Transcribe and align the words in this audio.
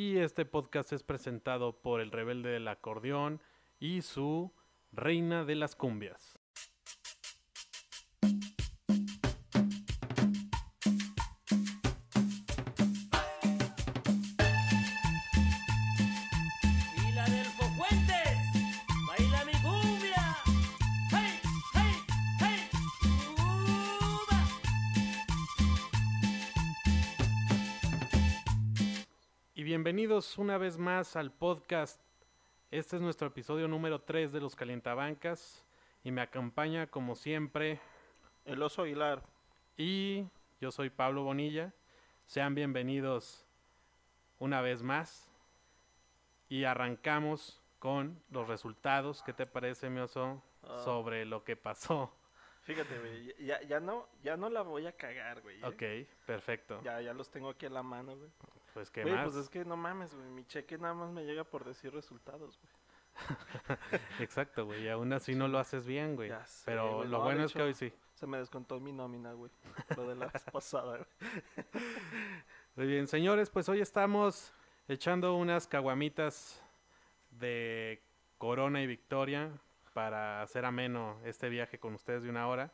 Y 0.00 0.18
este 0.18 0.44
podcast 0.44 0.92
es 0.92 1.02
presentado 1.02 1.82
por 1.82 2.00
el 2.00 2.12
rebelde 2.12 2.50
del 2.50 2.68
acordeón 2.68 3.42
y 3.80 4.02
su 4.02 4.52
reina 4.92 5.44
de 5.44 5.56
las 5.56 5.74
cumbias. 5.74 6.37
Bienvenidos 30.18 30.38
una 30.38 30.58
vez 30.58 30.78
más 30.78 31.14
al 31.14 31.30
podcast. 31.30 32.00
Este 32.72 32.96
es 32.96 33.02
nuestro 33.02 33.28
episodio 33.28 33.68
número 33.68 34.00
3 34.00 34.32
de 34.32 34.40
los 34.40 34.56
Calientabancas. 34.56 35.64
Y 36.02 36.10
me 36.10 36.22
acompaña 36.22 36.88
como 36.88 37.14
siempre. 37.14 37.78
El 38.44 38.60
oso 38.60 38.82
Aguilar. 38.82 39.22
Y 39.76 40.26
yo 40.60 40.72
soy 40.72 40.90
Pablo 40.90 41.22
Bonilla. 41.22 41.72
Sean 42.26 42.56
bienvenidos 42.56 43.46
una 44.40 44.60
vez 44.60 44.82
más. 44.82 45.30
Y 46.48 46.64
arrancamos 46.64 47.62
con 47.78 48.20
los 48.32 48.48
resultados. 48.48 49.22
¿Qué 49.22 49.32
te 49.32 49.46
parece, 49.46 49.88
mi 49.88 50.00
oso? 50.00 50.42
Ah. 50.64 50.80
Sobre 50.84 51.26
lo 51.26 51.44
que 51.44 51.54
pasó. 51.54 52.12
Fíjate, 52.62 52.98
güey, 52.98 53.46
ya, 53.46 53.62
ya 53.62 53.78
no, 53.78 54.08
ya 54.24 54.36
no 54.36 54.50
la 54.50 54.62
voy 54.62 54.88
a 54.88 54.92
cagar, 54.96 55.42
güey. 55.42 55.60
¿eh? 55.62 55.64
Ok, 55.64 56.26
perfecto. 56.26 56.80
Ya, 56.82 57.00
ya 57.00 57.14
los 57.14 57.30
tengo 57.30 57.50
aquí 57.50 57.66
a 57.66 57.70
la 57.70 57.84
mano, 57.84 58.16
güey. 58.16 58.30
Pues 58.78 58.92
qué 58.92 59.02
Güey, 59.02 59.12
más. 59.12 59.24
pues 59.24 59.36
es 59.38 59.48
que 59.48 59.64
no 59.64 59.76
mames, 59.76 60.14
güey. 60.14 60.28
Mi 60.30 60.44
cheque 60.44 60.78
nada 60.78 60.94
más 60.94 61.10
me 61.10 61.24
llega 61.24 61.42
por 61.42 61.64
decir 61.64 61.92
resultados, 61.92 62.60
güey. 62.60 62.72
Exacto, 64.20 64.66
güey. 64.66 64.84
Y 64.84 64.88
aún 64.88 65.12
así 65.12 65.34
no 65.34 65.48
lo 65.48 65.58
haces 65.58 65.84
bien, 65.84 66.14
güey. 66.14 66.30
Sé, 66.46 66.62
Pero 66.66 66.98
güey, 66.98 67.08
lo 67.08 67.18
no, 67.18 67.24
bueno 67.24 67.42
es 67.44 67.52
que 67.52 67.60
hoy 67.60 67.74
sí. 67.74 67.92
Se 68.14 68.28
me 68.28 68.38
descontó 68.38 68.78
mi 68.78 68.92
nómina, 68.92 69.32
güey. 69.32 69.50
Lo 69.96 70.06
de 70.08 70.14
la 70.14 70.26
vez 70.26 70.44
pasada, 70.52 70.96
güey. 70.98 71.74
Muy 72.76 72.86
bien, 72.86 73.08
señores, 73.08 73.50
pues 73.50 73.68
hoy 73.68 73.80
estamos 73.80 74.52
echando 74.86 75.34
unas 75.34 75.66
caguamitas 75.66 76.62
de 77.32 78.00
Corona 78.38 78.80
y 78.80 78.86
Victoria 78.86 79.50
para 79.92 80.40
hacer 80.40 80.64
ameno 80.64 81.18
este 81.24 81.48
viaje 81.48 81.80
con 81.80 81.94
ustedes 81.94 82.22
de 82.22 82.30
una 82.30 82.46
hora. 82.46 82.72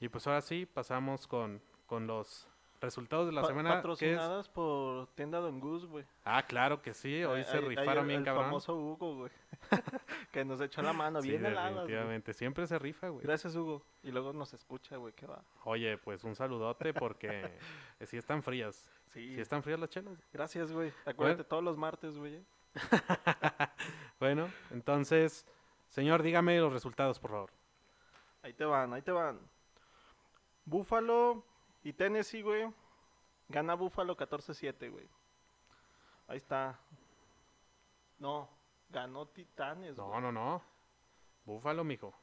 Y 0.00 0.08
pues 0.08 0.26
ahora 0.26 0.40
sí, 0.40 0.64
pasamos 0.64 1.26
con, 1.26 1.60
con 1.84 2.06
los 2.06 2.48
resultados 2.84 3.26
de 3.26 3.32
la 3.32 3.40
Pa- 3.42 3.48
semana. 3.48 3.70
Patrocinadas 3.74 4.48
por 4.48 5.08
Tienda 5.14 5.38
Don 5.40 5.58
Gus, 5.60 5.86
güey. 5.86 6.04
Ah, 6.24 6.42
claro 6.46 6.80
que 6.82 6.94
sí, 6.94 7.24
hoy 7.24 7.42
se 7.44 7.56
ahí 7.56 7.64
rifaron 7.64 7.98
el- 8.04 8.06
bien, 8.08 8.18
el 8.20 8.24
cabrón. 8.24 8.44
famoso 8.44 8.74
Hugo, 8.76 9.16
güey. 9.16 9.30
que 10.32 10.44
nos 10.44 10.60
echó 10.60 10.82
la 10.82 10.92
mano 10.92 11.20
Sí, 11.22 11.30
bien 11.30 11.44
heladas, 11.46 11.72
güey. 11.72 11.82
definitivamente, 11.86 12.32
siempre 12.34 12.66
se 12.66 12.78
rifa, 12.78 13.08
güey. 13.08 13.24
Gracias, 13.24 13.54
Hugo. 13.56 13.82
Y 14.02 14.10
luego 14.12 14.32
nos 14.32 14.52
escucha, 14.54 14.96
güey, 14.96 15.12
que 15.14 15.26
va. 15.26 15.42
Oye, 15.64 15.96
pues 15.98 16.22
un 16.24 16.34
saludote 16.36 16.92
porque 16.94 17.58
sí 18.02 18.16
están 18.16 18.42
frías. 18.42 18.88
Sí, 19.08 19.34
Sí 19.34 19.40
están 19.40 19.62
frías 19.62 19.78
las 19.80 19.90
chelas. 19.90 20.18
gracias, 20.32 20.72
güey. 20.72 20.92
Acuérdate, 21.06 21.44
todos 21.44 21.62
los 21.64 21.76
martes, 21.76 22.16
güey. 22.18 22.34
¿eh? 22.36 22.44
Bueno, 24.20 24.48
entonces, 24.70 25.46
señor, 25.88 26.22
dígame 26.22 26.58
los 26.58 26.72
resultados, 26.72 27.18
por 27.18 27.30
favor. 27.30 27.50
Ahí 28.42 28.52
te 28.52 28.64
van, 28.64 28.92
ahí 28.92 29.02
te 29.02 29.12
van. 29.12 29.38
Buffalo 30.64 31.44
y 31.84 31.92
Tennessee, 31.92 32.42
güey. 32.42 32.68
Gana 33.48 33.74
Buffalo 33.74 34.16
14-7, 34.16 34.90
güey. 34.90 35.08
Ahí 36.26 36.38
está. 36.38 36.78
No, 38.18 38.48
ganó 38.88 39.26
Titanes, 39.26 39.96
No, 39.96 40.08
güey. 40.08 40.20
no, 40.22 40.32
no. 40.32 40.62
Búfalo, 41.44 41.84
mijo. 41.84 42.14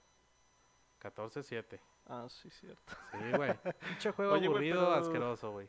14-7. 1.01 1.79
Ah, 2.07 2.25
sí, 2.27 2.49
cierto. 2.49 2.93
Sí, 3.11 3.31
güey. 3.37 3.53
Pinche 3.79 4.11
juego 4.11 4.33
Oye, 4.33 4.47
güey, 4.47 4.71
aburrido, 4.71 4.79
pero- 4.87 4.93
asqueroso, 4.95 5.51
güey. 5.51 5.67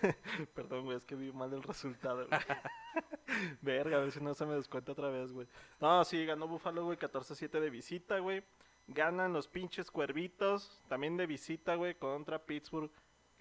Perdón, 0.54 0.84
güey, 0.84 0.96
es 0.96 1.04
que 1.04 1.16
vi 1.16 1.32
mal 1.32 1.52
el 1.52 1.62
resultado, 1.62 2.26
güey. 2.28 2.40
Verga, 3.62 3.96
a 3.96 4.00
ver 4.00 4.12
si 4.12 4.20
no 4.20 4.34
se 4.34 4.46
me 4.46 4.54
descuenta 4.54 4.92
otra 4.92 5.08
vez, 5.08 5.32
güey. 5.32 5.48
No, 5.80 6.04
sí, 6.04 6.24
ganó 6.24 6.46
Buffalo, 6.46 6.84
güey, 6.84 6.96
14-7 6.98 7.50
de 7.60 7.70
visita, 7.70 8.18
güey. 8.20 8.44
Ganan 8.86 9.32
los 9.32 9.48
pinches 9.48 9.90
cuervitos, 9.90 10.80
también 10.88 11.16
de 11.16 11.26
visita, 11.26 11.74
güey, 11.74 11.94
contra 11.96 12.38
Pittsburgh. 12.38 12.90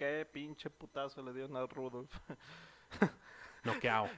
Qué 0.01 0.25
pinche 0.25 0.67
putazo 0.67 1.22
le 1.22 1.31
dieron 1.31 1.56
a 1.56 1.67
Rudolph. 1.67 2.12
Noqueado, 3.63 4.09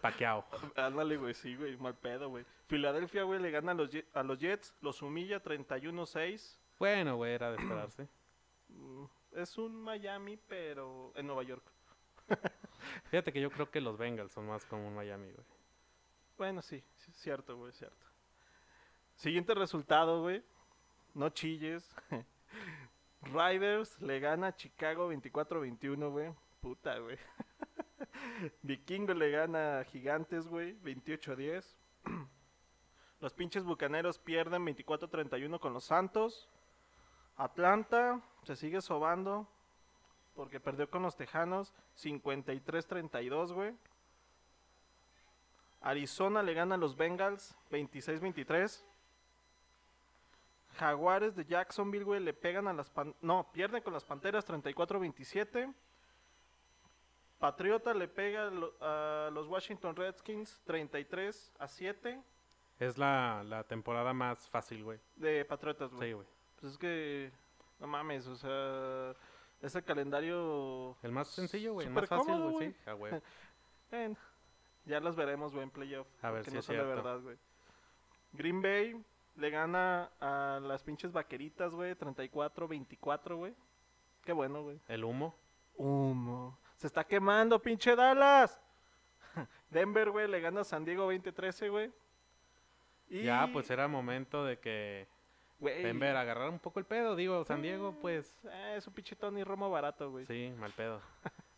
paqueado. 0.00 0.44
Ándale, 0.76 1.16
güey, 1.16 1.34
sí, 1.34 1.56
güey, 1.56 1.76
mal 1.76 1.96
pedo, 1.96 2.28
güey. 2.28 2.44
Filadelfia, 2.68 3.24
güey, 3.24 3.40
le 3.40 3.50
gana 3.50 3.72
a 3.72 3.74
los, 3.74 3.90
a 4.14 4.22
los 4.22 4.38
Jets, 4.38 4.72
los 4.80 5.02
humilla 5.02 5.42
31-6. 5.42 6.56
Bueno, 6.78 7.16
güey, 7.16 7.32
era 7.32 7.50
de 7.50 7.56
esperarse. 7.56 8.08
Mm, 8.68 9.04
Es 9.32 9.58
un 9.58 9.74
Miami, 9.82 10.36
pero 10.36 11.12
en 11.16 11.26
Nueva 11.26 11.42
York. 11.42 11.64
Fíjate 13.10 13.32
que 13.32 13.40
yo 13.40 13.50
creo 13.50 13.68
que 13.68 13.80
los 13.80 13.98
Bengals 13.98 14.30
son 14.30 14.46
más 14.46 14.64
como 14.66 14.86
un 14.86 14.94
Miami, 14.94 15.32
güey. 15.32 15.46
Bueno, 16.38 16.62
sí, 16.62 16.80
sí, 16.98 17.10
cierto, 17.10 17.56
güey, 17.56 17.72
cierto. 17.72 18.06
Siguiente 19.16 19.52
resultado, 19.52 20.22
güey. 20.22 20.44
No 21.12 21.28
chilles. 21.30 21.92
Riders 23.22 24.00
le 24.00 24.20
gana 24.20 24.48
a 24.48 24.56
Chicago 24.56 25.12
24-21, 25.12 26.10
güey. 26.10 26.34
Puta, 26.60 26.98
güey. 26.98 27.18
Vikingo 28.62 29.14
le 29.14 29.30
gana 29.30 29.80
a 29.80 29.84
Gigantes, 29.84 30.46
güey, 30.46 30.74
28-10. 30.82 31.64
Los 33.20 33.32
pinches 33.34 33.64
bucaneros 33.64 34.18
pierden 34.18 34.66
24-31 34.66 35.60
con 35.60 35.72
los 35.72 35.84
Santos. 35.84 36.48
Atlanta 37.36 38.20
se 38.42 38.56
sigue 38.56 38.80
sobando 38.80 39.46
porque 40.34 40.58
perdió 40.58 40.90
con 40.90 41.02
los 41.02 41.16
Tejanos 41.16 41.72
53-32, 41.98 43.52
güey. 43.52 43.74
Arizona 45.80 46.42
le 46.42 46.54
gana 46.54 46.74
a 46.74 46.78
los 46.78 46.96
Bengals 46.96 47.56
26-23. 47.70 48.82
Jaguares 50.78 51.34
de 51.36 51.44
Jacksonville, 51.44 52.04
güey, 52.04 52.20
le 52.20 52.32
pegan 52.32 52.66
a 52.68 52.72
las... 52.72 52.90
Pan- 52.90 53.14
no, 53.20 53.50
pierden 53.52 53.82
con 53.82 53.92
las 53.92 54.04
Panteras 54.04 54.46
34-27. 54.48 55.72
Patriota 57.38 57.92
le 57.94 58.08
pega 58.08 58.46
a 58.46 58.50
lo- 58.50 58.74
a 58.80 59.30
los 59.32 59.48
Washington 59.48 59.96
Redskins 59.96 60.60
33 60.64 61.52
a 61.58 61.66
7 61.68 62.22
Es 62.78 62.96
la, 62.98 63.42
la 63.44 63.64
temporada 63.64 64.12
más 64.12 64.48
fácil, 64.48 64.84
güey. 64.84 64.98
de 65.16 65.44
Patriotas, 65.44 65.92
güey. 65.92 66.08
Sí, 66.10 66.12
güey. 66.14 66.26
Pues 66.60 66.72
es 66.72 66.78
que, 66.78 67.32
no 67.80 67.86
mames, 67.88 68.26
o 68.28 68.36
sea, 68.36 69.12
ese 69.60 69.82
calendario... 69.82 70.96
El 71.02 71.10
más 71.12 71.28
sencillo, 71.28 71.74
güey. 71.74 71.86
El 71.88 71.92
más 71.92 72.08
fácil, 72.08 72.26
cómodo, 72.32 72.50
güey. 72.52 72.72
Sí, 73.90 73.96
ya 74.84 75.00
las 75.00 75.16
veremos, 75.16 75.52
güey, 75.52 75.64
en 75.64 75.70
playoff. 75.70 76.06
A 76.22 76.30
ver 76.30 76.44
si 76.44 76.52
no 76.52 76.60
es 76.60 76.64
son 76.64 76.76
de 76.76 76.82
verdad, 76.84 77.20
güey. 77.20 77.36
Green 78.32 78.62
Bay 78.62 79.04
le 79.36 79.50
gana 79.50 80.10
a 80.20 80.60
las 80.62 80.82
pinches 80.82 81.12
vaqueritas, 81.12 81.74
güey, 81.74 81.94
34-24, 81.94 83.36
güey. 83.36 83.54
Qué 84.24 84.32
bueno, 84.32 84.62
güey. 84.62 84.80
El 84.88 85.04
humo. 85.04 85.36
Humo. 85.76 86.58
Se 86.76 86.86
está 86.86 87.04
quemando, 87.04 87.60
pinche 87.60 87.96
Dallas. 87.96 88.60
Denver, 89.70 90.10
güey, 90.10 90.28
le 90.28 90.40
gana 90.40 90.60
a 90.60 90.64
San 90.64 90.84
Diego 90.84 91.12
20-13, 91.12 91.70
güey. 91.70 91.92
Y, 93.08 93.22
Ya, 93.24 93.48
pues 93.52 93.70
era 93.70 93.88
momento 93.88 94.44
de 94.44 94.58
que 94.58 95.06
Denver 95.58 96.16
agarrara 96.16 96.50
un 96.50 96.58
poco 96.58 96.78
el 96.78 96.86
pedo. 96.86 97.14
Digo, 97.14 97.44
San 97.44 97.62
Diego, 97.62 97.96
pues 98.00 98.34
eh, 98.44 98.74
es 98.76 98.86
un 98.86 98.94
pinche 98.94 99.16
Tony 99.16 99.44
Romo 99.44 99.70
barato, 99.70 100.10
güey. 100.10 100.26
sí, 100.26 100.52
mal 100.58 100.72
pedo. 100.72 101.00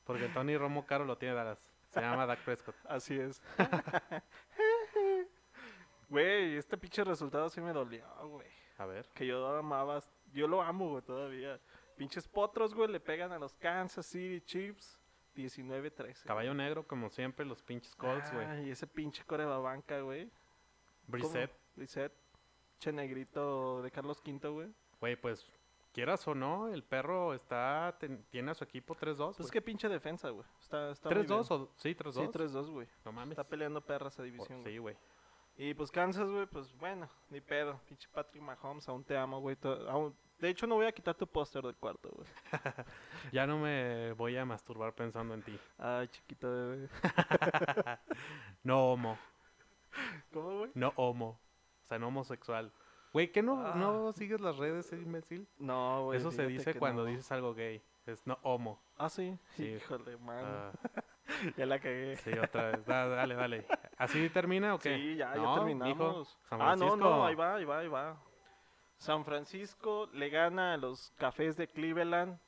Porque 0.05 0.29
Tony 0.29 0.57
Romo 0.57 0.85
Caro 0.87 1.05
lo 1.05 1.17
tiene 1.17 1.35
Dallas. 1.35 1.59
Se 1.91 2.01
llama 2.01 2.27
Dak 2.27 2.41
Prescott. 2.41 2.75
Así 2.89 3.19
es. 3.19 3.41
Pinche 6.85 7.03
resultado 7.03 7.49
sí 7.49 7.63
me 7.63 7.73
dolió, 7.73 8.05
güey. 8.29 8.47
A 8.77 8.85
ver. 8.85 9.09
Que 9.15 9.27
yo 9.27 9.47
amaba, 9.57 10.01
yo 10.35 10.47
lo 10.47 10.61
amo, 10.61 10.91
güey, 10.91 11.03
todavía. 11.03 11.59
Pinches 11.97 12.29
potros, 12.29 12.75
güey, 12.75 12.91
le 12.91 13.01
pegan 13.01 13.33
a 13.33 13.39
los 13.39 13.55
Kansas 13.55 14.05
City 14.05 14.43
Chiefs 14.45 14.99
19-13. 15.35 16.25
Caballo 16.25 16.53
negro, 16.53 16.87
como 16.87 17.09
siempre, 17.09 17.47
los 17.47 17.63
pinches 17.63 17.97
Colts, 17.97 18.31
güey. 18.35 18.45
Ay, 18.47 18.71
ese 18.71 18.87
pinche 18.87 19.25
corebabanca, 19.25 19.99
güey. 20.01 20.31
Brissett. 21.07 21.51
Brissett. 21.75 22.13
Che 22.79 22.93
negrito 22.93 23.81
de 23.81 23.91
Carlos 23.91 24.21
V, 24.23 24.49
güey. 24.51 24.69
Güey, 25.01 25.17
pues, 25.17 25.47
quieras 25.93 26.29
o 26.29 26.35
no, 26.35 26.69
el 26.69 26.83
perro 26.85 27.33
está 27.33 27.97
ten- 27.99 28.27
tiene 28.29 28.51
a 28.51 28.55
su 28.55 28.65
equipo 28.65 28.95
3-2. 28.95 29.37
Pues 29.39 29.51
qué 29.51 29.63
pinche 29.63 29.89
defensa, 29.89 30.29
güey. 30.29 30.45
Está, 30.61 30.91
está 30.91 31.09
muy 31.09 31.19
3-2 31.25 31.49
bien. 31.49 31.63
o 31.63 31.71
sí, 31.77 31.95
3-2. 31.95 32.13
Sí, 32.27 32.29
3-2, 32.31 32.71
güey. 32.71 32.87
No 33.07 33.13
mames. 33.13 33.31
Está 33.31 33.45
peleando 33.45 33.81
perra 33.81 34.09
esa 34.09 34.21
Oh, 34.21 34.25
división, 34.27 34.61
güey. 34.61 34.75
sí, 34.75 34.79
güey. 34.79 34.97
Y 35.57 35.73
pues 35.75 35.91
Kansas, 35.91 36.29
güey, 36.29 36.47
pues 36.47 36.77
bueno, 36.79 37.09
ni 37.31 37.41
pedo. 37.41 37.81
Pinche 37.89 38.09
Patrick 38.13 38.43
Mahomes, 38.43 38.89
aún 38.89 39.05
te 39.05 39.17
amo, 39.17 39.41
güey. 39.41 39.57
aún- 39.89 40.17
De 40.39 40.49
hecho, 40.49 40.67
no 40.67 40.75
voy 40.75 40.87
a 40.87 40.93
quitar 40.93 41.15
tu 41.15 41.27
póster 41.29 41.63
del 41.63 41.77
cuarto, 41.77 42.11
güey. 42.11 42.27
Ya 43.33 43.47
no 43.47 43.59
me 43.59 44.13
voy 44.15 44.37
a 44.37 44.45
masturbar 44.45 44.93
pensando 44.95 45.33
en 45.35 45.43
ti. 45.43 45.59
Ay, 45.79 46.09
chiquito 46.09 46.51
bebé. 46.51 46.89
No 48.65 48.93
homo. 48.93 49.19
O 50.35 51.87
sea, 51.87 51.99
no 51.99 52.09
homosexual. 52.09 52.73
Güey, 53.13 53.31
¿qué 53.31 53.43
no, 53.43 53.65
Ah. 53.65 53.75
no 53.77 54.13
sigues 54.13 54.41
las 54.41 54.57
redes, 54.57 54.93
eh, 54.93 54.97
imbécil? 54.97 55.47
No, 55.59 56.07
güey. 56.07 56.19
Eso 56.19 56.33
se 56.33 56.47
dice 56.49 56.75
cuando 56.75 57.05
no. 57.05 57.11
dices 57.11 57.31
algo 57.31 57.55
gay. 57.55 57.81
Es 58.07 58.27
no 58.27 58.39
homo. 58.43 58.83
Ah, 58.99 59.09
sí. 59.09 59.39
Sí. 59.57 59.67
Híjole, 59.69 60.17
man. 60.17 60.45
Ah, 60.45 60.73
Ya 61.57 61.67
la 61.67 61.79
cagué. 61.79 62.17
sí, 62.17 62.31
otra 62.33 62.71
vez. 62.73 62.85
Da- 62.87 63.09
dale, 63.09 63.35
dale. 63.35 63.67
¿Así 63.97 64.29
termina 64.31 64.75
o 64.75 64.79
qué? 64.79 64.97
Sí, 64.97 65.17
ya, 65.17 65.35
No, 65.35 65.55
ya 65.55 65.55
terminamos. 65.55 65.97
mijo, 65.97 66.25
San 66.49 66.61
ah, 66.61 66.77
no, 66.77 66.97
no, 66.97 67.25
ahí 67.27 67.35
va, 67.35 67.55
ahí 67.57 67.65
va, 67.65 67.79
ahí 67.79 67.89
va. 67.89 68.17
San 68.97 69.25
Francisco 69.25 70.09
le 70.13 70.29
gana 70.31 70.75
a 70.75 70.77
los 70.77 71.13
cafés 71.17 71.57
de 71.57 71.67
Cleveland 71.69 72.39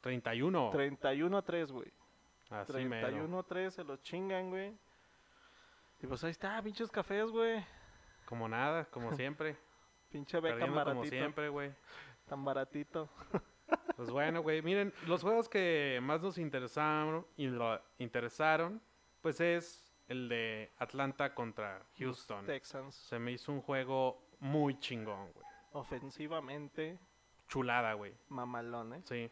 31. 0.00 0.70
31 0.70 1.36
a 1.38 1.42
3, 1.42 1.72
güey. 1.72 1.92
Así 2.50 2.84
mero. 2.84 3.08
31 3.08 3.38
a 3.38 3.42
3 3.42 3.74
se 3.74 3.84
los 3.84 4.00
chingan, 4.02 4.50
güey. 4.50 4.72
Y 6.00 6.06
pues 6.06 6.22
ahí 6.24 6.30
está, 6.30 6.62
pinches 6.62 6.90
cafés, 6.90 7.30
güey. 7.30 7.64
Como 8.26 8.48
nada, 8.48 8.84
como 8.86 9.12
siempre. 9.14 9.56
Pinche 10.10 10.38
beca 10.38 10.54
Perdiendo 10.54 10.84
como 10.84 10.94
baratito. 10.94 11.16
siempre, 11.16 11.48
güey. 11.48 11.72
Tan 12.28 12.44
baratito. 12.44 13.08
Pues 13.96 14.10
bueno, 14.10 14.42
güey, 14.42 14.60
miren, 14.62 14.92
los 15.06 15.22
juegos 15.22 15.48
que 15.48 15.98
más 16.02 16.20
nos 16.22 16.36
interesaron 16.38 17.26
y 17.36 17.46
lo 17.46 17.80
interesaron, 17.98 18.82
pues 19.22 19.40
es 19.40 19.90
el 20.06 20.28
de 20.28 20.70
Atlanta 20.78 21.34
contra 21.34 21.82
Houston. 21.98 22.44
Texans. 22.44 22.94
Se 22.94 23.18
me 23.18 23.32
hizo 23.32 23.52
un 23.52 23.62
juego 23.62 24.22
muy 24.38 24.78
chingón, 24.78 25.32
güey. 25.32 25.46
Ofensivamente, 25.72 26.98
Chulada, 27.48 27.94
güey. 27.94 28.12
mamalones. 28.28 29.06
Sí. 29.08 29.30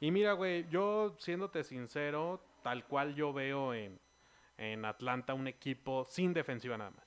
Y 0.00 0.10
mira, 0.10 0.32
güey, 0.32 0.66
yo 0.68 1.14
siéndote 1.18 1.62
sincero, 1.62 2.42
tal 2.62 2.86
cual 2.86 3.14
yo 3.14 3.32
veo 3.34 3.74
en, 3.74 4.00
en 4.56 4.84
Atlanta 4.86 5.34
un 5.34 5.46
equipo 5.46 6.04
sin 6.06 6.32
defensiva 6.32 6.78
nada 6.78 6.90
más. 6.90 7.04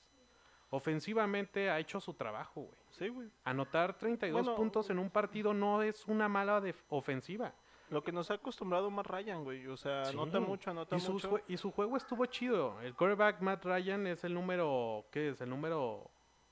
Ofensivamente 0.69 1.69
ha 1.69 1.79
hecho 1.79 1.99
su 1.99 2.13
trabajo, 2.13 2.61
güey. 2.61 2.82
Sí, 2.97 3.07
güey. 3.09 3.29
Anotar 3.43 3.97
32 3.97 4.41
Bueno, 4.43 4.55
puntos 4.55 4.89
en 4.89 4.99
un 4.99 5.09
partido 5.09 5.53
no 5.53 5.81
es 5.81 6.07
una 6.07 6.27
mala 6.29 6.61
ofensiva. 6.89 7.53
Lo 7.89 8.03
que 8.03 8.11
nos 8.11 8.31
ha 8.31 8.35
acostumbrado 8.35 8.89
más 8.89 9.05
Ryan, 9.05 9.43
güey. 9.43 9.67
O 9.67 9.77
sea, 9.77 10.05
Sí. 10.05 10.13
anota 10.13 10.39
mucho, 10.39 10.71
anota 10.71 10.95
y, 10.95 11.01
mucho. 11.11 11.39
y 11.47 11.57
su 11.57 11.71
juego 11.71 11.97
estuvo 11.97 12.25
chido. 12.25 12.79
El 12.81 12.95
quarterback 12.95 13.41
Matt 13.41 13.65
Ryan 13.65 14.07
es 14.07 14.23
el 14.23 14.33
número, 14.33 15.05
¿qué 15.11 15.29
es? 15.29 15.41
El 15.41 15.49
número 15.49 16.09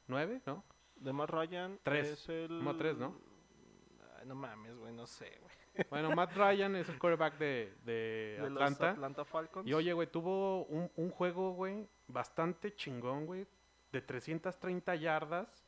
9, 0.07 0.41
¿no? 0.45 0.63
De 0.97 1.13
más 1.13 1.29
Ryan 1.29 1.79
Tres. 1.83 2.09
es 2.11 2.29
el... 2.29 2.63
¿no? 2.63 3.15
Ay, 4.19 4.27
no 4.27 4.35
mames, 4.35 4.77
güey, 4.77 4.93
no 4.93 5.07
sé, 5.07 5.39
güey. 5.41 5.85
Bueno, 5.89 6.11
Matt 6.15 6.35
Ryan 6.35 6.75
es 6.75 6.89
el 6.89 6.99
quarterback 6.99 7.37
de, 7.37 7.73
de 7.85 8.37
De 8.41 8.49
los 8.49 8.61
Atlanta. 8.61 8.89
Atlanta 8.91 9.25
Falcons. 9.25 9.67
Y 9.67 9.73
oye, 9.73 9.93
güey, 9.93 10.07
tuvo 10.11 10.65
un, 10.65 10.91
un 10.95 11.09
juego, 11.11 11.53
güey, 11.53 11.87
bastante 12.07 12.75
chingón, 12.75 13.25
güey, 13.25 13.47
de 13.91 14.01
330 14.01 14.95
yardas, 14.95 15.65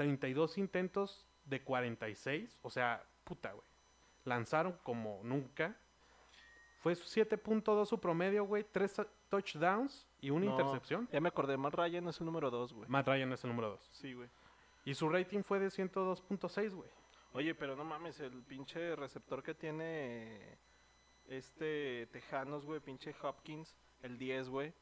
32 0.00 0.56
intentos 0.56 1.26
de 1.44 1.62
46, 1.62 2.58
o 2.62 2.70
sea, 2.70 3.04
puta, 3.22 3.52
güey. 3.52 3.66
Lanzaron 4.24 4.72
como 4.82 5.20
nunca. 5.24 5.76
Fue 6.78 6.94
su 6.94 7.04
7.2 7.04 7.84
su 7.84 8.00
promedio, 8.00 8.44
güey, 8.44 8.64
3 8.64 9.02
touchdowns 9.28 10.08
y 10.22 10.30
una 10.30 10.46
No, 10.46 10.52
intercepción. 10.52 11.06
Ya 11.12 11.20
me 11.20 11.28
acordé, 11.28 11.58
Matt 11.58 11.74
Ryan 11.74 12.08
es 12.08 12.18
el 12.18 12.24
número 12.24 12.50
2, 12.50 12.72
güey. 12.72 12.88
Matt 12.88 13.08
Ryan 13.08 13.30
es 13.34 13.44
el 13.44 13.50
número 13.50 13.68
2. 13.72 13.90
Sí, 13.92 14.14
güey. 14.14 14.30
Y 14.86 14.94
su 14.94 15.06
rating 15.10 15.42
fue 15.42 15.58
de 15.58 15.66
102.6, 15.66 16.74
güey. 16.74 16.88
Oye, 17.34 17.54
pero 17.54 17.76
no 17.76 17.84
mames, 17.84 18.20
el 18.20 18.42
pinche 18.44 18.96
receptor 18.96 19.42
que 19.42 19.52
tiene 19.54 20.56
este 21.28 22.06
Tejanos, 22.10 22.64
güey, 22.64 22.80
pinche 22.80 23.14
Hopkins, 23.22 23.76
el 24.02 24.16
10, 24.16 24.48
güey. 24.48 24.72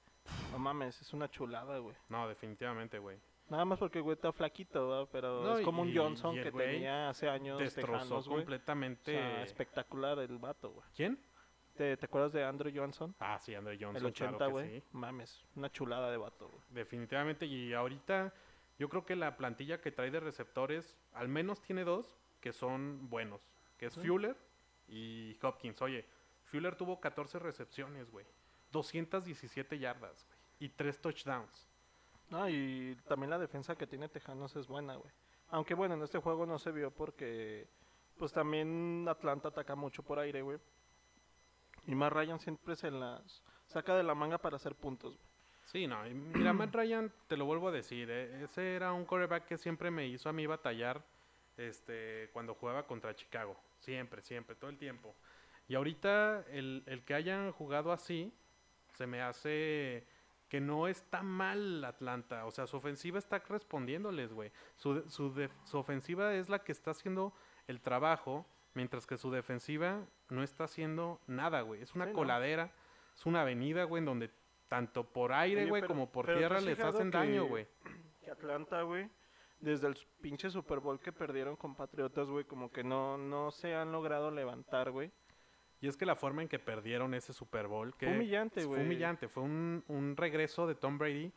No 0.52 0.60
mames, 0.60 1.00
es 1.00 1.12
una 1.12 1.28
chulada, 1.28 1.78
güey. 1.78 1.96
No, 2.08 2.28
definitivamente, 2.28 3.00
güey. 3.00 3.18
Nada 3.48 3.64
más 3.64 3.78
porque 3.78 3.98
el 3.98 4.04
güey 4.04 4.14
está 4.14 4.32
flaquito, 4.32 4.88
¿verdad? 4.88 5.08
Pero 5.10 5.42
No, 5.42 5.58
es 5.58 5.64
como 5.64 5.84
y- 5.84 5.88
un 5.90 5.96
Johnson 5.96 6.34
que 6.36 6.52
tenía 6.52 7.08
hace 7.08 7.28
años 7.28 7.58
Destrozó 7.58 7.92
Tejanos, 7.92 8.28
güey. 8.28 8.40
O 8.40 8.42
completamente. 8.42 9.12
sea, 9.12 9.42
espectacular 9.42 10.18
el 10.18 10.38
vato, 10.38 10.70
güey. 10.72 10.86
¿Quién? 10.94 11.18
¿Te, 11.74 11.96
te 11.96 12.06
acuerdas 12.06 12.32
de 12.32 12.44
Andrew 12.44 12.72
Johnson? 12.74 13.14
Ah, 13.20 13.38
sí, 13.38 13.54
Andre 13.54 13.76
Johnson. 13.80 13.96
el 13.96 14.06
80, 14.06 14.36
claro 14.36 14.46
que 14.46 14.52
güey. 14.52 14.80
sí. 14.80 14.86
Mames, 14.92 15.44
una 15.54 15.70
chulada 15.70 16.10
de 16.10 16.16
vato, 16.16 16.48
güey. 16.48 16.62
Definitivamente, 16.70 17.46
y 17.46 17.72
ahorita 17.72 18.34
yo 18.78 18.88
creo 18.88 19.06
que 19.06 19.14
la 19.16 19.36
plantilla 19.36 19.80
que 19.80 19.92
trae 19.92 20.10
de 20.10 20.20
receptores, 20.20 20.98
al 21.14 21.28
menos 21.28 21.62
tiene 21.62 21.84
dos 21.84 22.16
que 22.40 22.52
son 22.52 23.08
buenos, 23.08 23.40
que 23.78 23.86
es 23.86 23.94
Sí. 23.94 24.00
Fuller 24.06 24.36
y 24.88 25.36
Hopkins. 25.42 25.80
Oye, 25.82 26.04
Fuller 26.46 26.74
tuvo 26.76 27.00
14 27.00 27.38
recepciones, 27.38 28.10
güey, 28.10 28.26
217 28.72 29.78
yardas, 29.78 30.24
güey, 30.26 30.38
y 30.60 30.68
3 30.70 31.00
touchdowns. 31.00 31.67
No, 32.30 32.48
y 32.48 32.96
también 33.08 33.30
la 33.30 33.38
defensa 33.38 33.76
que 33.76 33.86
tiene 33.86 34.08
Tejanos 34.08 34.54
es 34.56 34.66
buena, 34.66 34.96
güey. 34.96 35.10
Aunque 35.50 35.74
bueno, 35.74 35.94
en 35.94 36.02
este 36.02 36.18
juego 36.18 36.44
no 36.44 36.58
se 36.58 36.72
vio 36.72 36.90
porque 36.90 37.66
pues 38.18 38.32
también 38.32 39.06
Atlanta 39.08 39.48
ataca 39.48 39.74
mucho 39.74 40.02
por 40.02 40.18
aire, 40.18 40.42
güey. 40.42 40.58
Y 41.86 41.94
más 41.94 42.12
Ryan 42.12 42.38
siempre 42.38 42.76
se 42.76 42.90
las 42.90 43.42
saca 43.66 43.96
de 43.96 44.02
la 44.02 44.14
manga 44.14 44.38
para 44.38 44.56
hacer 44.56 44.74
puntos, 44.74 45.16
güey. 45.16 45.28
Sí, 45.64 45.86
no, 45.86 46.02
mira, 46.04 46.54
Matt 46.54 46.74
Ryan, 46.74 47.12
te 47.26 47.36
lo 47.36 47.44
vuelvo 47.44 47.68
a 47.68 47.72
decir, 47.72 48.08
eh, 48.10 48.42
ese 48.42 48.74
era 48.74 48.94
un 48.94 49.04
quarterback 49.04 49.44
que 49.44 49.58
siempre 49.58 49.90
me 49.90 50.06
hizo 50.06 50.30
a 50.30 50.32
mí 50.32 50.46
batallar 50.46 51.04
este, 51.58 52.30
cuando 52.32 52.54
jugaba 52.54 52.86
contra 52.86 53.14
Chicago. 53.14 53.54
Siempre, 53.78 54.22
siempre, 54.22 54.56
todo 54.56 54.70
el 54.70 54.78
tiempo. 54.78 55.14
Y 55.68 55.74
ahorita 55.74 56.46
el, 56.50 56.82
el 56.86 57.04
que 57.04 57.12
hayan 57.12 57.52
jugado 57.52 57.92
así, 57.92 58.32
se 58.94 59.06
me 59.06 59.20
hace 59.20 60.06
que 60.48 60.60
no 60.60 60.88
está 60.88 61.22
mal 61.22 61.84
Atlanta. 61.84 62.46
O 62.46 62.50
sea, 62.50 62.66
su 62.66 62.76
ofensiva 62.76 63.18
está 63.18 63.38
respondiéndoles, 63.38 64.32
güey. 64.32 64.50
Su, 64.76 65.08
su, 65.08 65.48
su 65.64 65.78
ofensiva 65.78 66.34
es 66.34 66.48
la 66.48 66.60
que 66.64 66.72
está 66.72 66.92
haciendo 66.92 67.32
el 67.66 67.80
trabajo, 67.80 68.46
mientras 68.74 69.06
que 69.06 69.16
su 69.18 69.30
defensiva 69.30 70.06
no 70.30 70.42
está 70.42 70.64
haciendo 70.64 71.20
nada, 71.26 71.60
güey. 71.62 71.82
Es 71.82 71.94
una 71.94 72.06
Sí, 72.06 72.10
¿no? 72.12 72.16
coladera, 72.16 72.72
es 73.14 73.26
una 73.26 73.42
avenida, 73.42 73.84
güey, 73.84 74.00
en 74.00 74.06
donde 74.06 74.30
tanto 74.68 75.04
por 75.04 75.32
aire, 75.32 75.66
güey, 75.66 75.82
como 75.82 76.10
por 76.10 76.26
pero 76.26 76.38
¿te 76.38 76.40
tierra 76.40 76.60
les 76.60 76.80
hacen 76.80 77.10
daño, 77.10 77.44
güey. 77.46 77.66
Que 78.22 78.30
Atlanta, 78.30 78.82
güey, 78.82 79.10
desde 79.60 79.86
el 79.88 79.96
pinche 80.20 80.50
Super 80.50 80.80
Bowl 80.80 81.00
que 81.00 81.12
perdieron 81.12 81.56
con 81.56 81.74
Patriotas, 81.74 82.28
güey, 82.28 82.44
como 82.44 82.70
que 82.70 82.84
no, 82.84 83.16
no 83.18 83.50
se 83.50 83.74
han 83.74 83.92
logrado 83.92 84.30
levantar, 84.30 84.90
güey. 84.90 85.10
Y 85.80 85.86
es 85.88 85.96
que 85.96 86.04
la 86.06 86.16
forma 86.16 86.42
en 86.42 86.48
que 86.48 86.58
perdieron 86.58 87.14
ese 87.14 87.32
Super 87.32 87.68
Bowl, 87.68 87.94
que 87.96 88.06
Fue 88.06 88.14
humillante, 88.16 88.60
fue 88.62 88.66
güey. 88.68 88.82
humillante, 88.82 89.28
fue 89.28 89.42
un, 89.44 89.84
un 89.88 90.16
regreso 90.16 90.66
de 90.66 90.74
Tom 90.74 90.98
Brady 90.98 91.32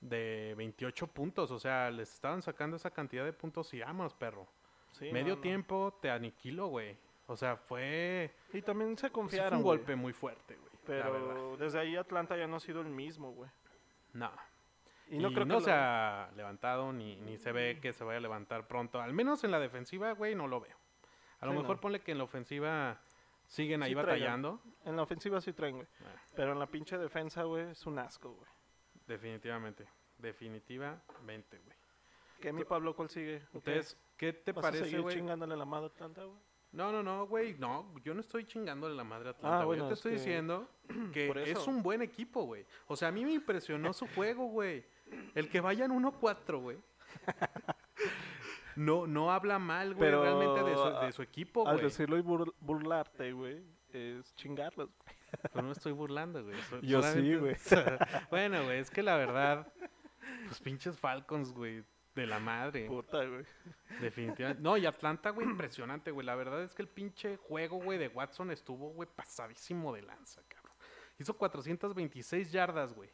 de 0.00 0.54
28 0.56 1.06
puntos, 1.06 1.50
o 1.50 1.58
sea, 1.58 1.90
les 1.90 2.12
estaban 2.12 2.42
sacando 2.42 2.76
esa 2.76 2.90
cantidad 2.90 3.24
de 3.24 3.32
puntos 3.32 3.72
y 3.74 3.80
vámonos, 3.80 4.14
perro. 4.14 4.46
Sí, 4.92 5.10
Medio 5.12 5.34
no, 5.34 5.36
no. 5.36 5.40
tiempo 5.42 5.98
te 6.02 6.10
aniquilo, 6.10 6.66
güey. 6.68 6.96
O 7.28 7.36
sea, 7.36 7.56
fue, 7.56 8.32
Y 8.52 8.62
también 8.62 8.90
se 8.96 9.06
sí 9.06 9.10
fue 9.10 9.12
confiaron, 9.12 9.58
un 9.58 9.64
golpe 9.64 9.96
muy 9.96 10.12
fuerte, 10.12 10.56
güey. 10.56 10.70
Pero 10.86 11.56
desde 11.56 11.80
ahí 11.80 11.96
Atlanta 11.96 12.36
ya 12.36 12.46
no 12.46 12.56
ha 12.56 12.60
sido 12.60 12.80
el 12.80 12.88
mismo, 12.88 13.32
güey. 13.32 13.50
No. 14.12 14.30
Y 15.08 15.18
no 15.18 15.28
creo 15.32 15.40
que 15.44 15.48
no 15.48 15.54
lo- 15.54 15.60
se 15.60 15.72
ha 15.72 16.30
levantado 16.36 16.92
ni, 16.92 17.16
ni 17.20 17.36
se 17.38 17.50
ve 17.52 17.78
que 17.80 17.92
se 17.92 18.04
vaya 18.04 18.18
a 18.18 18.20
levantar 18.20 18.66
pronto. 18.68 19.00
Al 19.00 19.12
menos 19.12 19.42
en 19.44 19.50
la 19.50 19.58
defensiva, 19.60 20.12
güey, 20.12 20.34
no 20.34 20.46
lo 20.46 20.60
veo. 20.60 20.76
A 21.40 21.46
lo 21.46 21.52
mejor 21.52 21.76
no. 21.76 21.80
ponle 21.80 22.00
que 22.00 22.12
en 22.12 22.18
la 22.18 22.24
ofensiva 22.24 23.00
siguen 23.46 23.82
ahí 23.82 23.90
Sí 23.90 23.94
batallando. 23.94 24.60
En 24.84 24.96
la 24.96 25.02
ofensiva 25.02 25.40
sí 25.40 25.52
traen, 25.52 25.76
güey. 25.76 25.88
Ah, 26.02 26.14
Pero 26.34 26.52
en 26.52 26.58
la 26.58 26.66
pinche 26.66 26.96
defensa, 26.98 27.42
güey, 27.44 27.70
es 27.70 27.86
un 27.86 27.98
asco, 27.98 28.32
güey. 28.32 28.50
definitivamente. 29.06 29.86
Definitivamente, 30.18 31.58
güey. 31.58 31.76
¿Qué, 32.40 32.52
mi 32.52 32.64
Pablo, 32.64 32.94
cuál 32.94 33.08
sigue? 33.08 33.42
¿O 33.54 33.60
qué? 33.62 33.70
Entonces, 33.72 33.98
¿qué 34.16 34.32
te 34.32 34.52
¿Vas 34.52 34.64
a 34.64 34.68
parece, 34.68 34.84
seguir 34.84 35.00
güey? 35.02 35.16
chingándole 35.16 35.56
la 35.56 35.64
madre 35.64 35.86
a 35.86 35.88
Atlanta, 35.88 36.24
güey? 36.24 36.38
No, 36.72 36.92
no, 36.92 37.02
no, 37.02 37.26
güey. 37.26 37.54
No, 37.58 37.94
yo 38.04 38.12
no 38.14 38.20
estoy 38.20 38.44
chingándole 38.44 38.94
la 38.94 39.04
madre 39.04 39.28
a 39.28 39.30
Atlanta, 39.32 39.60
Ah, 39.60 39.64
güey. 39.64 39.78
bueno, 39.78 39.84
yo 39.84 39.88
te 39.88 39.94
es 39.94 39.98
estoy 40.00 40.12
que- 40.12 40.18
diciendo 40.18 40.68
que 41.14 41.50
es 41.50 41.66
un 41.66 41.82
buen 41.82 42.02
equipo, 42.02 42.42
güey. 42.44 42.66
O 42.88 42.96
sea, 42.96 43.08
a 43.08 43.12
mí 43.12 43.24
me 43.24 43.32
impresionó 43.32 43.92
su 43.92 44.06
juego, 44.08 44.46
güey. 44.48 44.84
El 45.34 45.48
que 45.48 45.60
vayan 45.60 45.90
1-4, 45.92 46.60
güey. 46.60 46.78
No, 48.76 49.06
no 49.06 49.32
habla 49.32 49.58
mal, 49.58 49.94
güey, 49.94 50.00
Pero, 50.08 50.22
realmente 50.22 50.62
de 50.62 50.76
su, 50.76 50.90
de 51.06 51.12
su 51.12 51.22
equipo, 51.22 51.66
Al 51.66 51.74
güey. 51.76 51.84
decirlo 51.86 52.18
y 52.18 52.22
bur- 52.22 52.54
burlarte, 52.60 53.32
güey, 53.32 53.62
es 53.92 54.34
chingarlos. 54.36 54.90
güey. 55.02 55.16
Pero 55.42 55.56
no 55.62 55.68
me 55.68 55.72
estoy 55.72 55.92
burlando, 55.92 56.42
güey. 56.44 56.56
so- 56.62 56.80
Yo 56.80 57.02
sí, 57.02 57.34
güey. 57.36 57.56
bueno, 58.30 58.64
güey, 58.64 58.78
es 58.78 58.90
que 58.90 59.02
la 59.02 59.16
verdad, 59.16 59.66
pues 60.46 60.60
pinches 60.60 60.98
Falcons, 60.98 61.52
güey, 61.52 61.82
de 62.14 62.26
la 62.26 62.38
madre. 62.38 62.86
Puta, 62.86 63.24
güey. 63.24 63.44
Definitivamente. 64.00 64.62
No, 64.62 64.76
y 64.76 64.86
Atlanta, 64.86 65.30
güey, 65.30 65.46
impresionante, 65.48 66.10
güey. 66.10 66.26
La 66.26 66.34
verdad 66.34 66.62
es 66.62 66.74
que 66.74 66.82
el 66.82 66.88
pinche 66.88 67.36
juego, 67.36 67.78
güey, 67.78 67.98
de 67.98 68.08
Watson 68.08 68.50
estuvo, 68.50 68.90
güey, 68.90 69.08
pasadísimo 69.14 69.94
de 69.94 70.02
lanza, 70.02 70.42
cabrón. 70.48 70.76
Hizo 71.18 71.36
426 71.36 72.52
yardas, 72.52 72.92
güey. 72.94 73.10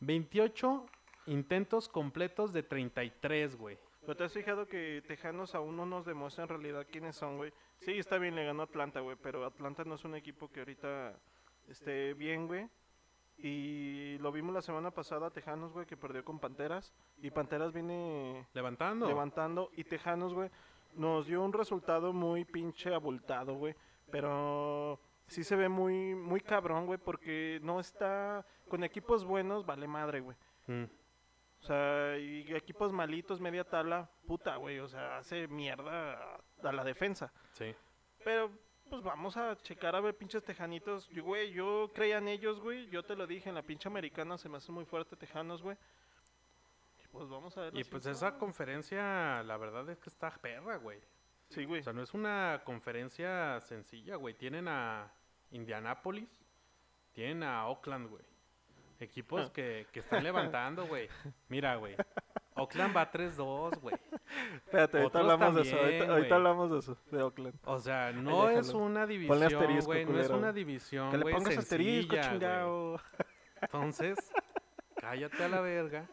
28 0.00 0.86
intentos 1.26 1.88
completos 1.88 2.52
de 2.52 2.62
33, 2.62 3.56
güey. 3.56 3.78
Pero 4.00 4.16
te 4.16 4.24
has 4.24 4.32
fijado 4.32 4.66
que 4.66 5.02
Tejanos 5.06 5.54
aún 5.54 5.76
no 5.76 5.84
nos 5.86 6.06
demuestra 6.06 6.44
en 6.44 6.48
realidad 6.48 6.86
quiénes 6.90 7.16
son, 7.16 7.36
güey. 7.36 7.52
Sí, 7.78 7.92
está 7.98 8.18
bien, 8.18 8.34
le 8.34 8.44
ganó 8.44 8.62
Atlanta, 8.62 9.00
güey, 9.00 9.16
pero 9.20 9.44
Atlanta 9.44 9.84
no 9.84 9.94
es 9.94 10.04
un 10.04 10.14
equipo 10.14 10.50
que 10.50 10.60
ahorita 10.60 11.18
esté 11.68 12.14
bien, 12.14 12.46
güey. 12.46 12.68
Y 13.42 14.18
lo 14.18 14.32
vimos 14.32 14.54
la 14.54 14.62
semana 14.62 14.90
pasada, 14.90 15.30
Tejanos, 15.30 15.72
güey, 15.72 15.86
que 15.86 15.96
perdió 15.96 16.24
con 16.24 16.38
Panteras. 16.38 16.92
Y 17.22 17.30
Panteras 17.30 17.72
viene 17.72 18.46
Levantando. 18.52 19.06
levantando. 19.06 19.70
Y 19.76 19.84
Tejanos, 19.84 20.34
güey, 20.34 20.50
nos 20.94 21.26
dio 21.26 21.42
un 21.42 21.52
resultado 21.52 22.12
muy 22.12 22.44
pinche 22.44 22.94
abultado, 22.94 23.54
güey. 23.54 23.74
Pero 24.10 25.00
sí 25.26 25.44
se 25.44 25.56
ve 25.56 25.68
muy, 25.68 26.14
muy 26.14 26.40
cabrón, 26.40 26.86
güey, 26.86 26.98
porque 26.98 27.60
no 27.62 27.80
está... 27.80 28.44
Con 28.68 28.84
equipos 28.84 29.24
buenos, 29.24 29.66
vale 29.66 29.88
madre, 29.88 30.20
güey. 30.20 30.36
Mm. 30.66 30.84
O 31.60 31.64
sea, 31.64 32.16
y 32.18 32.54
equipos 32.54 32.92
malitos, 32.92 33.40
media 33.40 33.64
tabla, 33.64 34.08
puta, 34.26 34.56
güey. 34.56 34.78
O 34.78 34.88
sea, 34.88 35.18
hace 35.18 35.46
mierda 35.48 36.14
a- 36.62 36.72
la 36.72 36.84
defensa. 36.84 37.32
Sí. 37.52 37.74
Pero, 38.24 38.50
pues 38.88 39.02
vamos 39.02 39.36
a 39.36 39.56
checar 39.58 39.94
a 39.94 40.00
ver 40.00 40.16
pinches 40.16 40.42
tejanitos. 40.42 41.08
Yo, 41.10 41.22
güey, 41.22 41.52
yo 41.52 41.90
creía 41.94 42.18
en 42.18 42.28
ellos, 42.28 42.60
güey. 42.60 42.88
Yo 42.88 43.02
te 43.02 43.14
lo 43.14 43.26
dije, 43.26 43.48
en 43.50 43.54
la 43.54 43.62
pinche 43.62 43.88
americana 43.88 44.38
se 44.38 44.48
me 44.48 44.56
hace 44.56 44.72
muy 44.72 44.84
fuerte 44.84 45.16
tejanos, 45.16 45.62
güey. 45.62 45.76
Y 47.04 47.08
pues 47.08 47.28
vamos 47.28 47.56
a 47.58 47.62
ver. 47.62 47.76
Y 47.76 47.84
pues 47.84 48.06
esa 48.06 48.36
conferencia, 48.38 49.42
la 49.42 49.56
verdad 49.56 49.88
es 49.90 49.98
que 49.98 50.08
está 50.08 50.30
perra, 50.30 50.76
güey. 50.76 51.00
Sí, 51.48 51.64
güey. 51.64 51.80
O 51.80 51.84
sea, 51.84 51.92
no 51.92 52.02
es 52.02 52.14
una 52.14 52.62
conferencia 52.64 53.60
sencilla, 53.60 54.16
güey. 54.16 54.34
Tienen 54.34 54.66
a 54.68 55.12
Indianapolis, 55.50 56.28
tienen 57.12 57.42
a 57.42 57.66
Oakland, 57.66 58.08
güey. 58.08 58.24
Equipos 59.00 59.46
Ah. 59.48 59.52
que, 59.52 59.86
que 59.92 60.00
están 60.00 60.22
levantando, 60.22 60.86
güey. 60.86 61.08
Mira, 61.48 61.76
güey. 61.76 61.96
Oakland 62.54 62.94
va 62.94 63.10
3-2, 63.10 63.80
güey. 63.80 63.96
Espérate, 64.56 64.98
ahorita 65.00 65.18
hablamos 65.20 65.54
de 65.54 65.62
eso. 65.62 65.70
también, 65.76 65.94
Ahorita, 65.96 66.12
ahorita 66.12 66.34
hablamos 66.34 66.70
de 66.70 66.78
eso, 66.78 66.96
de 67.10 67.22
Oakland. 67.22 67.54
O 67.64 67.78
sea, 67.78 68.12
no 68.12 68.42
déjalo. 68.42 68.60
es 68.60 68.68
una 68.74 69.06
división, 69.06 69.84
güey. 69.84 70.04
No 70.04 70.20
es 70.20 70.30
una 70.30 70.52
división, 70.52 71.10
Que 71.10 71.18
le 71.18 71.22
pongas 71.32 71.56
asterisco, 71.58 72.14
sencilla, 72.14 72.30
chingado. 72.32 73.00
Entonces, 73.62 74.18
cállate 74.96 75.44
a 75.44 75.48
la 75.48 75.60
verga. 75.60 76.06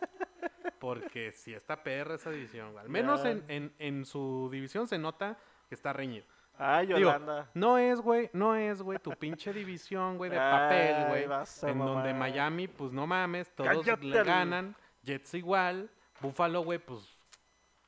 Porque 0.79 1.31
si 1.31 1.53
está 1.53 1.83
perra 1.83 2.15
esa 2.15 2.29
división, 2.29 2.71
güey. 2.71 2.85
Al 2.85 2.89
menos 2.89 3.25
en, 3.25 3.43
en, 3.49 3.73
en 3.79 4.05
su 4.05 4.47
división 4.51 4.87
se 4.87 4.97
nota 4.97 5.37
que 5.67 5.75
está 5.75 5.91
reñido. 5.91 6.25
Ay, 6.57 6.87
Digo, 6.87 6.99
Yolanda. 6.99 7.49
No 7.53 7.77
es, 7.77 8.01
güey, 8.01 8.29
no 8.33 8.55
es, 8.55 8.81
güey, 8.81 8.97
tu 8.99 9.11
pinche 9.11 9.53
división, 9.53 10.17
güey, 10.17 10.31
de 10.31 10.39
Ay, 10.39 10.51
papel, 10.51 11.07
güey. 11.07 11.71
En 11.71 11.77
donde. 11.77 12.13
Miami, 12.13 12.67
pues 12.67 12.91
no 12.91 13.05
mames, 13.05 13.53
todos 13.55 13.69
Cállate 13.69 14.05
le 14.05 14.23
ganan. 14.23 14.75
Jets 15.03 15.33
igual. 15.35 15.89
Buffalo, 16.19 16.61
güey, 16.61 16.79
pues 16.79 17.07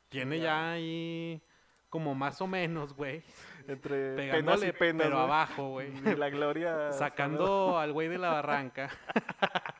tiene 0.09 0.37
Ya. 0.37 0.43
ya 0.43 0.71
ahí 0.71 1.41
como 1.89 2.13
más 2.13 2.41
o 2.41 2.47
menos, 2.47 2.93
güey. 2.93 3.23
Entre 3.67 4.15
penas 4.15 4.63
y 4.63 4.71
penas, 4.71 5.07
pero 5.07 5.19
abajo, 5.19 5.69
güey. 5.69 5.91
La 6.15 6.29
gloria. 6.29 6.91
Sacando 6.93 7.77
al 7.77 7.91
güey 7.93 8.07
de 8.07 8.17
la 8.17 8.29
barranca. 8.29 8.89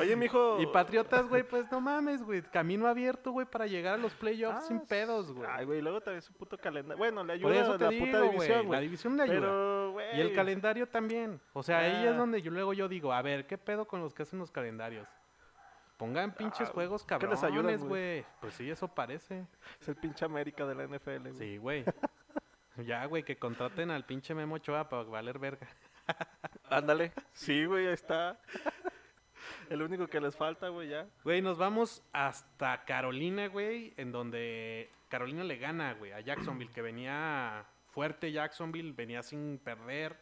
Oye, 0.00 0.16
mijo. 0.16 0.60
Y 0.60 0.66
Patriotas, 0.66 1.28
güey, 1.28 1.42
pues 1.42 1.70
no 1.70 1.80
mames, 1.80 2.22
güey. 2.22 2.42
Camino 2.42 2.86
abierto, 2.88 3.30
güey, 3.32 3.46
para 3.46 3.66
llegar 3.66 3.94
a 3.94 3.96
los 3.96 4.12
playoffs 4.14 4.58
Ah, 4.64 4.66
sin 4.66 4.80
pedos, 4.80 5.32
güey. 5.32 5.48
Ay, 5.50 5.64
güey, 5.64 5.80
luego 5.82 6.00
también 6.00 6.22
su 6.22 6.32
puto 6.32 6.58
calendario. 6.58 6.96
Bueno, 6.98 7.22
le 7.24 7.38
Por 7.38 7.52
ayuda 7.52 7.62
eso 7.62 7.72
a 7.74 7.78
te 7.78 7.84
la 7.84 7.90
digo, 7.90 8.06
puta 8.06 8.18
güey. 8.18 8.30
división, 8.32 8.58
La 8.58 8.64
güey. 8.66 8.80
división 8.80 9.16
le 9.16 9.22
ayuda. 9.22 9.36
Pero, 9.40 9.92
güey. 9.92 10.16
Y 10.16 10.20
el 10.20 10.34
calendario 10.34 10.88
también. 10.88 11.40
O 11.52 11.62
sea, 11.62 11.78
ahí 11.78 12.06
Ah. 12.06 12.10
es 12.10 12.16
donde 12.16 12.42
yo 12.42 12.50
luego 12.50 12.72
yo 12.72 12.88
digo, 12.88 13.12
a 13.12 13.22
ver, 13.22 13.46
¿qué 13.46 13.56
pedo 13.58 13.86
con 13.86 14.00
los 14.00 14.14
que 14.14 14.22
hacen 14.24 14.38
los 14.38 14.50
calendarios? 14.50 15.06
Pongan 15.96 16.34
pinches 16.34 16.68
Ah, 16.68 16.72
juegos 16.72 17.02
¿qué 17.04 17.08
cabrones, 17.10 17.40
les 17.40 17.50
ayudan, 17.50 17.76
güey? 17.78 17.88
güey. 17.88 18.24
Pues 18.40 18.54
sí, 18.54 18.68
eso 18.68 18.88
parece. 18.88 19.46
Es 19.80 19.88
el 19.88 19.94
pinche 19.96 20.24
América 20.24 20.66
de 20.66 20.74
la 20.74 20.84
NFL, 20.88 21.20
güey. 21.30 21.34
Sí, 21.34 21.56
güey. 21.56 21.84
ya, 22.84 23.04
güey, 23.06 23.22
que 23.22 23.36
contraten 23.38 23.92
al 23.92 24.04
pinche 24.04 24.34
Memo 24.34 24.56
Ochoa 24.56 24.88
para 24.88 25.04
valer 25.04 25.38
verga. 25.38 25.68
Ándale. 26.68 27.12
Sí, 27.32 27.64
güey, 27.64 27.86
ahí 27.86 27.92
está. 27.94 28.38
El 29.70 29.82
único 29.82 30.06
que 30.06 30.20
les 30.20 30.36
falta, 30.36 30.68
güey, 30.68 30.88
ya. 30.88 31.08
Güey, 31.22 31.42
nos 31.42 31.58
vamos 31.58 32.02
hasta 32.12 32.84
Carolina, 32.84 33.48
güey, 33.48 33.94
en 33.96 34.12
donde 34.12 34.90
Carolina 35.08 35.44
le 35.44 35.56
gana, 35.58 35.94
güey, 35.94 36.12
a 36.12 36.20
Jacksonville, 36.20 36.70
que 36.72 36.82
venía 36.82 37.66
fuerte 37.90 38.32
Jacksonville, 38.32 38.92
venía 38.92 39.22
sin 39.22 39.58
perder, 39.58 40.16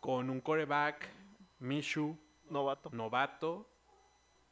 con 0.00 0.30
un 0.30 0.40
coreback, 0.40 1.08
Mishu, 1.60 2.18
Novato. 2.50 2.90
novato, 2.92 3.68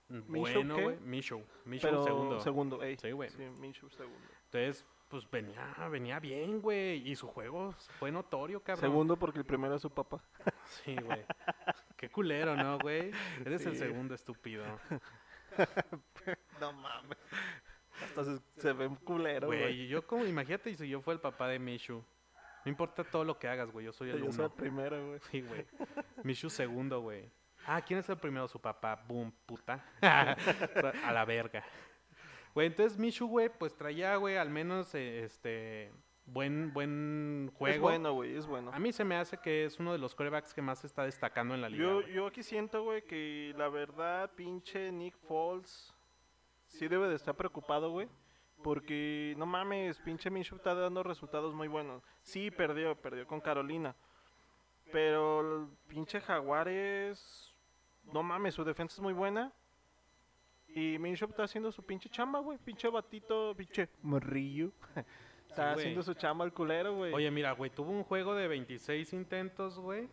¿Minshew 0.09 0.41
bueno, 0.41 0.75
güey, 0.81 0.97
Mishu, 1.01 1.43
Mishu 1.65 2.05
segundo. 2.05 2.41
segundo, 2.41 2.83
ey. 2.83 2.97
Sí, 2.97 3.11
güey. 3.13 3.31
Sí, 3.31 3.43
Minshew 3.59 3.89
segundo. 3.91 4.29
Entonces, 4.45 4.85
pues 5.09 5.29
venía, 5.31 5.75
venía 5.91 6.19
bien, 6.21 6.61
güey, 6.61 7.09
y 7.09 7.17
su 7.17 7.27
juego 7.27 7.73
fue 7.99 8.11
notorio, 8.13 8.61
cabrón. 8.63 8.81
Segundo 8.81 9.17
porque 9.17 9.39
el 9.39 9.45
primero 9.45 9.75
es 9.77 9.83
su 9.83 9.91
papá. 9.91 10.21
Sí, 10.67 10.97
güey. 10.97 11.25
Qué 12.05 12.11
culero, 12.11 12.55
¿no, 12.57 12.79
güey? 12.79 13.11
Eres 13.47 13.65
el 13.67 13.77
segundo 13.77 14.15
estúpido. 14.15 14.65
No 16.61 16.73
mames. 16.73 17.19
Hasta 18.03 18.25
se, 18.25 18.39
se 18.57 18.73
ve 18.73 18.87
un 18.89 18.97
culero, 18.97 19.47
Güey, 19.47 19.61
güey. 19.61 19.87
yo 19.89 20.05
como, 20.07 20.25
imagínate 20.25 20.75
si 20.75 20.89
yo 20.89 21.01
fuera 21.01 21.17
el 21.17 21.21
papá 21.21 21.47
de 21.49 21.59
Mishu. 21.59 22.05
No 22.65 22.69
importa 22.71 23.05
todo 23.05 23.25
lo 23.25 23.39
que 23.39 23.47
hagas, 23.47 23.71
güey, 23.71 23.87
yo 23.87 23.93
soy 23.93 24.11
el 24.11 24.23
Yo 24.25 24.33
soy 24.33 24.47
el 24.47 24.51
primero, 24.51 25.07
güey. 25.07 25.21
Sí, 25.31 25.43
güey. 25.43 25.65
Mishu 26.25 26.51
segundo, 26.51 27.01
güey. 27.03 27.31
Ah, 27.67 27.81
¿quién 27.83 28.01
es 28.01 28.09
el 28.09 28.17
primero? 28.17 28.49
Su 28.49 28.61
papá. 28.61 28.97
Boom, 29.07 29.33
puta. 29.47 29.85
A 30.03 31.13
la 31.13 31.25
verga. 31.25 31.65
Güey, 32.55 32.67
entonces 32.69 32.99
Mishu, 32.99 33.27
güey, 33.29 33.49
pues 33.49 33.77
traía, 33.77 34.17
güey, 34.17 34.37
al 34.37 34.51
menos, 34.51 34.95
eh, 34.95 35.25
este, 35.25 35.93
buen, 36.27 36.73
buen 36.73 37.51
juego. 37.57 37.75
Es 37.75 37.81
bueno, 37.81 38.13
güey, 38.15 38.37
es 38.37 38.47
bueno. 38.47 38.71
A 38.73 38.79
mí 38.79 38.93
se 38.93 39.05
me 39.05 39.17
hace 39.17 39.39
que 39.39 39.65
es 39.65 39.79
uno 39.79 39.93
de 39.93 39.99
los 39.99 40.15
corebacks 40.15 40.55
que 40.55 40.63
más 40.63 40.81
se 40.81 40.87
está 40.87 41.05
destacando 41.05 41.55
en 41.55 41.63
la 41.63 41.69
liga. 41.69 41.83
Yo, 41.83 42.03
güey. 42.03 42.13
yo 42.13 42.27
aquí 42.27 42.43
siento, 42.43 42.83
güey, 42.83 43.03
que 43.03 43.55
la 43.57 43.69
verdad, 43.69 44.31
pinche 44.35 44.91
Nick 44.93 45.17
Foles 45.27 45.93
sí 46.69 46.89
debe 46.89 47.09
de 47.09 47.17
estar 47.17 47.35
preocupado, 47.35 47.91
güey. 47.91 48.09
Porque, 48.63 49.35
no 49.37 49.45
mames, 49.45 49.99
pinche 50.01 50.31
Minshew 50.31 50.57
está 50.57 50.75
dando 50.75 51.03
resultados 51.03 51.55
muy 51.55 51.69
buenos. 51.69 52.03
Sí, 52.23 52.51
perdió, 52.51 52.95
perdió 52.95 53.27
con 53.27 53.41
Carolina. 53.41 53.95
Pero 54.91 55.41
el 55.41 55.69
pinche 55.87 56.21
Jaguares, 56.21 57.53
no 58.13 58.23
mames, 58.23 58.55
su 58.55 58.65
defensa 58.65 58.95
es 58.95 59.01
muy 59.01 59.13
buena. 59.13 59.53
Y 60.69 60.99
Minshew 60.99 61.29
está 61.29 61.45
haciendo 61.45 61.71
su 61.71 61.85
pinche 61.85 62.09
chamba, 62.09 62.41
güey. 62.41 62.59
Pinche 62.59 62.89
batito, 62.89 63.55
pinche 63.55 63.89
morrillo. 64.03 64.73
está 65.55 65.73
haciendo 65.73 66.03
su 66.03 66.15
chamba 66.15 66.45
el 66.45 66.53
culero, 66.53 66.95
güey. 66.95 67.13
Oye, 67.13 67.31
mira, 67.31 67.53
güey, 67.53 67.71
tuvo 67.71 67.91
un 67.91 68.03
juego 68.03 68.35
de 68.35 68.49
26 68.49 69.13
intentos, 69.13 69.79
güey. 69.79 70.09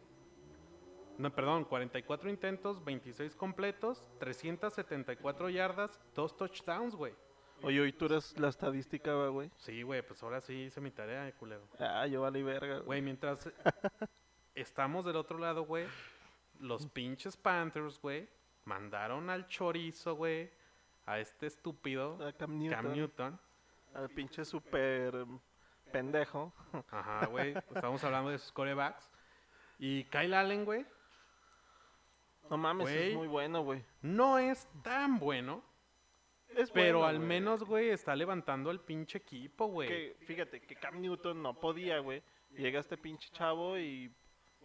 No, 1.17 1.33
perdón, 1.33 1.65
44 1.65 2.29
intentos, 2.29 2.83
26 2.83 3.35
completos, 3.35 4.03
374 4.19 5.49
yardas, 5.49 5.99
dos 6.15 6.35
touchdowns, 6.35 6.95
güey. 6.95 7.13
Oye, 7.63 7.79
hoy 7.79 7.93
tú 7.93 8.05
eres 8.05 8.39
la 8.39 8.49
estadística, 8.49 9.13
güey. 9.27 9.51
Sí, 9.57 9.83
güey, 9.83 10.01
pues 10.01 10.21
ahora 10.23 10.41
sí 10.41 10.53
hice 10.53 10.81
mi 10.81 10.89
tarea, 10.89 11.31
culero. 11.33 11.61
Ah, 11.79 12.07
yo 12.07 12.21
vale 12.21 12.41
verga, 12.41 12.75
güey. 12.75 12.85
Güey, 12.85 13.01
mientras 13.01 13.49
estamos 14.55 15.05
del 15.05 15.15
otro 15.15 15.37
lado, 15.37 15.63
güey, 15.65 15.85
los 16.59 16.87
pinches 16.87 17.37
Panthers, 17.37 17.99
güey, 18.01 18.27
mandaron 18.65 19.29
al 19.29 19.47
chorizo, 19.47 20.15
güey, 20.15 20.49
a 21.05 21.19
este 21.19 21.47
estúpido 21.47 22.17
A 22.25 22.33
Cam 22.33 22.57
Newton. 22.57 22.81
Cam 22.81 22.93
Newton. 22.93 23.39
Al 23.93 24.09
pinche 24.09 24.45
super 24.45 25.25
pendejo. 25.91 26.53
Ajá, 26.91 27.25
güey, 27.27 27.53
estamos 27.75 28.03
hablando 28.03 28.29
de 28.31 28.37
sus 28.39 28.51
corebacks. 28.51 29.09
Y 29.79 30.03
Kyle 30.05 30.33
Allen, 30.33 30.63
güey, 30.65 30.85
No 32.49 32.57
mames, 32.57 32.87
Güey. 32.89 33.09
es 33.11 33.15
muy 33.15 33.27
bueno, 33.27 33.63
güey. 33.63 33.83
no 34.01 34.37
es 34.37 34.67
tan 34.83 35.19
bueno. 35.19 35.63
Es 36.55 36.69
Pero 36.71 36.99
bueno, 36.99 37.07
al 37.07 37.17
güey. 37.17 37.27
menos, 37.29 37.63
güey, 37.63 37.89
está 37.89 38.13
levantando 38.15 38.71
el 38.71 38.81
pinche 38.81 39.17
equipo, 39.19 39.67
güey. 39.67 39.87
Que, 39.87 40.17
fíjate, 40.25 40.61
que 40.61 40.75
Cam 40.75 40.99
Newton 41.01 41.41
no 41.41 41.57
podía, 41.59 41.99
güey. 41.99 42.21
Llega 42.51 42.81
este 42.81 42.97
pinche 42.97 43.29
chavo 43.31 43.77
y, 43.77 44.13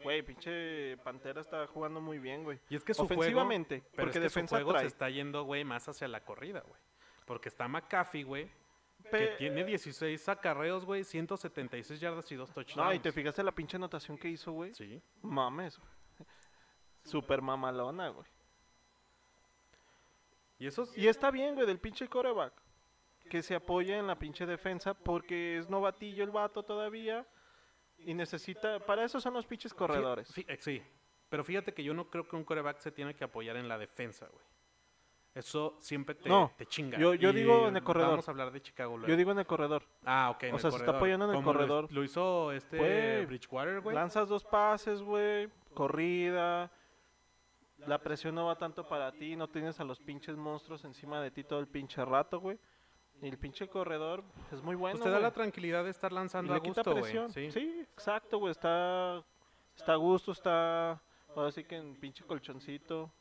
güey, 0.03 0.23
pinche 0.23 0.97
Pantera 1.05 1.41
está 1.41 1.65
jugando 1.69 2.01
muy 2.01 2.19
bien, 2.19 2.43
güey. 2.43 2.59
Y 2.69 2.75
es 2.75 2.83
que 2.83 2.93
su 2.93 3.07
juego, 3.07 3.21
Ofensivamente, 3.21 3.83
pero 3.93 4.07
porque 4.07 4.19
es 4.19 4.25
que 4.25 4.29
su 4.31 4.35
defensa 4.35 4.57
juego 4.57 4.73
trae. 4.73 4.83
se 4.83 4.89
está 4.89 5.09
yendo, 5.11 5.45
güey, 5.45 5.63
más 5.65 5.89
hacia 5.89 6.09
la 6.09 6.25
corrida, 6.25 6.61
güey. 6.67 6.81
Porque 7.25 7.49
está 7.49 7.69
McAfee, 7.69 8.25
güey, 8.25 8.51
que 9.11 9.27
tiene 9.39 9.65
16 9.65 10.29
acarreos, 10.29 10.85
güey, 10.85 11.05
176 11.05 12.01
yardas 12.01 12.31
y 12.33 12.37
dos 12.37 12.53
touchdowns. 12.53 12.77
No, 12.89 12.93
y 12.93 12.99
te 12.99 13.13
fijaste 13.13 13.43
la 13.43 13.53
pinche 13.53 13.77
anotación 13.77 14.17
que 14.19 14.29
hizo, 14.29 14.53
güey. 14.53 14.75
Sí. 14.75 15.01
Mames, 15.23 15.79
güey. 15.79 15.91
Super 17.05 17.41
mamalona, 17.43 18.09
güey. 18.09 18.27
Y 20.59 20.67
eso 20.67 20.89
Y 20.97 21.07
está 21.09 21.31
bien, 21.31 21.55
güey, 21.55 21.67
del 21.67 21.79
pinche 21.79 22.09
coreback. 22.09 22.53
Que 23.29 23.43
se 23.43 23.55
apoya 23.55 23.99
en 23.99 24.07
la 24.07 24.19
pinche 24.19 24.47
defensa 24.47 24.95
porque 24.95 25.59
es 25.59 25.69
novatillo 25.69 26.23
el 26.25 26.31
vato 26.31 26.63
todavía. 26.63 27.27
Y 27.99 28.15
necesita. 28.15 28.79
Para 28.81 29.05
eso 29.05 29.21
son 29.21 29.35
los 29.35 29.47
pinches 29.47 29.75
corredores. 29.75 30.33
Fí- 30.35 30.45
eh, 30.49 30.59
sí. 30.61 30.83
Pero 31.29 31.43
fíjate 31.45 31.75
que 31.75 31.83
yo 31.83 31.93
no 31.93 32.09
creo 32.09 32.27
que 32.29 32.37
un 32.37 32.45
coreback 32.45 32.79
se 32.79 32.93
tiene 32.93 33.15
que 33.15 33.25
apoyar 33.25 33.57
en 33.57 33.69
la 33.69 33.79
defensa, 33.79 34.27
güey. 34.27 34.45
Eso 35.37 35.77
siempre 35.81 36.15
te, 36.15 36.29
No, 36.31 36.51
te 36.57 36.65
chinga. 36.65 36.97
yo- 36.99 37.13
yo 37.15 37.29
Y 37.29 37.33
digo 37.35 37.69
en 37.69 37.77
el 37.77 37.83
corredor. 37.85 38.11
Vamos 38.11 38.27
a 38.27 38.31
hablar 38.31 38.51
de 38.51 38.63
Chicago 38.63 38.97
luego. 38.97 39.07
Yo 39.11 39.17
digo 39.17 39.33
en 39.33 39.39
el 39.39 39.47
corredor. 39.47 39.83
ah, 40.07 40.31
ok. 40.35 40.45
en 40.45 40.53
o 40.53 40.57
el 40.57 40.61
sea, 40.63 40.71
se 40.71 40.79
está 40.79 40.93
apoyando 40.97 41.31
en 41.31 41.37
el 41.37 41.45
corredor. 41.45 41.93
Lo, 41.93 42.03
hizo 42.03 42.53
este 42.53 42.79
Güey, 42.79 43.27
Bridgewater, 43.27 43.81
güey. 43.83 43.95
Lanzas 43.95 44.29
dos 44.31 44.45
pases, 44.45 45.03
güey. 45.03 45.49
Corrida. 45.75 46.73
la 47.87 47.99
presión 47.99 48.35
no 48.35 48.47
va 48.47 48.57
tanto 48.57 48.89
para 48.89 49.13
ti, 49.13 49.37
no 49.37 49.49
tienes 49.49 49.79
a 49.79 49.85
los 49.85 50.01
pinches 50.01 50.37
monstruos 50.37 50.85
encima 50.87 51.21
de 51.21 51.31
ti 51.31 51.45
todo 51.45 51.61
el 51.61 51.69
pinche 51.69 52.03
rato, 52.05 52.41
güey. 52.41 52.59
Y 53.23 53.29
el 53.29 53.39
pinche 53.39 53.69
corredor 53.69 54.25
es 54.51 54.63
muy 54.63 54.75
bueno, 54.75 54.95
Pues 54.95 55.05
te 55.05 55.11
da 55.11 55.17
güey. 55.17 55.23
la 55.23 55.31
tranquilidad 55.33 55.85
de 55.85 55.91
estar 55.91 56.11
Y 56.11 56.15
lanzando 56.15 56.53
le 56.55 56.59
a 56.59 56.63
gusto, 56.63 56.83
güey. 56.91 57.03
presión. 57.03 57.31
Sí. 57.31 57.51
Sí. 57.53 57.81
exacto, 57.93 58.39
güey. 58.39 58.51
Está, 58.53 59.23
está 59.77 59.93
a 59.93 59.97
gusto, 59.97 60.33
está. 60.33 61.01
Ahora 61.37 61.51
sí 61.53 61.63
que 61.65 61.77
en 61.77 61.95
pinche 61.97 62.25
colchoncito. 62.25 63.13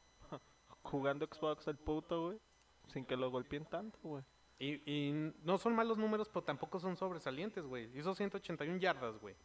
Jugando 0.86 1.26
Xbox 1.26 1.68
al 1.68 1.78
puto, 1.78 2.28
güey. 2.28 2.40
Sin 2.88 3.06
que 3.06 3.18
lo 3.18 3.30
golpeen 3.32 3.66
tanto, 3.66 3.98
güey. 4.04 4.24
Y, 4.58 4.74
y 4.90 5.34
no 5.44 5.58
son 5.58 5.76
malos 5.76 5.98
números, 5.98 6.30
pero 6.30 6.44
tampoco 6.44 6.80
son 6.80 6.96
sobresalientes, 6.96 7.66
güey. 7.66 7.90
Hizo 7.98 8.16
181 8.16 8.80
yardas, 8.80 9.20
güey. 9.20 9.36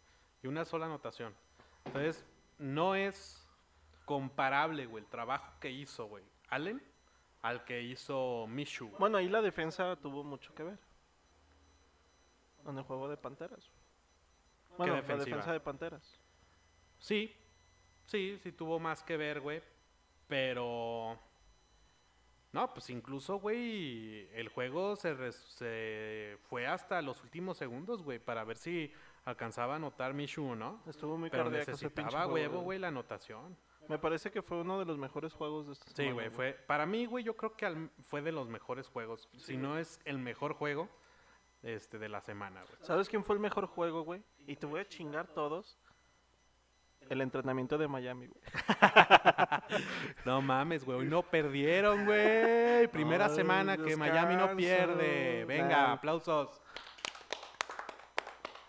Y 0.43 0.47
una 0.47 0.65
sola 0.65 0.87
anotación. 0.87 1.35
Entonces, 1.85 2.25
no 2.59 2.95
es 2.95 3.47
comparable, 4.05 4.87
güey, 4.87 5.05
el 5.05 5.11
trabajo 5.11 5.53
que 5.61 5.71
hizo, 5.71 6.07
güey, 6.07 6.25
Allen 6.49 6.83
al 7.43 7.65
que 7.65 7.83
hizo 7.83 8.47
Mishu. 8.49 8.87
güey. 8.89 8.99
Bueno, 8.99 9.19
ahí 9.19 9.29
la 9.29 9.41
defensa 9.41 9.97
tuvo 9.97 10.23
mucho 10.25 10.55
que 10.55 10.63
ver. 10.63 10.79
En 12.67 12.77
el 12.77 12.85
juego 12.85 13.09
de 13.09 13.17
Panteras. 13.17 13.71
Bueno, 14.77 14.95
la 14.95 15.03
defensa 15.03 15.53
de 15.53 15.61
Panteras. 15.61 16.21
Sí, 16.99 17.35
sí, 18.07 18.39
sí 18.43 18.53
tuvo 18.53 18.79
más 18.79 19.03
que 19.03 19.17
ver, 19.17 19.41
güey. 19.41 19.63
Pero... 20.29 21.19
No, 22.53 22.73
pues 22.75 22.91
incluso, 22.91 23.37
güey, 23.37 24.29
el 24.35 24.49
juego 24.49 24.97
se, 24.97 25.15
res- 25.15 25.37
se 25.57 26.37
fue 26.49 26.67
hasta 26.67 27.01
los 27.01 27.23
últimos 27.23 27.57
segundos, 27.57 28.03
güey, 28.03 28.19
para 28.19 28.43
ver 28.45 28.57
si 28.57 28.93
alcanzaba 29.25 29.75
a 29.75 29.77
anotar 29.77 30.15
Mishu 30.15 30.45
o 30.51 30.57
no. 30.57 30.83
Estuvo 30.87 31.17
muy 31.17 31.31
Pero 31.31 31.45
cardíaco 31.45 31.71
ese 31.71 31.89
pinche 31.91 32.03
necesitaba 32.03 32.27
huevo, 32.33 32.61
güey, 32.63 32.79
la 32.81 32.89
anotación. 32.89 33.57
Me 33.89 33.99
parece 33.99 34.31
que 34.31 34.43
fue 34.43 34.61
uno 34.61 34.79
de 34.79 34.85
los 34.85 34.99
mejores 34.99 35.33
juegos 35.33 35.67
de 35.67 35.73
esta 35.75 35.91
Sí, 35.95 36.11
güey, 36.11 36.31
fue... 36.31 36.53
Para 36.53 36.87
mí, 36.87 37.07
güey, 37.07 37.25
yo 37.25 37.37
creo 37.37 37.57
que 37.57 37.67
al- 37.67 37.91
fue 38.03 38.21
de 38.23 38.33
los 38.33 38.49
mejores 38.49 38.89
juegos. 38.89 39.29
si 39.37 39.57
no 39.57 39.79
es 39.79 40.01
el 40.05 40.19
mejor 40.19 40.55
juego 40.55 40.89
este, 41.63 41.99
de 41.99 42.09
la 42.09 42.21
semana, 42.21 42.63
güey. 42.63 42.77
¿Sabes 42.83 43.09
quién 43.09 43.25
fue 43.25 43.35
el 43.37 43.41
mejor 43.41 43.67
juego, 43.67 44.03
güey? 44.03 44.23
Y 44.47 44.57
te 44.57 44.67
voy 44.67 44.81
a 44.81 44.89
chingar 44.89 45.29
todos. 45.29 45.79
El 47.11 47.21
entrenamiento 47.21 47.77
de 47.77 47.89
Miami, 47.89 48.29
güey. 48.29 48.41
No 50.25 50.41
mames, 50.41 50.85
güey. 50.85 50.99
Hoy 51.01 51.07
no 51.07 51.23
perdieron, 51.23 52.07
güey. 52.07 52.87
Primera 52.89 53.27
Ay, 53.27 53.35
semana 53.35 53.77
que 53.77 53.97
Miami 53.97 54.37
no 54.37 54.57
pierde. 54.57 55.45
Venga, 55.45 55.69
Nah. 55.89 55.93
aplausos. 55.93 56.61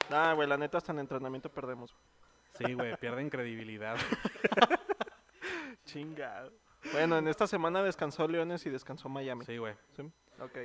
Nah, 0.09 0.33
güey, 0.33 0.47
la 0.47 0.57
neta 0.57 0.77
hasta 0.79 0.91
en 0.91 0.99
entrenamiento 0.99 1.49
perdemos. 1.49 1.93
güey. 1.93 2.67
Sí, 2.67 2.73
güey, 2.73 2.97
pierden 2.97 3.29
credibilidad. 3.29 3.95
Chingado. 5.85 6.51
Bueno, 6.91 7.17
en 7.17 7.27
esta 7.27 7.47
semana 7.47 7.83
descansó 7.83 8.27
Leones 8.27 8.65
y 8.65 8.69
descansó 8.69 9.07
Miami. 9.07 9.45
Sí, 9.45 9.57
güey. 9.57 9.75
¿Sí? 9.95 10.03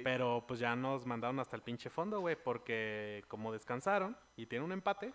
Pero 0.05 0.45
pues 0.49 0.59
ya 0.59 0.75
nos 0.75 1.05
mandaron 1.05 1.39
hasta 1.41 1.57
el 1.57 1.63
pinche 1.63 1.91
fondo, 1.91 2.21
güey, 2.21 2.37
porque 2.43 3.23
como 3.29 3.53
descansaron 3.53 4.17
y 4.35 4.47
tienen 4.47 4.65
un 4.65 4.73
empate, 4.73 5.13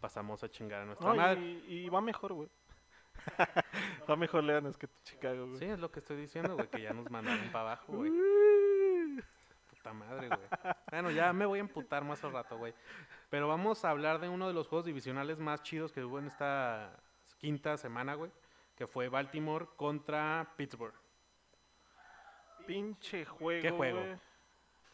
pasamos 0.00 0.42
a 0.44 0.48
chingar 0.48 0.82
a 0.82 0.84
nuestra 0.86 1.08
No, 1.08 1.14
madre. 1.16 1.40
y, 1.40 1.84
y 1.84 1.88
va 1.88 2.00
mejor, 2.00 2.32
güey. 2.34 2.48
va 4.10 4.16
mejor 4.16 4.44
Leones 4.44 4.76
que 4.76 4.88
Chicago, 5.04 5.46
güey. 5.46 5.58
Sí, 5.58 5.64
es 5.66 5.78
lo 5.78 5.90
que 5.90 6.00
estoy 6.00 6.16
diciendo, 6.16 6.54
güey, 6.54 6.68
que 6.68 6.80
ya 6.82 6.92
nos 6.92 7.10
mandaron 7.10 7.48
para 7.50 7.72
abajo, 7.72 7.92
güey. 7.94 8.10
Puta 9.70 9.92
madre, 9.92 10.28
güey. 10.28 10.40
Bueno, 10.90 11.10
ya 11.10 11.32
me 11.32 11.46
voy 11.46 11.58
a 11.58 11.62
emputar 11.62 12.04
más 12.04 12.22
al 12.24 12.32
rato, 12.32 12.56
güey. 12.58 12.74
Pero 13.30 13.48
vamos 13.48 13.84
a 13.84 13.90
hablar 13.90 14.18
de 14.20 14.28
uno 14.28 14.46
de 14.48 14.54
los 14.54 14.68
juegos 14.68 14.86
divisionales 14.86 15.38
más 15.38 15.62
chidos 15.62 15.92
que 15.92 16.02
hubo 16.04 16.18
en 16.18 16.26
esta 16.28 16.96
quinta 17.38 17.76
semana, 17.76 18.14
güey. 18.14 18.30
Que 18.76 18.86
fue 18.86 19.08
Baltimore 19.08 19.66
contra 19.76 20.48
Pittsburgh. 20.56 20.94
Pinche 22.66 23.24
juego. 23.24 23.62
¿Qué 23.62 23.70
juego? 23.70 24.00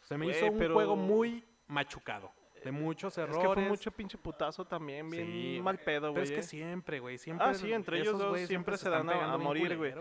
Se 0.01 0.17
me 0.17 0.27
hizo 0.27 0.47
un 0.47 0.57
pero- 0.57 0.73
juego 0.73 0.95
muy 0.95 1.43
machucado. 1.67 2.31
De 2.65 2.71
muchos 2.71 3.13
Es 3.13 3.19
errores. 3.19 3.47
que 3.47 3.53
fue 3.53 3.69
mucho 3.69 3.91
pinche 3.91 4.17
putazo 4.17 4.65
también, 4.65 5.07
bien 5.09 5.27
Sí, 5.27 5.59
mal 5.63 5.77
pedo, 5.77 6.11
Pero 6.11 6.13
güey. 6.13 6.23
es 6.23 6.31
que 6.31 6.41
siempre, 6.43 6.99
güey. 6.99 7.17
Siempre 7.19 7.45
Ah, 7.47 7.53
sí, 7.53 7.71
entre 7.71 7.99
ellos 7.99 8.17
dos 8.17 8.39
siempre 8.41 8.75
se 8.77 8.89
dan 8.89 9.07
a- 9.09 9.37
morir, 9.37 9.77
güey. 9.77 9.93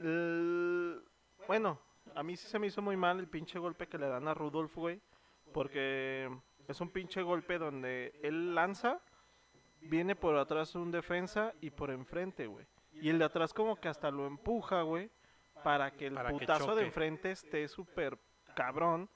El- 0.00 1.02
Bueno, 1.46 1.80
a 2.14 2.22
mí 2.22 2.36
sí 2.36 2.48
se 2.48 2.58
me 2.58 2.66
hizo 2.66 2.82
muy 2.82 2.96
mal 2.96 3.20
el 3.20 3.28
pinche 3.28 3.58
golpe 3.58 3.86
que 3.86 3.98
le 3.98 4.08
dan 4.08 4.26
a 4.26 4.34
Rudolf, 4.34 4.74
güey. 4.74 5.00
Porque 5.52 6.28
es 6.66 6.80
un 6.80 6.90
pinche 6.90 7.22
golpe 7.22 7.56
donde 7.58 8.18
él 8.22 8.54
lanza, 8.54 9.00
viene 9.80 10.16
por 10.16 10.36
atrás 10.36 10.74
un 10.74 10.90
defensa 10.90 11.54
y 11.60 11.70
por 11.70 11.90
enfrente, 11.90 12.46
güey. 12.48 12.66
Y 12.94 13.10
el 13.10 13.18
de 13.20 13.26
atrás 13.26 13.54
como 13.54 13.76
que 13.76 13.88
hasta 13.88 14.10
lo 14.10 14.26
empuja, 14.26 14.82
güey. 14.82 15.10
Para 15.62 15.92
que 15.92 16.08
el 16.08 16.14
Para 16.14 16.30
que 16.30 16.38
putazo 16.40 16.74
de 16.74 16.84
enfrente 16.86 17.30
esté 17.30 17.66
súper 17.68 18.18
cabrón. 18.56 19.08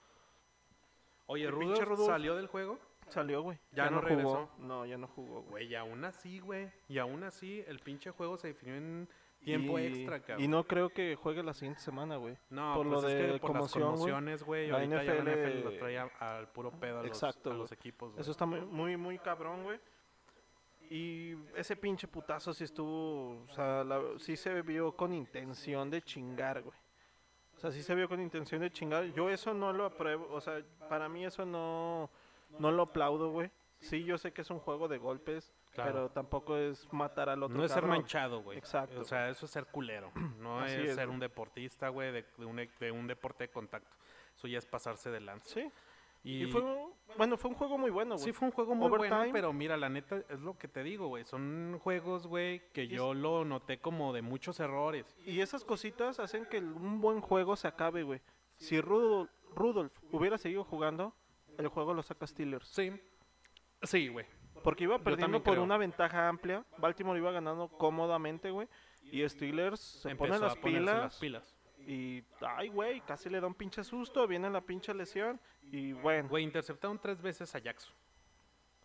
Oye, 1.30 1.44
El 1.46 1.54
pinche 1.54 1.66
Rudolph 1.84 1.88
Rudolph. 1.88 2.06
salió 2.10 2.36
del 2.36 2.46
juego. 2.48 2.78
Salió, 3.08 3.42
güey. 3.42 3.58
Ya 3.72 3.90
no 3.90 3.96
jugó. 3.98 4.08
regresó. 4.08 4.50
No, 4.58 4.86
ya 4.86 4.96
no 4.98 5.06
jugó, 5.08 5.40
güey. 5.42 5.50
Güey, 5.50 5.66
y 5.68 5.74
aún 5.74 6.04
así, 6.04 6.38
güey. 6.40 6.70
Y 6.88 6.98
aún 6.98 7.22
así, 7.24 7.64
el 7.66 7.78
pinche 7.80 8.10
juego 8.10 8.36
se 8.36 8.48
definió 8.48 8.76
en 8.76 9.08
tiempo 9.40 9.78
Y- 9.78 9.86
extra, 9.86 10.20
cabrón. 10.20 10.44
Y 10.44 10.48
no 10.48 10.64
creo 10.64 10.90
que 10.90 11.16
juegue 11.16 11.42
la 11.42 11.54
siguiente 11.54 11.80
semana, 11.80 12.16
güey. 12.16 12.36
No, 12.50 12.74
por 12.74 12.86
pues 12.88 13.02
lo 13.02 13.08
es 13.08 13.14
de 13.14 13.20
que 13.32 13.38
por 13.38 13.52
conmoción, 13.52 13.82
las 13.82 13.90
güey, 14.00 14.12
conmociones, 14.12 14.42
güey, 14.44 14.68
la 14.68 14.74
ahorita 14.76 15.02
ya 15.04 15.14
la 15.14 15.20
NFL 15.20 15.30
NFL 15.50 15.64
lo 15.64 15.78
trae 15.78 15.98
a- 15.98 16.10
al 16.20 16.48
puro 16.48 16.70
pedo 16.72 16.98
a 16.98 17.02
los, 17.02 17.06
Exacto, 17.08 17.50
a 17.50 17.52
güey. 17.52 17.60
los 17.62 17.72
equipos, 17.72 18.10
güey. 18.12 18.20
Eso 18.20 18.30
está 18.30 18.46
muy, 18.46 18.60
muy, 18.60 18.96
muy 18.96 19.18
cabrón, 19.18 19.62
güey. 19.64 19.80
Y 20.90 21.36
ese 21.56 21.76
pinche 21.76 22.08
putazo 22.08 22.52
sí 22.52 22.64
estuvo, 22.64 23.44
o 23.44 23.48
sea, 23.50 23.84
la- 23.84 24.02
sí 24.18 24.36
se 24.36 24.60
vio 24.62 24.92
con 24.96 25.14
intención 25.14 25.88
de 25.90 26.02
chingar, 26.02 26.62
güey. 26.62 26.76
O 27.60 27.62
sea, 27.62 27.72
sí 27.72 27.82
se 27.82 27.94
vio 27.94 28.08
con 28.08 28.22
intención 28.22 28.62
de 28.62 28.70
chingar. 28.70 29.04
Yo 29.12 29.28
eso 29.28 29.52
no 29.52 29.70
lo 29.74 29.84
apruebo, 29.84 30.26
o 30.32 30.40
sea, 30.40 30.62
para 30.88 31.10
mí 31.10 31.26
eso 31.26 31.44
no, 31.44 32.08
no 32.58 32.70
lo 32.72 32.84
aplaudo, 32.84 33.30
güey. 33.32 33.50
Sí, 33.80 34.02
yo 34.02 34.16
sé 34.16 34.32
que 34.32 34.40
es 34.40 34.48
un 34.48 34.60
juego 34.60 34.88
de 34.88 34.96
golpes, 34.96 35.52
Claro. 35.72 35.92
pero 35.92 36.08
tampoco 36.10 36.56
es 36.56 36.90
matar 36.90 37.28
al 37.28 37.42
otro 37.42 37.56
No 37.56 37.64
es 37.64 37.70
ser 37.70 37.84
manchado, 37.84 38.42
güey. 38.42 38.56
Exacto. 38.56 39.00
O 39.00 39.04
sea, 39.04 39.28
eso 39.28 39.44
es 39.44 39.52
ser 39.52 39.66
culero. 39.66 40.10
No 40.38 40.64
es, 40.64 40.72
es, 40.72 40.94
ser 40.94 41.06
güey. 41.06 41.14
un 41.16 41.20
deportista, 41.20 41.88
güey, 41.90 42.12
de, 42.12 42.24
de 42.38 42.44
un, 42.46 42.58
e- 42.60 42.70
de 42.80 42.90
un 42.90 43.06
deporte 43.06 43.44
de 43.44 43.50
contacto. 43.50 43.94
Eso 44.34 44.48
ya 44.48 44.56
es 44.58 44.64
pasarse 44.64 45.10
de 45.10 45.20
lanza. 45.20 45.48
Sí, 45.50 45.70
Y, 46.24 46.44
y 46.44 46.46
fue, 46.50 46.62
bueno, 47.16 47.36
fue 47.36 47.50
un 47.50 47.56
juego 47.56 47.78
muy 47.78 47.90
bueno, 47.90 48.14
güey. 48.14 48.24
sí 48.24 48.32
fue 48.32 48.46
un 48.48 48.52
juego 48.52 48.74
muy 48.74 48.88
bueno, 48.88 49.04
Overtime. 49.04 49.32
pero 49.32 49.52
mira, 49.52 49.76
la 49.76 49.88
neta, 49.88 50.22
es 50.28 50.40
lo 50.40 50.56
que 50.58 50.68
te 50.68 50.82
digo, 50.82 51.08
güey. 51.08 51.24
Son 51.24 51.78
juegos, 51.82 52.26
güey, 52.26 52.62
que 52.72 52.88
yo 52.88 53.14
lo 53.14 53.44
noté 53.44 53.78
como 53.78 54.12
de 54.12 54.22
muchos 54.22 54.60
errores. 54.60 55.06
Y 55.26 55.40
esas 55.40 55.64
cositas 55.64 56.18
hacen 56.20 56.46
que 56.46 56.58
un 56.58 57.00
buen 57.00 57.20
juego 57.20 57.56
se 57.56 57.68
acabe, 57.68 58.02
güey. 58.02 58.20
Si 58.56 58.80
Rudolf, 58.80 59.30
Rudolph 59.54 59.92
hubiera 60.12 60.38
seguido 60.38 60.64
jugando, 60.64 61.14
el 61.58 61.68
juego 61.68 61.94
lo 61.94 62.02
saca 62.02 62.26
Steelers. 62.26 62.68
Sí. 62.68 62.92
Sí, 63.82 64.08
güey. 64.08 64.26
Porque 64.62 64.84
iba 64.84 64.98
perdiendo 64.98 65.42
por 65.42 65.54
creo. 65.54 65.64
una 65.64 65.78
ventaja 65.78 66.28
amplia. 66.28 66.64
Baltimore 66.76 67.18
iba 67.18 67.32
ganando 67.32 67.68
cómodamente, 67.68 68.50
güey. 68.50 68.68
Y 69.02 69.26
Steelers 69.28 69.80
se 69.80 70.10
Empezó 70.10 70.28
ponen 70.34 70.40
las 70.42 70.56
pilas. 70.56 70.84
las 71.04 71.18
pilas. 71.18 71.56
Y, 71.86 72.22
ay, 72.40 72.68
güey, 72.68 73.00
casi 73.00 73.28
le 73.28 73.40
da 73.40 73.46
un 73.46 73.54
pinche 73.54 73.82
susto. 73.84 74.26
Viene 74.26 74.50
la 74.50 74.60
pinche 74.60 74.94
lesión. 74.94 75.40
Y 75.62 75.92
bueno, 75.92 76.28
Güey, 76.28 76.44
interceptaron 76.44 76.98
tres 77.00 77.20
veces 77.20 77.54
a 77.54 77.58
Jackson. 77.58 77.94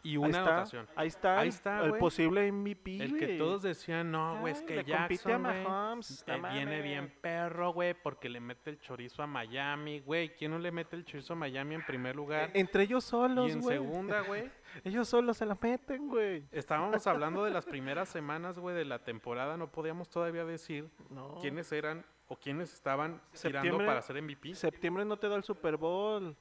Y 0.05 0.11
ahí 0.11 0.17
una 0.17 0.27
está. 0.29 0.41
anotación. 0.51 0.87
Ahí 0.95 1.07
está, 1.07 1.39
Ahí 1.39 1.49
está, 1.49 1.81
el 1.83 1.89
güey. 1.89 1.99
posible 1.99 2.51
MVP. 2.51 2.97
El 3.03 3.17
que 3.17 3.25
güey. 3.25 3.37
todos 3.39 3.63
decían, 3.63 4.11
no, 4.11 4.39
güey, 4.39 4.53
es 4.53 4.61
que 4.61 4.75
le 4.75 4.83
compite 4.83 4.95
a 4.95 5.07
Jackson, 5.07 5.43
güey, 5.43 5.63
Mahomes, 5.63 6.25
no 6.27 6.49
viene 6.51 6.81
bien 6.81 7.13
perro, 7.21 7.73
güey, 7.73 7.95
porque 7.95 8.29
le 8.29 8.39
mete 8.39 8.69
el 8.69 8.79
chorizo 8.79 9.23
a 9.23 9.27
Miami, 9.27 9.99
güey. 10.01 10.29
¿Quién 10.35 10.51
no 10.51 10.59
le 10.59 10.71
mete 10.71 10.95
el 10.95 11.05
chorizo 11.05 11.33
a 11.33 11.35
Miami 11.35 11.75
en 11.75 11.85
primer 11.85 12.15
lugar? 12.15 12.51
Entre 12.53 12.83
ellos 12.83 13.03
solos, 13.03 13.49
y 13.49 13.53
en 13.53 13.61
güey. 13.61 13.77
segunda, 13.77 14.21
güey, 14.21 14.49
Ellos 14.83 15.07
solos 15.09 15.37
se 15.37 15.45
la 15.45 15.57
meten, 15.59 16.07
güey. 16.07 16.45
estábamos 16.51 17.05
hablando 17.07 17.43
de 17.43 17.49
las 17.51 17.65
primeras 17.65 18.07
semanas, 18.07 18.59
güey, 18.59 18.75
de 18.75 18.85
la 18.85 18.99
temporada. 18.99 19.57
No 19.57 19.71
podíamos 19.71 20.09
todavía 20.09 20.45
decir 20.45 20.87
No. 21.09 21.35
quiénes 21.41 21.71
eran 21.71 22.05
o 22.27 22.35
quiénes 22.35 22.73
estaban 22.73 23.21
tirando 23.41 23.77
para 23.77 24.01
ser 24.01 24.21
MVP. 24.21 24.53
Septiembre 24.55 25.03
no 25.05 25.17
te 25.17 25.29
da 25.29 25.35
el 25.35 25.43
Super 25.43 25.77
Bowl. 25.77 26.35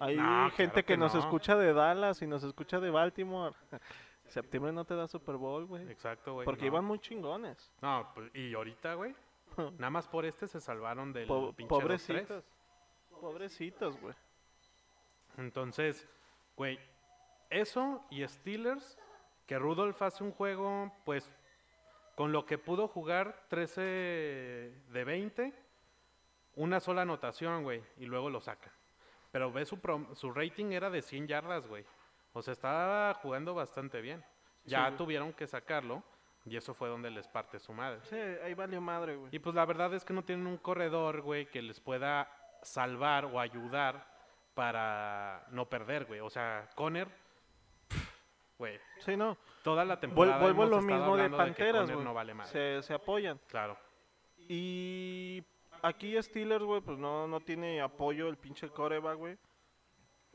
Hay 0.00 0.16
No, 0.16 0.50
gente 0.50 0.54
claro 0.56 0.74
que, 0.74 0.82
que 0.84 0.96
nos 0.96 1.14
no. 1.14 1.20
escucha 1.20 1.56
de 1.56 1.72
Dallas 1.72 2.20
y 2.22 2.26
nos 2.26 2.42
escucha 2.44 2.80
de 2.80 2.90
Baltimore. 2.90 3.54
Septiembre 4.26 4.72
no 4.72 4.84
te 4.84 4.94
da 4.96 5.06
Super 5.06 5.36
Bowl, 5.36 5.66
güey. 5.66 5.88
Exacto, 5.90 6.34
güey. 6.34 6.44
Porque 6.44 6.62
no. 6.62 6.66
iban 6.68 6.84
muy 6.84 6.98
chingones. 6.98 7.72
No, 7.80 8.10
pues, 8.14 8.34
y 8.34 8.52
ahorita, 8.54 8.94
güey, 8.94 9.14
nada 9.78 9.90
más 9.90 10.08
por 10.08 10.24
este 10.24 10.48
se 10.48 10.60
salvaron 10.60 11.12
del 11.12 11.26
Po- 11.26 11.52
pinche 11.52 11.74
2-3. 11.74 11.80
pobrecitos. 11.80 12.44
Pobrecitos, 13.20 14.00
güey. 14.00 14.14
Entonces, 15.38 16.06
güey, 16.56 16.78
eso 17.50 18.04
y 18.10 18.26
Steelers, 18.26 18.98
que 19.46 19.58
Rudolph 19.58 20.00
hace 20.02 20.24
un 20.24 20.32
juego, 20.32 20.92
pues, 21.04 21.30
con 22.16 22.32
lo 22.32 22.46
que 22.46 22.58
pudo 22.58 22.88
jugar 22.88 23.44
13 23.48 23.80
de 23.82 25.04
20, 25.04 25.52
una 26.56 26.80
sola 26.80 27.02
anotación, 27.02 27.62
güey, 27.62 27.82
y 27.98 28.06
luego 28.06 28.30
lo 28.30 28.40
saca. 28.40 28.72
Pero 29.36 29.52
ve 29.52 29.66
su, 29.66 29.76
prom- 29.76 30.14
su 30.14 30.32
rating 30.32 30.72
era 30.72 30.88
de 30.88 31.02
100 31.02 31.26
yardas, 31.28 31.66
güey. 31.66 31.84
O 32.32 32.40
sea, 32.40 32.52
estaba 32.52 33.12
jugando 33.12 33.54
bastante 33.54 34.00
bien. 34.00 34.24
Ya 34.64 34.96
tuvieron 34.96 35.34
que 35.34 35.46
sacarlo 35.46 36.02
Y 36.46 36.56
eso 36.56 36.72
fue 36.72 36.88
donde 36.88 37.10
les 37.10 37.28
parte 37.28 37.58
su 37.58 37.74
madre. 37.74 38.00
Sí, 38.04 38.16
ahí 38.16 38.54
valió 38.54 38.80
madre, 38.80 39.14
güey. 39.16 39.28
Y 39.36 39.38
pues 39.38 39.54
la 39.54 39.66
verdad 39.66 39.92
es 39.92 40.06
que 40.06 40.14
no 40.14 40.24
tienen 40.24 40.46
un 40.46 40.56
corredor, 40.56 41.20
güey, 41.20 41.50
que 41.50 41.60
les 41.60 41.80
pueda 41.80 42.30
salvar 42.62 43.26
o 43.26 43.38
ayudar 43.38 44.06
para 44.54 45.44
no 45.50 45.68
perder, 45.68 46.06
güey. 46.06 46.20
O 46.20 46.30
sea, 46.30 46.66
Conner, 46.74 47.08
güey, 48.56 48.80
Sí, 49.00 49.18
no. 49.18 49.36
toda 49.62 49.84
la 49.84 50.00
temporada 50.00 50.38
vuelvo 50.38 50.62
hemos 50.64 50.76
lo 50.76 50.80
mismo 50.80 51.14
de 51.18 51.28
Panteras, 51.28 51.80
Conner 51.82 51.94
güey. 51.96 52.06
no 52.06 52.14
vale 52.14 52.34
se, 52.44 52.80
se 52.80 52.94
apoyan. 52.94 53.38
Claro. 53.48 53.76
Y 54.48 55.44
aquí 55.86 56.20
Steelers, 56.22 56.64
güey, 56.64 56.80
pues 56.80 56.98
no, 56.98 57.26
no 57.26 57.40
tiene 57.40 57.80
apoyo 57.80 58.28
el 58.28 58.36
pinche 58.36 58.68
coreback, 58.68 59.16
güey. 59.16 59.38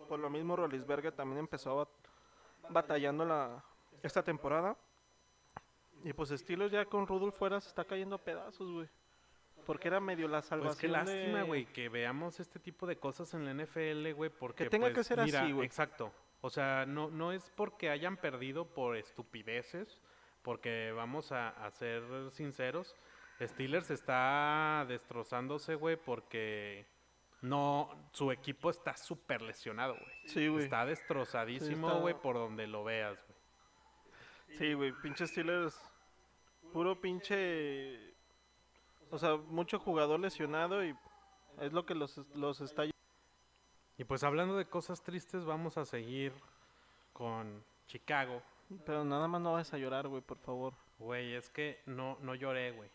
Por 0.07 0.19
lo 0.19 0.29
mismo, 0.29 0.55
Rolisberger 0.55 1.11
también 1.13 1.39
empezó 1.39 1.75
bat- 1.77 2.09
batallando 2.69 3.23
la, 3.25 3.63
esta 4.01 4.23
temporada. 4.23 4.75
Y 6.03 6.13
pues 6.13 6.29
Steelers 6.29 6.71
ya 6.71 6.85
con 6.85 7.05
Rudolph 7.05 7.35
fuera 7.35 7.61
se 7.61 7.67
está 7.69 7.83
cayendo 7.85 8.15
a 8.15 8.19
pedazos, 8.19 8.71
güey. 8.71 8.89
Porque 9.65 9.89
era 9.89 9.99
medio 9.99 10.27
la 10.27 10.41
salvación 10.41 10.69
Pues 10.69 10.79
qué 10.79 10.87
lástima, 10.87 11.39
de- 11.39 11.43
güey, 11.43 11.65
que 11.67 11.87
veamos 11.89 12.39
este 12.39 12.59
tipo 12.59 12.87
de 12.87 12.97
cosas 12.97 13.31
en 13.35 13.45
la 13.45 13.51
NFL, 13.53 14.11
güey, 14.13 14.31
porque 14.31 14.65
tenga 14.69 14.87
que 14.87 14.95
pues, 14.95 15.07
ser 15.07 15.21
mira, 15.23 15.43
así, 15.43 15.51
güey. 15.51 15.67
Exacto. 15.67 16.11
O 16.41 16.49
sea, 16.49 16.87
no, 16.87 17.11
no 17.11 17.31
es 17.31 17.51
porque 17.51 17.91
hayan 17.91 18.17
perdido 18.17 18.65
por 18.65 18.97
estupideces, 18.97 20.01
porque 20.41 20.91
vamos 20.95 21.31
a, 21.31 21.49
a 21.49 21.69
ser 21.69 22.03
sinceros, 22.31 22.95
Steelers 23.41 23.89
está 23.91 24.85
destrozándose, 24.87 25.75
güey, 25.75 25.95
porque 25.97 26.85
no, 27.41 27.89
su 28.11 28.31
equipo 28.31 28.69
está 28.69 28.95
súper 28.95 29.41
lesionado, 29.41 29.93
güey. 29.95 30.15
Sí, 30.27 30.47
güey. 30.47 30.63
Está 30.63 30.85
destrozadísimo, 30.85 31.87
está- 31.87 31.99
güey, 31.99 32.13
por 32.13 32.35
donde 32.35 32.67
lo 32.67 32.83
veas, 32.83 33.23
güey. 33.27 34.57
Sí, 34.57 34.73
güey, 34.73 34.91
pinche 35.01 35.25
Steelers. 35.27 35.79
Puro 36.73 36.99
pinche. 36.99 38.13
O 39.09 39.17
sea, 39.17 39.35
mucho 39.35 39.79
jugador 39.79 40.19
lesionado 40.19 40.85
y 40.85 40.95
es 41.59 41.73
lo 41.73 41.85
que 41.85 41.95
los, 41.95 42.17
los 42.35 42.61
está. 42.61 42.85
Y 42.85 44.03
pues 44.05 44.23
hablando 44.23 44.55
de 44.57 44.65
cosas 44.65 45.01
tristes, 45.03 45.45
vamos 45.45 45.77
a 45.77 45.85
seguir 45.85 46.33
con 47.13 47.63
Chicago. 47.87 48.41
Pero 48.85 49.03
nada 49.03 49.27
más 49.27 49.41
no 49.41 49.53
vas 49.53 49.73
a 49.73 49.77
llorar, 49.77 50.07
güey, 50.07 50.21
por 50.21 50.37
favor. 50.37 50.73
Güey, 50.97 51.33
es 51.33 51.49
que 51.49 51.81
no, 51.85 52.17
no 52.21 52.35
lloré, 52.35 52.71
güey. 52.71 52.89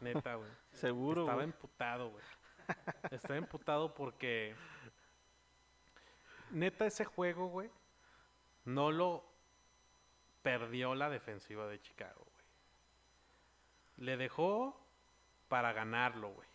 Neta, 0.00 0.34
güey. 0.34 0.50
Seguro, 0.72 1.22
Estaba 1.22 1.44
emputado, 1.44 2.10
güey. 2.10 2.24
Estaba 3.10 3.36
emputado 3.36 3.94
porque. 3.94 4.54
Neta, 6.50 6.86
ese 6.86 7.04
juego, 7.04 7.48
güey. 7.48 7.70
No 8.64 8.90
lo 8.90 9.24
perdió 10.42 10.94
la 10.94 11.10
defensiva 11.10 11.66
de 11.66 11.80
Chicago, 11.80 12.20
güey. 12.20 12.44
Le 14.06 14.16
dejó 14.16 14.80
para 15.48 15.72
ganarlo, 15.72 16.30
güey. 16.30 16.48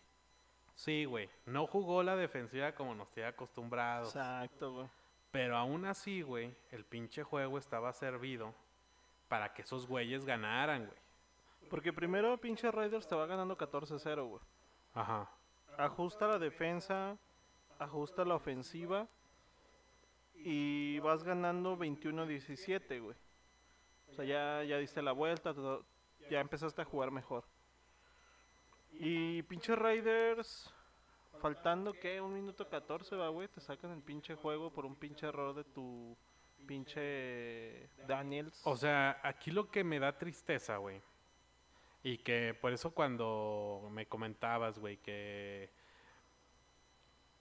Sí, 0.75 1.05
güey. 1.05 1.29
No 1.45 1.67
jugó 1.67 2.03
la 2.03 2.15
defensiva 2.15 2.71
como 2.73 2.95
nos 2.95 3.11
tiene 3.11 3.29
acostumbrados. 3.29 4.15
Exacto, 4.15 4.73
güey. 4.73 4.87
Pero 5.31 5.57
aún 5.57 5.85
así, 5.85 6.21
güey, 6.21 6.55
el 6.71 6.85
pinche 6.85 7.23
juego 7.23 7.57
estaba 7.57 7.91
servido 7.93 8.53
para 9.27 9.53
que 9.53 9.61
esos 9.61 9.87
güeyes 9.87 10.25
ganaran, 10.25 10.85
güey. 10.85 10.97
Porque 11.69 11.93
primero 11.93 12.37
pinche 12.39 12.71
Raiders 12.71 13.07
te 13.07 13.15
va 13.15 13.25
ganando 13.25 13.57
14-0, 13.57 14.27
güey. 14.27 14.41
Ajá. 14.93 15.29
Ajusta 15.77 16.27
la 16.27 16.39
defensa, 16.39 17.17
ajusta 17.77 18.25
la 18.25 18.35
ofensiva 18.35 19.07
y 20.35 20.99
vas 20.99 21.23
ganando 21.23 21.77
21-17, 21.77 23.01
güey. 23.01 23.15
O 24.09 24.13
sea, 24.13 24.25
ya, 24.25 24.63
ya 24.63 24.77
diste 24.77 25.01
la 25.01 25.11
vuelta, 25.11 25.53
ya 26.29 26.39
empezaste 26.39 26.81
a 26.81 26.85
jugar 26.85 27.11
mejor. 27.11 27.45
Y 28.91 29.43
pinche 29.43 29.75
Raiders, 29.75 30.73
faltando 31.39 31.93
que 31.93 32.19
un 32.19 32.33
minuto 32.33 32.67
14, 32.67 33.15
va, 33.15 33.29
güey, 33.29 33.47
te 33.47 33.61
sacan 33.61 33.91
el 33.91 34.01
pinche 34.01 34.35
juego 34.35 34.71
por 34.71 34.85
un 34.85 34.95
pinche 34.95 35.27
error 35.27 35.53
de 35.53 35.63
tu 35.63 36.17
pinche 36.65 37.89
Daniels. 38.07 38.61
O 38.65 38.75
sea, 38.75 39.19
aquí 39.23 39.51
lo 39.51 39.69
que 39.69 39.83
me 39.83 39.99
da 39.99 40.17
tristeza, 40.17 40.77
güey. 40.77 41.01
Y 42.03 42.17
que 42.19 42.53
por 42.59 42.71
eso 42.71 42.91
cuando 42.91 43.87
me 43.91 44.07
comentabas, 44.07 44.79
güey, 44.79 44.97
que 44.97 45.71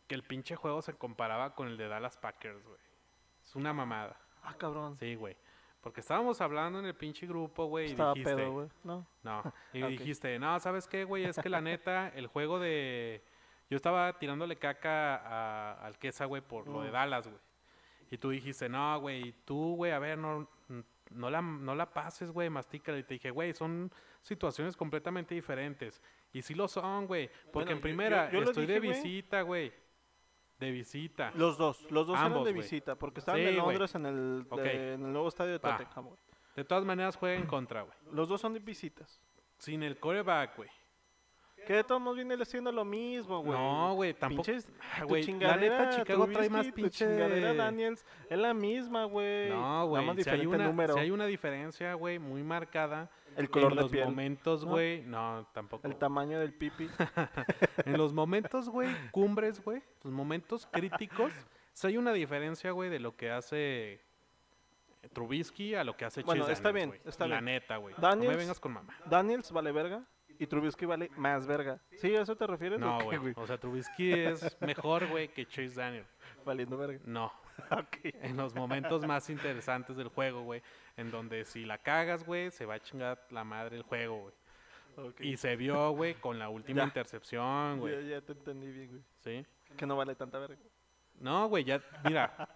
que 0.09 0.15
el 0.15 0.23
pinche 0.23 0.57
juego 0.57 0.81
se 0.81 0.95
comparaba 0.95 1.55
con 1.55 1.69
el 1.69 1.77
de 1.77 1.87
Dallas 1.87 2.17
Packers, 2.17 2.65
güey. 2.65 2.79
Es 3.45 3.55
una 3.55 3.73
mamada. 3.73 4.19
ah, 4.43 4.55
cabrón. 4.57 4.97
Sí, 4.99 5.15
güey. 5.15 5.37
Porque 5.83 6.01
estábamos 6.01 6.41
hablando 6.41 6.79
en 6.81 6.87
el 6.87 6.95
pinche 6.95 7.27
grupo, 7.27 7.67
güey, 7.67 7.93
y 7.93 7.95
dijiste, 7.95 8.25
pedo, 8.25 8.53
güey. 8.53 8.69
No. 8.85 9.07
no, 9.23 9.43
y 9.73 9.83
dijiste, 9.83 10.39
no, 10.39 10.59
¿sabes 10.61 10.89
qué, 10.89 11.05
güey? 11.05 11.25
Es 11.25 11.39
que 11.39 11.49
la 11.49 11.61
neta, 11.61 12.09
el 12.09 12.27
juego 12.27 12.59
de... 12.59 13.23
Yo 13.71 13.77
estaba 13.77 14.19
tirándole 14.19 14.57
caca 14.57 15.17
a, 15.17 15.85
al 15.87 15.99
Quesa, 15.99 16.25
güey, 16.25 16.41
por 16.41 16.67
lo 16.67 16.81
de 16.81 16.89
Mm. 16.89 16.93
Dallas, 16.93 17.29
güey. 17.29 17.41
Y 18.11 18.17
tú 18.17 18.31
dijiste, 18.31 18.69
no, 18.71 18.99
güey, 19.01 19.33
tú, 19.45 19.77
güey, 19.77 19.93
a 19.93 19.99
ver, 19.99 20.17
no, 20.17 20.49
no, 21.11 21.31
la, 21.31 21.41
no 21.43 21.75
la 21.75 21.93
pases, 21.93 22.31
güey, 22.31 22.51
mastícala. 22.51 22.99
Y 22.99 23.03
te 23.05 23.15
dije, 23.15 23.31
güey, 23.31 23.53
son 23.55 23.91
situaciones 24.23 24.77
completamente 24.77 25.35
diferentes. 25.35 26.03
Y 26.33 26.43
sí 26.43 26.55
lo 26.55 26.69
son, 26.69 27.07
güey. 27.07 27.29
Porque 27.53 27.53
Bueno, 27.53 27.71
en 27.73 27.81
primera, 27.81 28.27
yo- 28.31 28.39
yo 28.39 28.41
lo 28.45 28.51
estoy 28.51 28.67
de 28.67 28.81
dije, 28.81 28.95
visita, 28.95 29.43
güey. 29.43 29.73
De 30.59 30.71
visita. 30.73 31.31
Los 31.37 31.57
dos, 31.57 31.89
los 31.91 32.07
dos 32.07 32.17
eran 32.19 32.33
Ambos, 32.33 32.45
de 32.45 32.53
güey. 32.53 32.63
visita, 32.63 32.97
porque 32.97 33.21
estaban 33.21 33.41
Sí, 33.41 33.47
en. 33.47 33.57
Londres 33.57 33.95
en 33.95 34.07
el, 34.07 34.47
de- 34.51 34.95
en 34.95 35.05
el 35.07 35.13
nuevo 35.13 35.29
estadio 35.29 35.53
de. 35.53 35.59
Tottenham, 35.61 36.07
güey. 36.07 36.19
De 36.57 36.65
todas 36.65 36.85
maneras, 36.85 37.15
juega 37.17 37.37
en 37.37 37.47
contra, 37.47 37.83
güey. 37.83 37.97
Los 38.13 38.29
dos 38.29 38.41
son 38.41 38.53
de 38.55 38.59
visitas. 38.59 39.21
Sin 39.59 39.83
el 39.85 39.99
coreback, 40.01 40.57
güey. 40.57 40.69
Que 41.69 41.75
de 41.75 41.85
todos 41.85 42.01
modos 42.01 42.17
viene 42.17 42.43
siendo 42.47 42.73
lo 42.73 42.83
mismo, 42.83 43.41
güey. 43.43 43.59
No, 43.59 43.93
güey, 43.93 44.15
tampoco. 44.15 44.43
Pinches, 44.45 44.67
Ah, 44.81 45.05
tu 45.07 45.15
la 45.39 45.57
neta, 45.59 45.91
Chicago 45.91 46.27
trae 46.27 46.49
más 46.49 46.67
tu 46.67 46.73
pinche... 46.73 47.05
chingadera 47.05 47.53
Daniels 47.53 48.07
es 48.31 48.39
la 48.39 48.55
misma, 48.55 49.05
güey. 49.05 49.51
No, 49.51 49.61
Nada 49.61 49.83
güey. 49.83 50.07
más 50.07 50.17
Si 50.25 50.31
hay, 50.31 50.47
una, 50.47 50.65
número. 50.67 50.95
si 50.95 51.01
hay 51.01 51.11
una 51.11 51.27
diferencia, 51.27 51.93
güey, 51.93 52.19
muy 52.19 52.43
marcada. 52.43 53.11
El 53.37 53.51
color 53.51 53.73
en 53.73 53.77
de 53.77 53.83
los 53.83 53.91
piel, 53.91 54.05
momentos, 54.07 54.65
güey. 54.65 55.03
No, 55.03 55.47
tampoco. 55.53 55.87
el 55.87 55.97
tamaño 55.97 56.41
del 56.41 56.55
pipi. 56.55 56.89
en 57.85 57.99
los 57.99 58.15
momentos, 58.15 58.71
güey, 58.71 58.89
cumbres, 59.11 59.63
güey. 59.63 59.83
Los 60.03 60.15
momentos 60.15 60.67
críticos. 60.73 61.35
sí 61.75 61.87
hay 61.87 61.99
una 61.99 62.15
diferencia, 62.15 62.71
güey, 62.71 62.89
de 62.89 62.99
lo 62.99 63.15
que 63.15 63.31
hace 63.31 64.01
Trubisky 65.13 65.75
a 65.75 65.85
lo 65.85 65.99
que 65.99 66.07
hace 66.07 66.23
Bueno, 66.23 66.45
Chase 66.45 66.55
está 66.55 66.73
Daniels, 66.73 66.93
bien, 66.93 67.03
está 67.05 67.27
La 67.27 67.35
bien. 67.37 67.45
neta, 67.45 67.77
güey. 67.77 67.95
No 68.01 68.17
me 68.17 68.37
vengas 68.37 68.59
con 68.59 68.73
mamá. 68.73 68.97
Daniels 69.05 69.53
vale 69.53 69.71
verga 69.71 70.03
y 70.39 70.47
Trubisky 70.47 70.87
vale 70.87 71.11
más 71.17 71.47
verga. 71.47 71.81
¿Sí, 71.97 72.15
a 72.17 72.23
eso 72.23 72.37
te 72.37 72.47
refieres? 72.47 72.79
No, 72.79 72.99
güey. 73.03 73.33
O 73.37 73.47
sea, 73.47 73.59
Trubisky 73.59 74.13
es 74.13 74.57
mejor, 74.61 75.07
güey, 75.09 75.29
que 75.29 75.47
Chase 75.47 75.75
Daniel. 75.81 76.05
Valiendo 76.45 76.77
verga. 76.77 77.01
No. 77.05 77.33
Ok. 77.73 77.97
En 78.23 78.37
los 78.37 78.55
momentos 78.55 79.05
más 79.05 79.29
interesantes 79.31 79.97
del 79.97 80.07
juego, 80.09 80.43
güey. 80.43 80.63
En 80.97 81.11
donde 81.11 81.45
si 81.45 81.65
la 81.65 81.79
cagas, 81.79 82.25
güey, 82.25 82.53
se 82.53 82.65
va 82.67 82.75
a 82.75 82.79
chingar 82.81 83.27
la 83.31 83.43
madre 83.43 83.77
el 83.77 83.83
juego, 83.83 84.21
güey. 84.97 85.09
ok. 85.09 85.21
Y 85.23 85.37
se 85.37 85.57
vio, 85.57 85.91
güey, 85.91 86.15
con 86.15 86.39
la 86.39 86.49
última 86.51 86.83
Ya. 86.83 86.85
intercepción, 86.85 87.75
Ya, 87.75 87.81
güey. 87.81 88.09
ya 88.09 88.21
te 88.21 88.33
entendí 88.33 88.71
bien, 88.71 88.89
güey. 88.91 89.03
¿Sí? 89.25 89.47
Que 89.77 89.87
no 89.87 89.97
vale 89.97 90.15
tanta 90.15 90.39
verga. 90.39 90.57
No, 91.19 91.49
güey, 91.49 91.65
ya, 91.65 91.83
mira. 92.05 92.49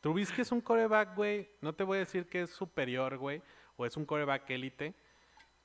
Trubisky 0.00 0.40
es 0.42 0.50
un 0.50 0.60
coreback, 0.60 1.14
güey. 1.14 1.48
No 1.60 1.72
te 1.72 1.84
voy 1.84 1.96
a 1.96 2.00
decir 2.00 2.26
que 2.28 2.42
es 2.42 2.50
superior, 2.50 3.16
güey. 3.16 3.40
O 3.76 3.86
es 3.86 3.96
un 3.96 4.04
coreback 4.04 4.50
élite. 4.50 4.94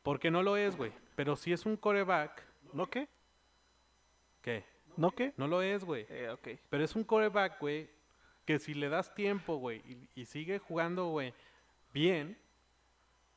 Porque 0.04 0.30
no 0.32 0.44
lo 0.44 0.56
es, 0.58 0.78
güey. 0.78 0.92
Pero 1.20 1.36
si 1.36 1.52
es 1.52 1.66
un 1.66 1.76
coreback. 1.76 2.42
¿No 2.72 2.90
qué? 2.90 3.10
¿Qué? 4.42 4.64
¿No 4.96 5.12
qué? 5.12 5.34
No 5.36 5.50
lo 5.50 5.62
es, 5.62 5.84
güey. 5.84 6.06
Eh, 6.10 6.30
ok. 6.30 6.48
Pero 6.70 6.82
es 6.82 6.96
un 6.96 7.04
coreback, 7.04 7.60
güey. 7.60 7.90
Que 8.46 8.58
si 8.58 8.74
le 8.74 8.88
das 8.88 9.14
tiempo, 9.14 9.58
güey. 9.58 9.80
Y, 10.16 10.22
y 10.22 10.24
sigue 10.26 10.60
jugando, 10.60 11.10
güey. 11.10 11.34
Bien. 11.94 12.38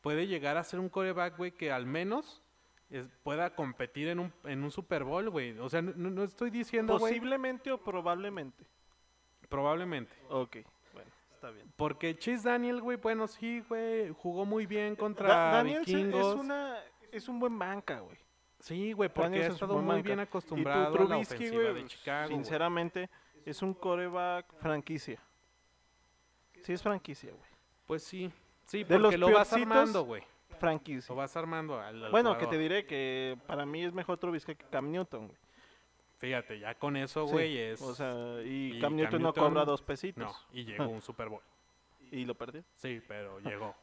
Puede 0.01 0.29
llegar 0.29 0.57
a 0.59 0.63
ser 0.63 0.79
un 0.79 0.89
coreback, 0.89 1.37
güey. 1.37 1.51
Que 1.51 1.73
al 1.73 1.85
menos 1.85 2.41
es- 2.89 3.09
pueda 3.25 3.53
competir 3.57 4.07
en 4.07 4.21
un, 4.21 4.33
en 4.45 4.63
un 4.63 4.71
Super 4.71 5.03
Bowl, 5.03 5.29
güey. 5.31 5.59
O 5.59 5.69
sea, 5.69 5.83
no, 5.83 5.93
no- 6.09 6.23
estoy 6.23 6.51
diciendo, 6.51 7.01
güey. 7.01 7.15
Posiblemente 7.15 7.73
o 7.73 7.79
probablemente. 7.83 8.65
Probablemente. 9.49 10.15
Ok. 10.29 10.59
Bueno, 10.93 11.11
está 11.35 11.51
bien. 11.51 11.67
Porque 11.77 12.17
Chase 12.17 12.49
Daniel, 12.49 12.81
güey, 12.81 12.97
bueno, 12.97 13.27
sí, 13.27 13.61
güey, 13.69 14.11
jugó 14.11 14.45
muy 14.47 14.67
bien 14.67 14.95
contra 14.95 15.27
Da- 15.27 15.53
Daniels 15.55 15.89
es- 15.89 15.95
vikingos. 15.97 16.35
es, 16.37 16.41
una, 16.41 16.79
es 17.13 17.29
un 17.29 17.39
buen 17.39 17.59
banca, 17.59 18.01
güey. 18.01 18.17
Sí, 18.59 18.93
güey, 18.93 19.09
porque 19.13 19.43
ha 19.45 19.47
estado 19.49 19.75
muy 19.79 19.97
banca. 19.97 20.03
bien 20.03 20.19
Y 20.21 20.23
tu 20.23 20.29
acostumbrado 20.29 20.87
a 20.87 20.91
la 20.91 20.97
Trubisky, 20.97 21.35
ofensiva 21.35 21.63
güey, 21.71 21.75
de 21.83 21.87
Chicago. 21.89 22.27
güey. 22.29 22.37
sinceramente, 22.37 23.11
es 23.45 23.63
un 23.63 23.75
coreback 23.75 24.55
franquicia. 24.61 25.21
Sí, 26.63 26.73
es 26.73 26.83
franquicia, 26.83 27.31
güey. 27.33 27.51
Pues 27.87 28.05
sí, 28.05 28.31
sí, 28.67 28.85
De 28.85 28.99
los 28.99 29.15
porque 29.15 29.19
lo 29.19 29.33
vas 29.33 29.53
armando, 29.53 30.05
güey. 30.05 30.23
Franquicia. 30.59 31.13
Lo 31.13 31.17
vas 31.17 31.37
armando 31.37 31.81
al, 31.81 32.05
al 32.05 32.11
Bueno, 32.13 32.39
que 32.39 32.47
te 32.47 32.57
diré 32.57 32.87
que 32.87 33.37
para 33.47 33.67
mí 33.67 33.83
es 33.85 33.93
mejor 33.93 34.19
Trubisky 34.19 34.55
que 34.55 34.65
Cam 34.67 34.91
Newton, 34.93 35.27
güey. 35.27 35.39
Fíjate, 36.19 36.61
ya 36.61 36.77
con 36.77 36.97
eso, 36.97 37.27
Sí, 37.27 37.33
güey, 37.33 37.59
es... 37.59 37.83
O 37.83 37.97
sea, 37.97 38.41
y, 38.45 38.77
y 38.77 38.81
Cam 38.81 38.91
Cam 38.91 38.97
Newton 38.97 39.23
no 39.23 39.29
Newton, 39.31 39.45
cobra 39.49 39.65
dos 39.65 39.83
pesitos. 39.83 40.23
no, 40.25 40.33
y 40.57 40.65
llegó 40.65 40.85
a 40.85 40.87
un 40.89 41.03
Super 41.03 41.29
Bowl. 41.29 41.43
Y 42.13 42.27
lo 42.27 42.35
perdió. 42.37 42.63
Sí, 42.77 43.01
pero 43.09 43.41
llegó. 43.41 43.75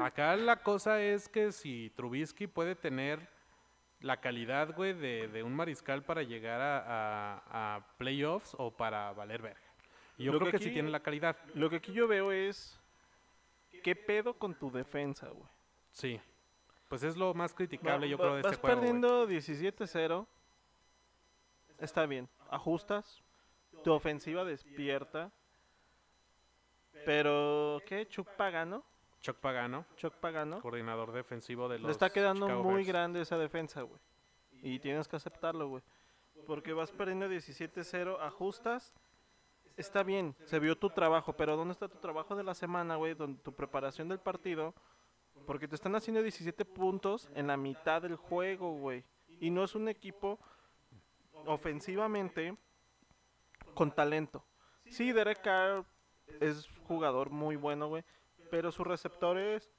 Acá 0.00 0.36
la 0.36 0.56
cosa 0.62 1.00
es 1.02 1.28
que 1.28 1.52
si 1.52 1.90
Trubisky 1.96 2.46
puede 2.46 2.74
tener 2.74 3.28
la 4.00 4.18
calidad, 4.20 4.74
güey, 4.74 4.94
de, 4.94 5.28
de 5.28 5.42
un 5.42 5.54
mariscal 5.54 6.02
para 6.02 6.22
llegar 6.22 6.60
a, 6.60 6.78
a- 6.86 7.76
a 7.76 7.80
playoffs 7.98 8.54
o 8.58 8.70
para 8.70 9.12
valer 9.12 9.42
verga. 9.42 9.60
Y 10.16 10.24
yo 10.24 10.32
Lo 10.32 10.38
creo 10.38 10.52
que 10.52 10.58
que, 10.58 10.64
sí 10.64 10.70
tiene 10.70 10.90
la 10.90 11.00
calidad. 11.00 11.36
Lo 11.54 11.68
que 11.70 11.76
aquí 11.76 11.92
yo 11.92 12.06
veo 12.08 12.32
es. 12.32 12.78
¿Qué 13.82 13.94
pedo 13.96 14.34
con 14.34 14.54
tu 14.54 14.70
defensa, 14.70 15.28
güey? 15.28 15.48
Sí. 15.92 16.20
Pues 16.88 17.02
es 17.02 17.16
lo 17.16 17.32
más 17.34 17.54
criticable, 17.54 18.06
Va- 18.06 18.10
yo 18.10 18.18
va- 18.18 18.24
creo, 18.24 18.36
de 18.36 18.42
vas 18.42 18.52
este 18.52 18.60
juego. 18.60 18.76
güey. 18.80 18.92
perdiendo 18.92 19.26
17-0. 19.28 20.26
Está 21.78 22.04
bien. 22.06 22.28
Ajustas. 22.50 23.22
Tu 23.84 23.92
ofensiva 23.92 24.44
despierta. 24.44 25.30
Pero, 27.04 27.80
¿qué? 27.86 28.06
Chuck 28.08 28.28
Pagano. 28.36 28.84
Chuck 29.20 29.36
Pagano, 29.36 29.84
Chuck 29.96 30.14
Pagano. 30.14 30.60
coordinador 30.60 31.12
defensivo 31.12 31.68
de 31.68 31.78
los 31.78 31.86
Le 31.86 31.92
está 31.92 32.10
quedando 32.10 32.46
Chicago 32.46 32.64
muy 32.64 32.74
Bears. 32.76 32.88
grande 32.88 33.20
esa 33.20 33.36
defensa, 33.38 33.82
güey. 33.82 34.00
Y 34.62 34.78
tienes 34.78 35.08
que 35.08 35.16
aceptarlo, 35.16 35.68
güey. 35.68 35.82
Porque 36.46 36.72
vas 36.72 36.90
perdiendo 36.90 37.28
17-0, 37.28 38.18
ajustas. 38.20 38.94
Está 39.76 40.02
bien, 40.02 40.34
se 40.44 40.58
vio 40.58 40.76
tu 40.76 40.90
trabajo, 40.90 41.34
pero 41.34 41.56
¿dónde 41.56 41.72
está 41.72 41.88
tu 41.88 41.98
trabajo 41.98 42.34
de 42.34 42.44
la 42.44 42.54
semana, 42.54 42.96
güey? 42.96 43.14
Donde 43.14 43.40
tu 43.42 43.52
preparación 43.52 44.08
del 44.08 44.18
partido. 44.18 44.74
Porque 45.46 45.68
te 45.68 45.74
están 45.74 45.94
haciendo 45.94 46.22
17 46.22 46.64
puntos 46.64 47.28
en 47.34 47.46
la 47.46 47.56
mitad 47.56 48.02
del 48.02 48.16
juego, 48.16 48.72
güey. 48.78 49.04
Y 49.40 49.50
no 49.50 49.64
es 49.64 49.74
un 49.74 49.88
equipo 49.88 50.38
ofensivamente 51.46 52.56
con 53.74 53.90
talento. 53.90 54.44
Sí, 54.86 55.12
Derek 55.12 55.40
Carr 55.42 55.84
es 56.40 56.68
jugador 56.86 57.30
muy 57.30 57.56
bueno, 57.56 57.88
güey. 57.88 58.04
Pero 58.50 58.72
su 58.72 58.84
receptor 58.84 59.38
es 59.38 59.70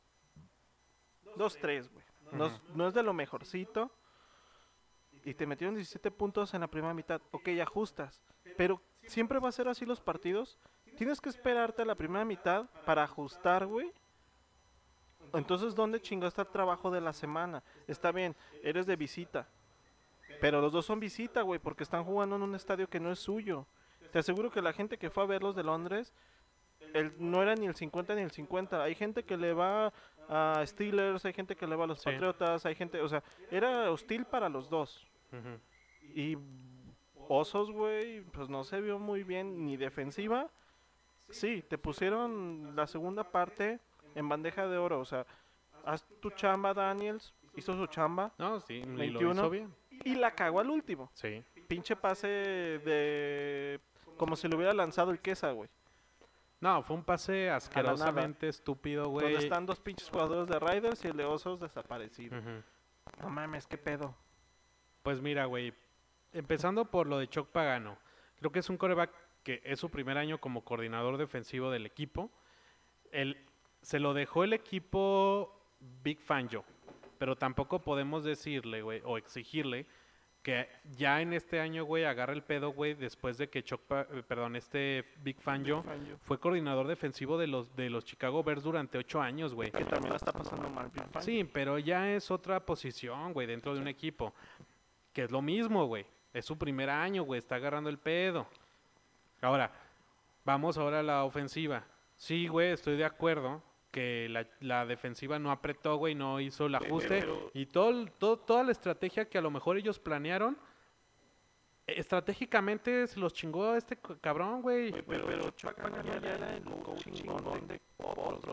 2-3, 1.36 1.90
güey. 1.92 2.06
No, 2.32 2.46
es- 2.48 2.62
no 2.76 2.88
es 2.88 2.94
de 2.94 3.04
lo 3.04 3.14
mejorcito. 3.14 3.92
Y 5.24 5.34
te 5.34 5.46
metieron 5.46 5.76
17 5.76 6.10
puntos 6.10 6.54
en 6.54 6.62
la 6.62 6.68
primera 6.68 6.94
mitad. 6.94 7.22
Ok, 7.32 7.50
ajustas. 7.62 8.22
Pero 8.58 8.82
siempre 9.06 9.40
va 9.40 9.50
a 9.50 9.52
ser 9.52 9.68
así 9.68 9.86
los 9.86 10.00
partidos. 10.02 10.58
Tienes 10.98 11.22
que 11.22 11.30
esperarte 11.30 11.82
a 11.82 11.86
la 11.86 11.96
primera 11.96 12.26
mitad 12.26 12.66
para 12.86 13.04
ajustar, 13.04 13.66
güey. 13.68 13.92
Entonces, 15.34 15.76
¿dónde 15.76 16.02
chingó 16.02 16.28
está 16.28 16.42
el 16.42 16.48
trabajo 16.50 16.90
de 16.92 17.02
la 17.02 17.14
semana? 17.14 17.64
Está 17.88 18.12
bien, 18.12 18.36
eres 18.64 18.86
de 18.86 18.96
visita. 18.96 19.48
Pero 20.42 20.60
los 20.60 20.72
dos 20.74 20.86
son 20.86 21.00
visita, 21.00 21.44
güey, 21.44 21.60
porque 21.60 21.84
están 21.84 22.04
jugando 22.04 22.36
en 22.36 22.42
un 22.42 22.56
estadio 22.56 22.90
que 22.90 23.00
no 23.00 23.12
es 23.12 23.20
suyo. 23.20 23.68
Te 24.12 24.20
aseguro 24.20 24.50
que 24.50 24.62
la 24.62 24.74
gente 24.74 24.98
que 24.98 25.10
fue 25.12 25.24
a 25.24 25.28
verlos 25.28 25.56
de 25.56 25.64
Londres, 25.64 26.14
el, 26.93 27.13
no 27.19 27.41
era 27.41 27.56
ni 27.56 27.65
el 27.65 27.75
50 27.75 28.15
ni 28.15 28.21
el 28.21 28.32
50. 28.32 28.82
Hay 28.84 28.95
gente 28.95 29.23
que 29.23 29.38
le 29.38 29.54
va 29.54 29.91
a 30.30 30.63
Steelers, 30.65 31.25
hay 31.25 31.34
gente 31.34 31.56
que 31.56 31.67
le 31.67 31.75
va 31.75 31.84
a 31.86 31.88
los 31.88 31.99
Sí. 32.01 32.10
Patriotas, 32.10 32.65
hay 32.65 32.75
gente, 32.75 33.01
o 33.01 33.08
sea, 33.10 33.23
era 33.49 33.91
hostil 33.91 34.25
para 34.25 34.49
los 34.49 34.69
dos. 34.69 35.08
Y 36.13 36.38
Osos, 37.27 37.71
güey, 37.71 38.21
pues 38.21 38.49
no 38.49 38.63
se 38.65 38.82
vio 38.82 38.99
muy 38.99 39.23
bien 39.23 39.65
ni 39.65 39.77
defensiva. 39.77 40.49
Sí, 41.30 41.63
te 41.67 41.77
pusieron 41.77 42.75
la 42.75 42.88
segunda 42.88 43.23
parte 43.32 43.80
en 44.15 44.27
bandeja 44.27 44.67
de 44.67 44.77
oro, 44.77 44.99
o 44.99 45.06
sea, 45.06 45.25
haz 45.86 46.06
tu 46.19 46.30
chamba, 46.32 46.73
Daniels, 46.73 47.34
hizo 47.56 47.73
su 47.77 47.88
chamba 47.88 48.34
No, 48.38 48.60
sí, 48.60 48.73
y 48.75 48.84
lo 48.84 48.97
21. 48.97 49.32
hizo 49.34 49.49
bien. 49.49 49.73
y 50.04 50.15
la 50.15 50.32
cagó 50.36 50.60
al 50.60 50.69
último. 50.69 51.10
Sí. 51.13 51.41
Pinche 51.69 51.95
pase 51.95 52.27
de 52.27 53.80
como 54.17 54.36
si 54.36 54.49
le 54.49 54.56
hubiera 54.58 54.73
lanzado 54.73 55.12
el 55.12 55.19
Quesa, 55.19 55.51
güey. 55.51 55.69
No, 56.62 56.84
fue 56.84 56.95
un 56.95 57.04
pase 57.04 57.50
asquerosamente 57.50 58.47
estúpido, 58.47 59.06
Donde 59.06 59.32
güey. 59.32 59.36
están 59.36 59.65
dos 59.65 59.80
pinches 59.80 60.10
jugadores 60.10 60.47
de 60.47 60.60
Riders 60.60 61.04
y 61.04 61.08
el 61.08 61.17
de 61.17 61.26
Osos 61.26 61.60
desaparecido. 61.60 62.39
No 63.19 63.30
mames, 63.30 63.65
qué 63.65 63.80
pedo. 63.80 64.15
Pues 65.02 65.19
mira, 65.19 65.45
güey, 65.45 65.74
empezando 66.32 66.86
por 66.86 67.08
lo 67.08 67.17
de 67.17 67.28
Chuck 67.28 67.50
Pagano, 67.50 67.97
creo 68.38 68.52
que 68.52 68.60
es 68.60 68.69
un 68.69 68.78
coreback 68.78 69.12
que 69.43 69.60
es 69.65 69.80
su 69.80 69.89
primer 69.89 70.19
año 70.19 70.39
como 70.39 70.63
coordinador 70.63 71.17
defensivo 71.17 71.71
del 71.71 71.88
equipo. 71.88 72.30
El, 73.12 73.43
se 73.82 74.00
lo 74.00 74.13
dejó 74.13 74.43
el 74.43 74.54
equipo 74.54 75.60
Big 76.04 76.21
Fangio, 76.21 76.63
pero 77.17 77.36
tampoco 77.36 77.80
podemos 77.80 78.24
decirle, 78.24 78.84
güey, 78.84 79.02
o 79.04 79.17
exigirle 79.17 79.88
que 80.41 80.67
ya 80.97 81.21
en 81.21 81.34
este 81.34 81.60
año, 81.60 81.84
güey, 81.86 82.04
agarre 82.04 82.34
el 82.34 82.41
pedo, 82.41 82.71
güey, 82.71 82.95
después 82.95 83.38
de 83.38 83.49
que 83.49 83.63
Chuck, 83.63 83.82
Pa- 83.82 84.08
eh, 84.12 84.23
perdón, 84.27 84.56
este 84.56 85.06
Big 85.23 85.39
Fangio 85.39 85.84
Fangio. 85.84 86.17
fue 86.23 86.39
coordinador 86.39 86.88
defensivo 86.88 87.38
de 87.38 87.45
los 87.47 87.75
de 87.75 87.89
los 87.91 88.06
Chicago 88.06 88.43
Bears 88.43 88.63
durante 88.63 88.97
ocho 88.97 89.21
años, 89.21 89.54
güey. 89.54 89.69
Que 89.71 89.86
también 89.86 90.10
la 90.10 90.15
está 90.15 90.32
pasando 90.32 90.67
mal. 90.69 90.89
Big 90.89 91.04
Fangio. 91.04 91.21
Sí, 91.21 91.43
pero 91.43 91.77
ya 91.77 92.12
es 92.12 92.32
otra 92.32 92.60
posición, 92.65 93.34
güey, 93.34 93.45
dentro 93.45 93.75
de 93.75 93.82
un 93.82 93.88
equipo. 93.88 94.34
Que 95.13 95.23
es 95.23 95.32
lo 95.32 95.41
mismo, 95.41 95.86
güey. 95.86 96.06
Es 96.34 96.45
su 96.45 96.58
primer 96.58 96.89
año, 96.89 97.23
güey. 97.23 97.38
Está 97.39 97.56
agarrando 97.56 97.89
el 97.89 97.99
pedo. 97.99 98.47
Ahora, 99.41 99.71
vamos 100.45 100.77
ahora 100.77 100.99
a 101.01 101.04
la 101.04 101.23
ofensiva. 101.23 101.84
Sí, 102.15 102.47
güey, 102.47 102.71
estoy 102.71 102.95
de 102.97 103.06
acuerdo 103.06 103.62
que 103.91 104.27
la, 104.30 104.47
la 104.62 104.86
defensiva 104.86 105.38
no 105.38 105.51
apretó, 105.51 105.97
güey, 105.97 106.15
no 106.15 106.39
hizo 106.39 106.65
el 106.67 106.75
ajuste. 106.75 107.19
pero- 107.19 107.51
Y 107.54 107.65
todo, 107.67 107.89
el- 107.89 108.12
todo- 108.13 108.39
toda 108.39 108.63
la 108.63 108.71
estrategia 108.71 109.25
que 109.30 109.38
a 109.38 109.41
lo 109.41 109.51
mejor 109.51 109.77
ellos 109.77 109.99
planearon, 109.99 110.58
eh, 111.88 111.95
estratégicamente 111.97 113.06
se 113.08 113.19
los 113.19 113.34
chingó 113.34 113.75
este 113.75 113.95
c- 113.95 114.15
cabrón, 114.21 114.62
güey. 114.62 114.91
Güey, 114.91 115.04
pero, 115.06 115.25
pero. 115.25 115.54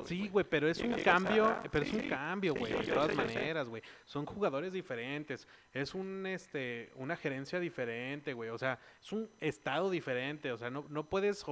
Sí, 0.07 0.29
güey. 0.29 0.45
pero 0.49 0.69
es 0.69 0.81
un 0.81 0.93
cambio, 0.95 1.47
a- 1.47 1.63
pero 1.71 1.85
es 1.85 1.93
un 1.93 2.01
sí, 2.01 2.09
cambio, 2.09 2.53
sí, 2.55 2.59
güey, 2.59 2.73
de 2.73 2.93
todas 2.93 3.11
sé. 3.11 3.15
maneras, 3.17 3.69
güey. 3.69 3.83
Son 4.05 4.27
jugadores 4.27 4.73
diferentes, 4.73 5.47
es 5.73 5.95
un, 5.95 6.27
este, 6.27 6.91
una 6.97 7.17
gerencia 7.17 7.61
diferente, 7.61 8.33
güey, 8.33 8.51
o 8.51 8.59
sea, 8.59 8.79
es 9.01 9.13
un 9.13 9.31
estado 9.41 9.91
diferente, 9.91 10.53
o 10.53 10.59
sea, 10.59 10.71
no, 10.71 10.85
no 10.89 11.05
puedes 11.09 11.45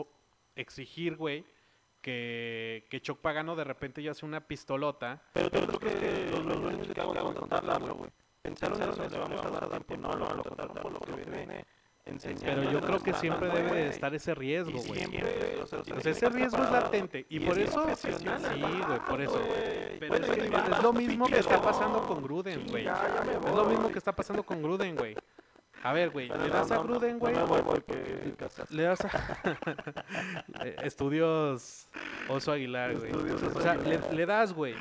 exigir, 0.54 1.16
güey, 1.16 1.44
que, 2.06 2.86
que 2.88 3.00
Choc 3.00 3.18
Pagano 3.18 3.56
de 3.56 3.64
repente 3.64 4.00
ya 4.00 4.14
sea 4.14 4.28
una 4.28 4.40
pistolota. 4.40 5.20
Pero 5.32 5.50
creo 5.50 5.66
que 5.66 6.30
los, 6.30 6.62
dueños 6.62 6.82
de 6.82 6.86
Chicago 6.86 7.12
van 7.12 7.26
a 7.26 7.34
contratarlo, 7.34 7.94
güey. 7.96 8.10
Pensaron 8.42 8.80
en 8.80 8.90
eso, 8.90 9.02
le 9.08 9.18
vamos 9.18 9.44
a 9.44 9.66
dar 9.66 9.82
tiempo. 9.82 10.06
No, 10.06 10.14
lo 10.16 10.44
contrataron 10.44 10.76
por 10.76 10.92
lo 10.92 11.00
que 11.00 11.12
viene. 11.28 11.64
Pero 12.44 12.70
yo 12.70 12.80
creo 12.80 13.00
que 13.00 13.12
siempre 13.14 13.48
debe 13.48 13.72
de 13.72 13.88
estar 13.88 14.14
ese 14.14 14.32
riesgo, 14.36 14.80
güey. 14.86 15.04
que 16.00 16.10
ese 16.10 16.28
riesgo 16.28 16.62
es 16.62 16.70
latente 16.70 17.26
y 17.28 17.40
por 17.40 17.58
es 17.58 17.70
eso, 17.70 17.96
sí, 17.96 18.08
güey, 18.86 19.00
por 19.00 19.20
eso. 19.20 19.42
Pero 19.98 20.14
es, 20.14 20.82
lo 20.84 20.92
mismo 20.92 21.26
que 21.26 21.40
está 21.40 21.60
pasando 21.60 22.06
con 22.06 22.22
Gruden, 22.22 22.68
güey. 22.68 22.86
Es 22.86 23.52
lo 23.52 23.64
mismo 23.64 23.90
que 23.90 23.98
está 23.98 24.14
pasando 24.14 24.44
con 24.44 24.62
Gruden, 24.62 24.94
güey. 24.94 25.16
A 25.82 25.92
ver, 25.92 26.10
güey, 26.10 26.28
le 26.28 26.48
das 26.48 26.70
a 26.72 26.78
Gruden, 26.78 27.18
güey. 27.18 27.34
porque- 27.64 28.34
Le 28.70 28.82
das 28.82 29.04
a... 29.04 29.38
Estudios 30.82 31.88
Oso 32.28 32.52
Aguilar, 32.52 32.96
güey. 32.96 33.10
Estudios 33.10 33.42
Oso 33.42 33.58
O 33.58 33.62
sea, 33.62 33.74
le, 33.74 34.00
le 34.12 34.26
das, 34.26 34.52
güey, 34.52 34.74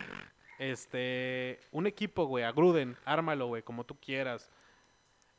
este, 0.57 1.59
un 1.71 1.85
equipo, 1.87 2.25
güey, 2.25 2.43
a 2.43 2.51
Gruden, 2.51 2.97
ármalo, 3.05 3.47
güey, 3.47 3.61
como 3.61 3.83
tú 3.83 3.95
quieras. 3.99 4.49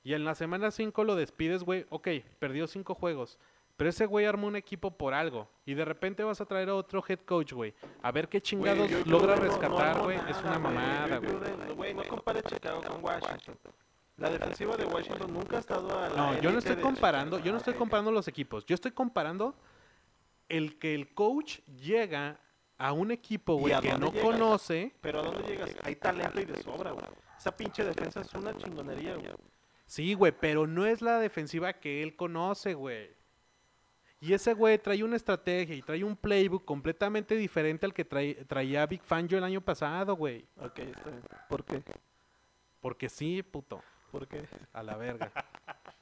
Y 0.04 0.14
en 0.14 0.24
la 0.24 0.34
semana 0.36 0.70
5 0.70 1.02
lo 1.04 1.16
despides, 1.16 1.64
güey, 1.64 1.86
ok, 1.88 2.08
perdió 2.38 2.66
5 2.66 2.94
juegos. 2.94 3.38
Pero 3.76 3.90
ese 3.90 4.06
güey 4.06 4.24
armó 4.24 4.46
un 4.46 4.56
equipo 4.56 4.96
por 4.96 5.12
algo. 5.12 5.50
Y 5.66 5.74
de 5.74 5.84
repente 5.84 6.22
vas 6.24 6.40
a 6.40 6.46
traer 6.46 6.70
a 6.70 6.74
otro 6.74 7.04
head 7.06 7.18
coach, 7.26 7.52
güey. 7.52 7.74
A 8.02 8.10
ver 8.10 8.26
qué 8.28 8.40
chingados 8.40 8.88
yo 8.88 9.02
logra 9.04 9.34
no- 9.36 9.42
no 9.42 9.48
rescatar, 9.48 10.00
güey. 10.02 10.18
es 10.30 10.38
una 10.42 10.58
mamada, 10.58 11.18
güey. 11.74 11.92
No 11.92 12.04
compares 12.04 12.44
Chicago 12.44 12.80
con 12.82 13.04
Washington. 13.04 13.56
La 14.16 14.30
defensiva 14.30 14.76
de 14.76 14.86
Washington 14.86 15.32
nunca 15.32 15.56
ha 15.56 15.60
estado 15.60 15.98
a 15.98 16.08
la 16.08 16.16
No, 16.16 16.40
yo 16.40 16.50
no 16.50 16.58
estoy 16.58 16.76
comparando, 16.76 17.38
yo 17.38 17.52
no 17.52 17.58
estoy 17.58 17.74
comparando 17.74 18.10
los 18.10 18.26
equipos. 18.28 18.64
Yo 18.64 18.74
estoy 18.74 18.92
comparando 18.92 19.54
el 20.48 20.78
que 20.78 20.94
el 20.94 21.12
coach 21.12 21.58
llega 21.80 22.40
a 22.78 22.92
un 22.92 23.10
equipo, 23.10 23.56
¿Y 23.56 23.60
güey, 23.60 23.80
que 23.80 23.92
no 23.98 24.10
llegas? 24.10 24.22
conoce. 24.24 24.94
Pero 25.02 25.20
¿a 25.20 25.22
dónde 25.22 25.42
llegas? 25.46 25.70
Hay 25.82 25.96
talento 25.96 26.40
y 26.40 26.44
de 26.46 26.62
sobra, 26.62 26.92
güey. 26.92 27.04
Esa 27.38 27.54
pinche 27.54 27.84
defensa 27.84 28.20
es 28.22 28.32
una 28.34 28.56
chingonería, 28.56 29.16
güey. 29.16 29.30
Sí, 29.86 30.14
güey, 30.14 30.32
pero 30.32 30.66
no 30.66 30.86
es 30.86 31.02
la 31.02 31.18
defensiva 31.18 31.74
que 31.74 32.02
él 32.02 32.16
conoce, 32.16 32.74
güey. 32.74 33.10
Y 34.18 34.32
ese 34.32 34.54
güey 34.54 34.78
trae 34.78 35.04
una 35.04 35.16
estrategia 35.16 35.74
y 35.76 35.82
trae 35.82 36.02
un 36.02 36.16
playbook 36.16 36.64
completamente 36.64 37.36
diferente 37.36 37.84
al 37.84 37.92
que 37.92 38.08
trae- 38.08 38.46
traía 38.46 38.86
Big 38.86 39.02
Fangio 39.02 39.36
el 39.36 39.44
año 39.44 39.60
pasado, 39.60 40.16
güey. 40.16 40.46
Ok, 40.58 40.78
está 40.78 41.10
bien. 41.10 41.22
¿Por 41.50 41.64
qué? 41.64 41.82
Porque 42.80 43.08
sí, 43.10 43.42
puto. 43.42 43.82
¿Por 44.10 44.26
qué? 44.26 44.46
A 44.72 44.82
la 44.82 44.96
verga. 44.96 45.32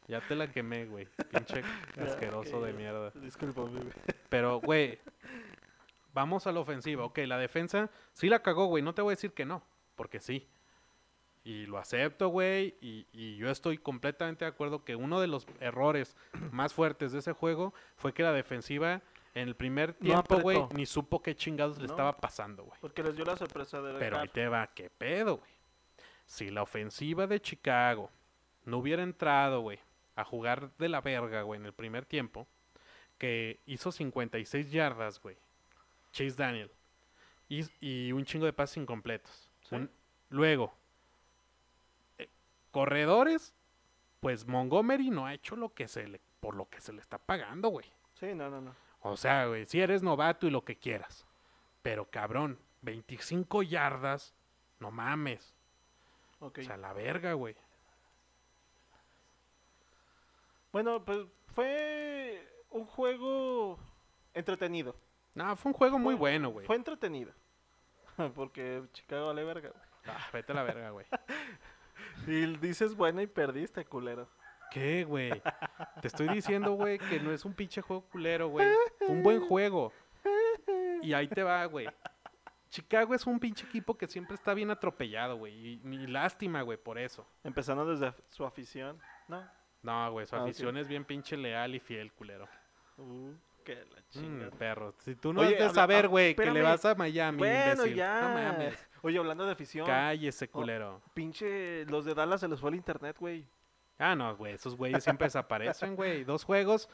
Ya 0.07 0.21
te 0.21 0.35
la 0.35 0.51
quemé, 0.51 0.85
güey. 0.87 1.09
Pinche 1.31 1.63
asqueroso 2.01 2.61
de 2.63 2.73
mierda. 2.73 3.11
Discúlpame, 3.15 3.81
güey. 3.81 3.93
Pero, 4.29 4.61
güey, 4.61 4.99
vamos 6.13 6.47
a 6.47 6.53
la 6.53 6.61
ofensiva. 6.61 7.05
Ok, 7.05 7.19
la 7.27 7.39
defensa 7.39 7.91
sí 8.13 8.29
la 8.29 8.43
cagó, 8.43 8.67
güey. 8.67 8.83
No 8.83 8.95
te 8.95 9.03
voy 9.03 9.13
a 9.13 9.17
decir 9.17 9.33
que 9.33 9.45
no, 9.45 9.63
porque 9.97 10.21
sí. 10.21 10.47
Y 11.43 11.67
lo 11.67 11.79
acepto, 11.79 12.29
güey. 12.29 12.77
Y, 12.81 13.07
y 13.13 13.37
yo 13.37 13.51
estoy 13.51 13.79
completamente 13.79 14.45
de 14.45 14.51
acuerdo 14.51 14.85
que 14.85 14.97
uno 14.97 15.21
de 15.21 15.27
los 15.27 15.47
errores 15.61 16.17
más 16.53 16.73
fuertes 16.73 17.13
de 17.13 17.19
ese 17.19 17.33
juego 17.33 17.75
fue 17.97 18.13
que 18.15 18.23
la 18.23 18.33
defensiva 18.33 19.03
En 19.35 19.49
el 19.49 19.57
primer 19.57 19.95
tiempo, 19.95 20.39
güey, 20.39 20.65
ni 20.75 20.87
supo 20.87 21.23
qué 21.23 21.35
chingados 21.35 21.79
le 21.79 21.87
estaba 21.87 22.17
pasando, 22.17 22.65
güey. 22.65 22.79
Porque 22.81 23.03
les 23.03 23.17
dio 23.17 23.25
la 23.25 23.37
sorpresa 23.37 23.83
de 23.83 23.99
Pero 23.99 24.19
ahí 24.19 24.29
te 24.29 24.49
va, 24.49 24.67
qué 24.69 24.89
pedo, 24.91 25.39
güey. 25.39 25.55
Si 26.27 26.51
la 26.51 26.63
ofensiva 26.63 27.27
de 27.27 27.41
Chicago 27.41 28.11
no 28.65 28.79
hubiera 28.79 29.03
entrado, 29.03 29.61
güey, 29.61 29.79
a 30.17 30.25
jugar 30.25 30.71
de 30.79 30.89
la 30.89 31.01
verga, 31.01 31.43
güey, 31.43 31.61
en 31.61 31.67
el 31.67 31.73
primer 31.73 32.07
tiempo, 32.07 32.47
que 33.19 33.61
hizo 33.67 33.93
56 33.93 34.71
yardas, 34.73 35.21
güey, 35.21 35.37
Chase 36.13 36.35
Daniel, 36.37 36.71
y, 37.49 37.65
y 37.81 38.13
un 38.13 38.25
chingo 38.25 38.47
de 38.47 38.53
pases 38.53 38.79
incompletos. 38.79 39.51
Sí. 39.69 39.75
Un- 39.77 39.91
luego, 40.31 40.75
eh, 42.19 42.29
corredores, 42.71 43.55
pues 44.21 44.47
Montgomery 44.47 45.11
no 45.11 45.27
ha 45.27 45.35
hecho 45.35 45.57
lo 45.57 45.75
que 45.75 45.89
se 45.89 46.07
le, 46.09 46.21
por 46.41 46.55
lo 46.57 46.69
que 46.69 46.81
se 46.81 46.93
le 46.93 47.01
está 47.01 47.19
pagando, 47.19 47.69
güey. 47.69 47.87
Sí, 48.15 48.35
no, 48.35 48.49
no, 48.51 48.61
no. 48.61 48.75
O 49.01 49.17
sea, 49.17 49.47
güey, 49.47 49.67
si 49.67 49.81
eres 49.81 50.03
novato 50.03 50.47
y 50.47 50.51
lo 50.51 50.65
que 50.65 50.77
quieras. 50.77 51.27
Pero 51.83 52.07
cabrón, 52.11 52.59
25 52.83 53.63
yardas, 53.63 54.35
no 54.81 54.91
mames. 54.91 55.54
Ok. 56.41 56.59
O 56.59 56.63
sea, 56.63 56.77
la 56.77 56.93
verga, 56.93 57.33
güey. 57.35 57.57
Bueno, 60.73 61.05
pues 61.05 61.19
fue 61.55 62.47
un 62.71 62.85
juego 62.87 63.79
entretenido. 64.35 64.97
No, 65.35 65.55
fue 65.57 65.71
un 65.71 65.77
juego 65.79 65.99
muy 65.99 66.15
Fue- 66.15 66.21
bueno, 66.33 66.51
güey. 66.51 66.67
Fue 66.67 66.77
entretenido. 66.77 67.33
Porque 68.35 68.83
Chicago 68.93 69.27
vale 69.29 69.45
verga, 69.45 69.71
güey. 69.71 69.83
Ah, 70.07 70.27
vete 70.33 70.53
a 70.53 70.55
la 70.55 70.63
verga, 70.63 70.91
güey. 70.91 71.07
Y 72.27 72.47
dices 72.59 72.95
bueno 72.97 73.23
y 73.23 73.27
perdiste, 73.27 73.85
culero. 73.85 74.29
¿Qué, 74.73 75.05
güey? 75.05 75.31
Te 76.01 76.09
estoy 76.09 76.29
diciendo, 76.29 76.73
güey, 76.73 76.99
que 76.99 77.21
no 77.21 77.33
es 77.33 77.45
un 77.45 77.55
pinche 77.55 77.81
juego 77.83 78.03
culero, 78.11 78.49
güey. 78.49 78.69
Fue 78.99 79.09
un 79.09 79.23
buen 79.23 79.41
juego. 79.41 79.93
Y 81.03 81.13
ahí 81.13 81.29
te 81.29 81.43
va, 81.45 81.65
güey. 81.67 81.87
Chicago 82.75 83.15
es 83.15 83.25
un 83.25 83.39
pinche 83.39 83.65
equipo 83.67 83.97
que 83.97 84.09
siempre 84.09 84.35
está 84.35 84.53
bien 84.53 84.69
atropellado, 84.69 85.37
güey. 85.37 85.55
Y, 85.55 85.81
y 85.95 86.07
lástima, 86.09 86.63
güey, 86.63 86.77
por 86.77 86.99
eso. 86.99 87.25
Empezando 87.45 87.87
desde 87.87 88.13
su 88.31 88.45
afición. 88.45 88.99
No. 89.29 89.49
No, 89.83 90.11
güey, 90.11 90.27
su 90.27 90.35
Ah, 90.35 90.43
afición 90.43 90.77
es 90.77 90.89
bien 90.89 91.05
pinche 91.05 91.37
leal 91.37 91.75
y 91.77 91.79
fiel, 91.79 92.13
culero. 92.13 92.49
Uh, 92.99 93.33
que 93.65 93.77
la 93.77 94.01
Mm, 94.01 94.05
chingada. 94.11 94.51
perro. 94.59 94.95
Si 94.99 95.15
tú 95.15 95.33
no 95.33 95.41
Oye, 95.43 95.51
has 95.53 95.59
de 95.59 95.65
habla- 95.67 95.75
saber, 95.75 96.05
ah, 96.07 96.09
güey, 96.09 96.35
que 96.35 96.51
le 96.51 96.63
vas 96.63 96.85
a 96.85 96.97
Miami, 96.97 97.39
bueno, 97.39 97.73
imbécil. 97.75 97.95
ya. 97.95 98.21
No 98.23 98.29
mames. 98.35 98.89
Oye, 99.03 99.19
hablando 99.19 99.47
de 99.47 99.53
afición. 99.53 99.87
Cállese, 99.87 100.49
culero. 100.49 101.01
Pinche, 101.15 101.85
los 101.87 102.05
de 102.05 102.15
Dallas 102.15 102.41
se 102.41 102.49
les 102.49 102.59
fue 102.59 102.71
el 102.71 102.77
internet, 102.77 103.17
güey. 103.21 103.47
Ah, 103.99 104.17
no, 104.17 104.37
güey, 104.37 104.55
esos 104.55 104.75
güeyes 104.77 105.05
siempre 105.05 105.27
desaparecen, 105.27 105.95
güey. 105.95 106.25
Dos 106.25 106.43
juegos 106.45 106.89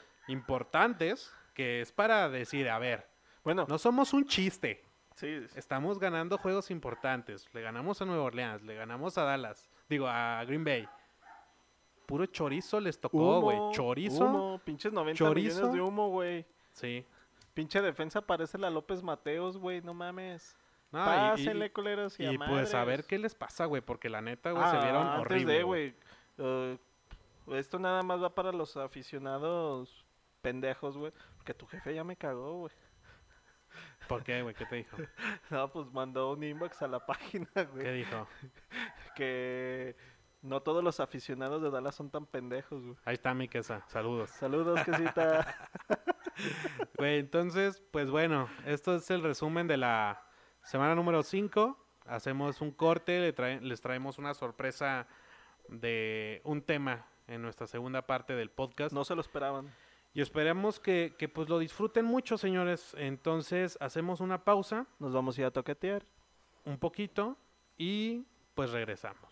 importantes 0.51 1.33
que 1.55 1.81
es 1.81 1.91
para 1.93 2.29
decir, 2.29 2.69
a 2.69 2.79
ver, 2.79 3.09
Bueno, 3.43 3.65
no 3.69 3.79
somos 3.79 4.13
un 4.13 4.27
chiste. 4.27 4.85
Sí, 5.21 5.47
sí. 5.49 5.59
Estamos 5.59 5.99
ganando 5.99 6.39
juegos 6.39 6.71
importantes. 6.71 7.49
Le 7.53 7.61
ganamos 7.63 8.01
a 8.01 8.05
Nueva 8.05 8.25
Orleans, 8.25 8.63
le 8.63 8.75
ganamos 8.75 9.17
a 9.19 9.25
Dallas, 9.25 9.71
digo, 9.89 10.07
a 10.09 10.43
Green 10.45 10.65
Bay. 10.65 10.89
Puro 12.07 12.27
chorizo 12.27 12.81
les 12.81 13.01
tocó, 13.01 13.41
güey. 13.41 13.59
Chorizo. 13.73 14.25
Humo, 14.25 14.61
pinches 14.65 14.93
90 14.93 15.17
chorizo. 15.19 15.55
millones 15.57 15.75
de 15.75 15.81
humo, 15.81 16.09
güey. 16.09 16.45
Sí. 16.73 17.05
Pinche 17.55 17.81
defensa 17.81 18.21
parece 18.21 18.59
la 18.59 18.71
López 18.71 19.03
Mateos, 19.03 19.57
güey, 19.59 19.81
no 19.83 19.95
mames. 19.95 20.57
No, 20.91 20.99
y- 20.99 21.03
y- 21.03 21.05
Pásenle, 21.07 21.73
culeros, 21.73 22.19
y, 22.19 22.25
y, 22.25 22.35
a 22.35 22.39
pues 22.49 22.75
a 22.75 22.83
ver 22.85 23.05
qué 23.05 23.17
les 23.19 23.35
pasa, 23.37 23.67
güey, 23.67 23.81
porque 23.81 24.09
la 24.09 24.21
neta, 24.21 24.51
güey, 24.51 24.65
se 24.71 24.77
Ah, 24.77 24.81
vieron 24.83 25.07
antes 25.07 25.21
horrible. 25.21 25.53
de, 25.55 25.63
güey. 25.63 25.95
eh, 26.39 26.79
esto 27.53 27.79
nada 27.79 28.03
más 28.03 28.21
va 28.21 28.35
para 28.35 28.51
los 28.51 28.77
aficionados 28.77 30.05
pendejos, 30.43 30.97
güey. 30.99 31.13
Porque 31.37 31.55
tu 31.55 31.67
jefe 31.67 31.95
ya 31.95 32.03
me 32.03 32.17
cagó, 32.17 32.55
güey. 32.61 32.73
¿Por 34.09 34.23
qué, 34.25 34.43
güey? 34.43 34.55
¿Qué 34.55 34.67
te 34.67 34.77
dijo? 34.77 34.97
No, 35.51 35.71
pues 35.73 35.91
mandó 35.93 36.33
un 36.33 36.43
inbox 36.43 36.83
a 36.83 36.89
la 36.89 37.05
página, 37.05 37.49
¿Qué 37.55 37.65
güey. 37.65 37.93
dijo? 37.99 38.27
Que 39.15 39.97
no 40.43 40.63
todos 40.63 40.83
los 40.83 41.01
aficionados 41.01 41.63
de 41.63 41.71
Dallas 41.71 41.95
son 41.95 42.11
tan 42.11 42.27
pendejos, 42.27 42.83
güey. 42.83 42.97
Ahí 43.05 43.15
está 43.15 43.35
mi 43.35 43.49
quesa. 43.49 43.85
Saludos. 43.89 44.31
Saludos, 44.31 44.81
quesita. 44.85 45.69
Güey, 46.97 47.19
entonces, 47.19 47.83
pues 47.91 48.11
bueno, 48.11 48.49
esto 48.67 48.97
es 48.97 49.11
el 49.11 49.23
resumen 49.23 49.67
de 49.67 49.77
la 49.77 50.23
semana 50.63 50.95
número 50.95 51.23
5. 51.23 51.77
Hacemos 52.07 52.61
un 52.61 52.73
corte, 52.73 53.21
le 53.21 53.35
trae- 53.35 53.61
les 53.61 53.81
traemos 53.81 54.19
una 54.19 54.35
sorpresa 54.35 55.07
de 55.69 56.41
un 56.45 56.63
tema 56.63 57.07
en 57.29 57.43
nuestra 57.43 57.67
segunda 57.67 58.07
parte 58.07 58.35
del 58.35 58.51
podcast. 58.51 58.93
no 58.93 59.05
se 59.05 59.15
lo 59.15 59.21
esperaban. 59.21 59.73
Y 60.13 60.21
esperemos 60.21 60.81
que, 60.81 61.15
que, 61.19 61.29
pues 61.29 61.49
lo 61.49 61.59
disfruten 61.59 62.05
mucho, 62.05 62.37
señores. 62.37 62.95
Entonces, 62.99 63.79
hacemos 63.81 64.21
una 64.21 64.45
pausa, 64.45 64.87
Nos 64.99 65.13
vamos 65.13 65.39
a 65.39 65.43
ir 65.43 65.47
a 65.47 65.51
toquetear. 65.51 66.05
un 66.65 66.79
poquito, 66.79 67.37
y 67.79 68.27
pues 68.55 68.71
regresamos. 68.71 69.30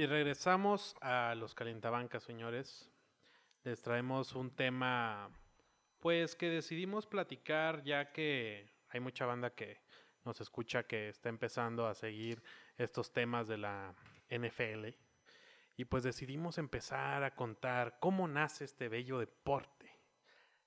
Y 0.00 0.06
regresamos 0.06 0.96
a 1.02 1.34
los 1.34 1.54
calentabancas, 1.54 2.22
señores. 2.22 2.88
Les 3.64 3.82
traemos 3.82 4.34
un 4.34 4.50
tema, 4.50 5.30
pues 5.98 6.34
que 6.34 6.48
decidimos 6.48 7.06
platicar 7.06 7.82
ya 7.84 8.10
que 8.10 8.66
hay 8.88 9.00
mucha 9.00 9.26
banda 9.26 9.50
que 9.50 9.82
nos 10.24 10.40
escucha 10.40 10.84
que 10.84 11.10
está 11.10 11.28
empezando 11.28 11.86
a 11.86 11.94
seguir 11.94 12.42
estos 12.78 13.12
temas 13.12 13.46
de 13.46 13.58
la 13.58 13.94
NFL. 14.30 14.86
Y 15.76 15.84
pues 15.84 16.02
decidimos 16.02 16.56
empezar 16.56 17.22
a 17.22 17.34
contar 17.34 17.98
cómo 18.00 18.26
nace 18.26 18.64
este 18.64 18.88
bello 18.88 19.18
deporte. 19.18 19.92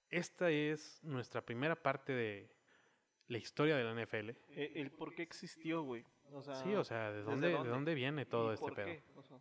Esta 0.10 0.52
es 0.52 1.04
nuestra 1.04 1.44
primera 1.44 1.76
parte 1.76 2.14
de 2.14 2.56
la 3.30 3.40
historia 3.40 3.78
de 3.78 3.84
la 3.84 4.00
NFL. 4.00 4.30
Eh, 4.50 4.74
el 4.76 4.92
por 4.92 5.16
qué 5.16 5.24
existió, 5.24 5.82
güey. 5.82 6.06
O 6.34 6.42
sea, 6.42 6.56
Sí, 6.56 6.74
o 6.76 6.84
sea, 6.84 7.12
¿de 7.12 7.18
¿desde 7.20 7.32
dónde, 7.32 7.48
de 7.50 7.70
dónde? 7.70 7.94
viene 7.96 8.26
todo 8.26 8.52
¿y 8.52 8.56
este 8.56 8.72
pedo? 8.72 8.86
qué? 8.86 9.04
O 9.16 9.24
sea, 9.24 9.40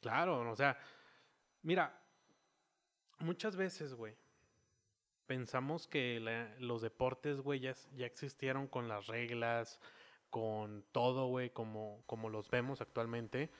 Claro, 0.00 0.48
o 0.50 0.56
sea, 0.56 0.78
mira, 1.62 2.00
muchas 3.18 3.56
veces, 3.56 3.94
güey, 3.94 4.14
pensamos 5.26 5.86
que 5.88 6.20
la- 6.20 6.54
los 6.60 6.82
deportes, 6.82 7.40
güey, 7.40 7.60
ya, 7.60 7.74
ya 7.94 8.06
existieron 8.06 8.66
con 8.68 8.88
las 8.88 9.06
reglas, 9.08 9.80
con 10.30 10.84
todo, 10.92 11.26
güey, 11.26 11.50
como, 11.50 12.02
como 12.06 12.28
los 12.30 12.48
vemos 12.50 12.80
actualmente. 12.80 13.50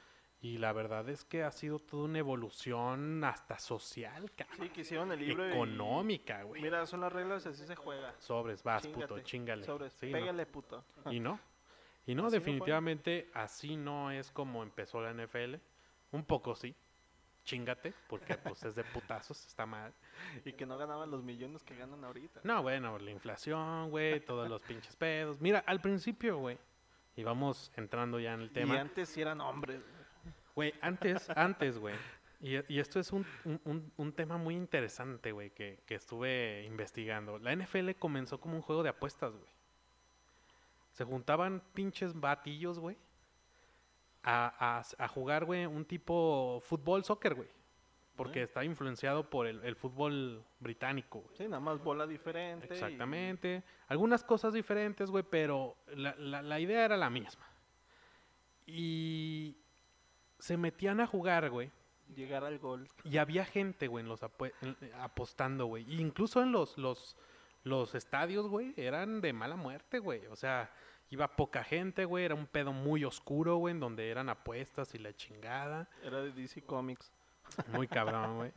Y 0.41 0.59
la 0.59 0.73
verdad 0.73 1.09
es 1.09 1.25
que 1.25 1.43
ha 1.43 1.51
sido 1.51 1.81
toda 1.81 2.05
una 2.05 2.21
evolución 2.21 3.25
hasta 3.25 3.59
social, 3.59 4.31
cabrón. 4.37 4.59
sí, 4.61 4.69
que 4.71 4.83
hicieron 4.83 5.11
el 5.11 5.19
libro 5.19 5.49
Económica, 5.51 6.45
güey. 6.45 6.63
Mira, 6.63 6.87
son 6.87 7.01
las 7.01 7.13
reglas, 7.13 7.45
así 7.47 7.67
se 7.67 7.75
juega. 7.75 8.15
Sobres, 8.21 8.63
vas, 8.63 8.87
puto, 8.87 9.19
chingale. 9.21 9.65
Sobres, 9.65 9.93
Sí, 9.95 10.07
¿no? 10.07 10.13
pégale, 10.13 10.47
puto. 10.47 10.85
Y 11.11 11.19
no. 11.19 11.41
Y 12.09 12.15
no, 12.15 12.27
Así 12.27 12.35
no 12.37 12.41
definitivamente 12.41 13.31
así 13.35 13.77
no 13.77 14.11
es 14.11 14.31
como 14.33 14.63
empezó 14.65 15.01
la 15.01 15.13
NFL. 15.13 15.55
Un 16.11 16.25
poco 16.25 16.57
sí. 16.57 16.75
Chingate, 17.45 17.95
porque 18.09 18.35
pues 18.37 18.63
es 18.65 18.75
de 18.75 18.85
putazos, 18.85 19.47
está 19.47 19.65
mal. 19.65 19.93
Y 20.45 20.53
que 20.53 20.67
no 20.67 20.77
ganaban 20.77 21.11
los 21.11 21.23
millones 21.23 21.63
que 21.65 21.75
ganan 21.77 22.05
ahorita. 22.05 22.41
No, 22.45 22.63
bueno, 22.63 22.99
la 22.99 23.11
inflación, 23.11 23.91
güey, 23.91 24.21
todos 24.21 24.49
los 24.51 24.61
pinches 24.63 24.97
pedos. 24.97 25.41
Mira, 25.41 25.61
al 25.67 25.81
principio, 25.81 26.39
güey, 26.39 26.59
y 27.17 27.23
vamos 27.25 27.71
entrando 27.77 28.19
ya 28.21 28.35
en 28.35 28.41
el 28.41 28.47
Y 28.47 28.51
tema. 28.51 28.81
antes 28.81 29.09
sí 29.09 29.21
eran 29.23 29.41
hombres. 29.41 29.81
güey. 29.83 30.35
Güey, 30.73 30.75
antes, 30.83 31.31
antes, 31.31 31.79
güey. 31.79 31.95
Y, 32.41 32.57
y 32.73 32.79
esto 32.81 33.01
es 33.01 33.13
un, 33.13 33.25
un- 33.45 33.61
un- 33.65 33.93
un 33.97 34.13
tema 34.13 34.37
muy 34.37 34.55
interesante, 34.55 35.33
güey, 35.33 35.51
que, 35.51 35.81
que 35.87 35.95
estuve 35.95 36.65
investigando. 36.67 37.39
La 37.39 37.53
NFL 37.55 37.93
comenzó 37.99 38.41
como 38.41 38.57
un 38.57 38.63
juego 38.63 38.83
de 38.83 38.91
apuestas, 38.91 39.33
güey. 39.33 39.49
Se 40.99 41.05
juntaban 41.05 41.63
pinches 41.75 42.13
batillos, 42.19 42.81
güey, 42.81 42.97
a, 44.25 44.79
a- 44.81 45.05
a 45.05 45.07
jugar, 45.07 45.45
güey, 45.45 45.65
un 45.65 45.85
tipo 45.85 46.61
fútbol, 46.65 47.05
soccer, 47.05 47.37
güey. 47.37 47.49
Porque 48.17 48.43
está 48.43 48.65
influenciado 48.65 49.31
por 49.31 49.47
el, 49.47 49.63
el 49.65 49.77
fútbol 49.77 50.45
británico, 50.59 51.21
güey. 51.21 51.37
Sí, 51.37 51.45
nada 51.45 51.61
más 51.61 51.79
bola 51.85 52.05
diferente. 52.05 52.67
y- 52.69 52.73
Exactamente. 52.73 53.63
Algunas 53.87 54.25
cosas 54.25 54.53
diferentes, 54.53 55.09
güey, 55.09 55.23
pero 55.23 55.77
la, 55.95 56.17
la- 56.17 56.43
la 56.43 56.59
idea 56.59 56.85
era 56.85 56.97
la 56.97 57.11
misma. 57.11 57.47
Y 58.67 59.57
se 60.41 60.57
metían 60.57 61.01
a 61.01 61.07
jugar, 61.07 61.49
güey. 61.49 61.71
Llegar 62.17 62.43
al 62.45 62.59
gol. 62.59 62.89
Y 63.05 63.19
había 63.19 63.45
gente, 63.45 63.87
güey, 63.87 64.03
en 64.03 64.09
los 64.09 64.21
en- 64.23 64.77
apostando, 64.99 65.67
güey. 65.67 65.85
Incluso 66.01 66.43
en 66.43 66.51
los, 66.51 66.77
los, 66.77 67.17
los 67.63 67.95
estadios, 67.95 68.49
güey, 68.49 68.75
eran 68.77 69.21
de 69.21 69.33
mala 69.33 69.55
muerte, 69.55 70.01
güey. 70.01 70.27
O 70.27 70.35
sea, 70.37 70.73
Iba 71.11 71.37
poca 71.37 71.65
gente, 71.65 72.05
güey. 72.05 72.25
Era 72.25 72.35
un 72.35 72.47
pedo 72.47 72.73
muy 72.73 73.05
oscuro, 73.05 73.57
güey, 73.57 73.73
en 73.73 73.81
donde 73.81 74.11
eran 74.11 74.29
apuestas 74.29 74.95
y 74.95 74.99
la 74.99 75.15
chingada. 75.15 75.89
Era 76.03 76.21
de 76.21 76.33
DC 76.33 76.63
Comics. 76.63 77.13
Muy 77.73 77.89
cabrón, 77.89 78.37
güey. 78.37 78.53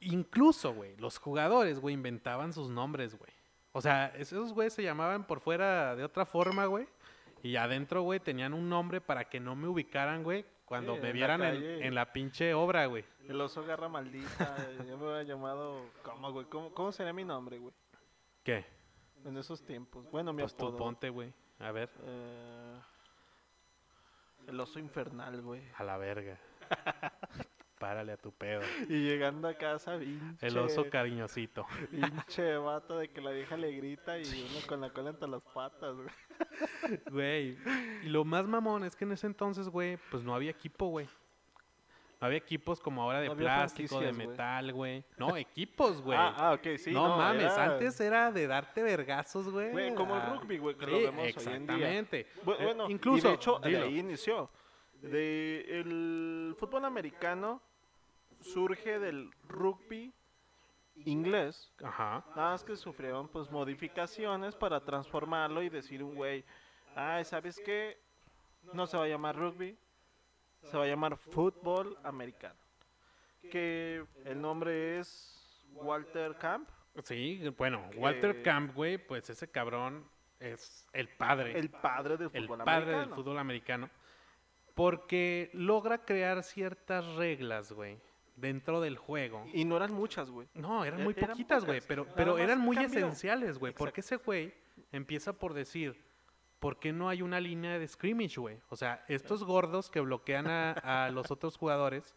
Incluso, 0.00 0.74
güey, 0.74 0.96
los 0.96 1.18
jugadores, 1.18 1.80
güey, 1.80 1.94
inventaban 1.94 2.52
sus 2.52 2.68
nombres, 2.68 3.14
güey. 3.16 3.32
O 3.72 3.80
sea, 3.80 4.06
esos 4.16 4.52
güeyes 4.52 4.72
se 4.72 4.82
llamaban 4.82 5.26
por 5.26 5.40
fuera 5.40 5.96
de 5.96 6.04
otra 6.04 6.24
forma, 6.24 6.66
güey. 6.66 6.86
Y 7.42 7.56
adentro, 7.56 8.02
güey, 8.02 8.20
tenían 8.20 8.54
un 8.54 8.68
nombre 8.68 9.00
para 9.00 9.28
que 9.28 9.40
no 9.40 9.54
me 9.54 9.68
ubicaran, 9.68 10.22
güey, 10.22 10.44
cuando 10.64 10.94
Sí, 10.94 11.00
me 11.02 11.08
en 11.08 11.12
la 11.12 11.12
vieran 11.12 11.42
en, 11.42 11.94
la 11.94 12.12
pinche 12.12 12.54
obra, 12.54 12.86
güey. 12.86 13.04
El 13.28 13.40
oso 13.40 13.64
garra 13.64 13.88
maldita. 13.88 14.56
yo 14.88 14.96
me 14.96 15.04
hubiera 15.04 15.22
llamado. 15.24 15.90
¿Cómo, 16.02 16.32
güey? 16.32 16.46
¿Cómo, 16.46 16.72
cómo 16.72 16.92
sería 16.92 17.12
mi 17.12 17.24
nombre, 17.24 17.58
güey? 17.58 17.74
¿Qué? 18.42 18.64
En 19.24 19.36
esos 19.36 19.64
tiempos. 19.64 20.10
Bueno, 20.10 20.32
mi 20.32 20.42
Pues 20.42 20.54
apodo. 20.54 20.76
ponte, 20.76 21.08
güey. 21.10 21.32
A 21.58 21.70
ver, 21.72 21.90
Eh, 22.04 22.80
el 24.48 24.60
oso 24.60 24.78
infernal, 24.78 25.40
güey. 25.42 25.62
a 25.76 25.84
la 25.84 25.96
verga. 25.96 26.38
Párale 27.78 28.12
a 28.12 28.16
tu 28.16 28.32
pedo. 28.32 28.62
Y 28.88 29.04
llegando 29.08 29.48
a 29.48 29.54
casa, 29.54 29.98
pinche, 29.98 30.46
El 30.46 30.56
oso 30.58 30.88
cariñosito. 30.88 31.66
pinche 31.90 32.56
vato 32.58 32.98
de 32.98 33.08
que 33.10 33.20
la 33.20 33.30
vieja 33.30 33.56
le 33.56 33.72
grita 33.72 34.18
y 34.18 34.22
uno 34.50 34.66
con 34.66 34.80
la 34.80 34.90
cola 34.90 35.10
entre 35.10 35.28
las 35.28 35.42
patas, 35.42 35.94
güey. 35.96 37.00
Güey. 37.10 37.58
Y 38.04 38.08
lo 38.08 38.24
más 38.24 38.46
mamón 38.46 38.84
es 38.84 38.94
que 38.96 39.04
en 39.04 39.12
ese 39.12 39.26
entonces, 39.26 39.68
güey, 39.68 39.98
pues 40.10 40.22
no 40.22 40.34
había 40.34 40.50
equipo, 40.50 40.86
güey. 40.88 41.08
No 42.20 42.26
había 42.26 42.38
equipos 42.38 42.80
como 42.80 43.02
ahora 43.02 43.20
de 43.20 43.28
No 43.28 43.36
plástico, 43.36 44.00
de 44.00 44.12
metal, 44.12 44.72
güey. 44.72 45.04
No, 45.18 45.36
equipos, 45.36 46.00
güey. 46.00 46.16
Ah, 46.18 46.34
ah, 46.36 46.52
ok, 46.54 46.78
sí. 46.78 46.92
no, 46.92 47.16
mames, 47.18 47.52
era- 47.52 47.64
antes 47.64 48.00
era 48.00 48.32
de 48.32 48.46
darte 48.46 48.82
vergazos, 48.82 49.48
güey. 49.50 49.72
Güey, 49.72 49.94
como 49.94 50.14
el 50.16 50.22
Ah, 50.22 50.34
rugby, 50.40 50.58
güey, 50.58 50.76
que 50.76 50.86
lo 50.86 50.98
vemos 50.98 51.12
hoy 51.12 51.18
en 51.22 51.26
día. 51.26 51.28
exactamente. 51.28 52.20
Eh, 52.20 52.26
Bueno, 52.44 52.88
incluso, 52.88 53.26
y 53.26 53.30
de 53.30 53.34
hecho, 53.36 53.58
de 53.58 53.76
ahí 53.76 53.98
inició. 53.98 54.48
De 55.02 55.80
el 55.80 56.56
fútbol 56.58 56.84
americano 56.86 57.60
surge 58.40 58.98
del 58.98 59.30
rugby 59.48 60.12
inglés. 61.04 61.72
Ajá. 61.82 62.24
Nada 62.36 62.52
más 62.52 62.64
que 62.64 62.76
sufrieron 62.76 63.28
pues 63.28 63.50
modificaciones 63.50 64.54
para 64.54 64.80
transformarlo 64.82 65.62
y 65.62 65.68
decir 65.68 66.02
un 66.02 66.14
güey, 66.14 66.44
ay, 66.94 67.24
¿sabes 67.24 67.60
qué? 67.64 67.98
No 68.72 68.86
se 68.86 68.96
va 68.96 69.04
a 69.04 69.08
llamar 69.08 69.36
rugby, 69.36 69.76
se 70.64 70.76
va 70.76 70.84
a 70.84 70.86
llamar 70.86 71.16
fútbol 71.16 71.96
americano. 72.02 72.54
Que 73.50 74.04
el 74.24 74.40
nombre 74.40 74.98
es 74.98 75.64
Walter 75.72 76.36
Camp, 76.36 76.68
Sí, 77.02 77.42
bueno, 77.58 77.90
Walter 77.96 78.40
Camp, 78.42 78.72
güey, 78.74 78.98
pues 78.98 79.28
ese 79.28 79.50
cabrón 79.50 80.08
es 80.38 80.86
el 80.92 81.08
padre. 81.08 81.58
el 81.58 81.68
padre 81.68 82.16
del 82.16 82.30
el 82.32 82.44
fútbol 82.46 82.58
padre 82.64 82.84
del 82.86 82.94
americano. 82.94 83.16
fútbol 83.16 83.38
americano. 83.38 83.90
Porque 84.74 85.50
logra 85.52 86.04
crear 86.04 86.42
ciertas 86.42 87.04
reglas, 87.16 87.72
güey, 87.72 87.98
dentro 88.36 88.80
del 88.80 88.96
juego. 88.96 89.44
Y 89.52 89.64
no 89.64 89.76
eran 89.76 89.92
muchas, 89.92 90.30
güey. 90.30 90.48
No, 90.54 90.84
eran 90.84 91.00
E- 91.00 91.04
muy 91.04 91.14
eran 91.16 91.30
poquitas, 91.30 91.64
güey, 91.64 91.80
pero, 91.86 92.06
pero 92.14 92.38
eran 92.38 92.60
muy 92.60 92.76
cambió. 92.76 92.98
esenciales, 92.98 93.58
güey. 93.58 93.72
Porque 93.72 94.00
ese 94.00 94.16
güey 94.16 94.52
empieza 94.92 95.32
por 95.32 95.52
decir, 95.54 96.00
¿por 96.60 96.78
qué 96.78 96.92
no 96.92 97.08
hay 97.08 97.22
una 97.22 97.40
línea 97.40 97.78
de 97.78 97.86
scrimmage, 97.88 98.40
güey? 98.40 98.58
O 98.68 98.76
sea, 98.76 99.04
estos 99.08 99.44
gordos 99.44 99.90
que 99.90 100.00
bloquean 100.00 100.46
a, 100.46 100.72
a 100.72 101.10
los 101.10 101.30
otros 101.30 101.56
jugadores 101.56 102.14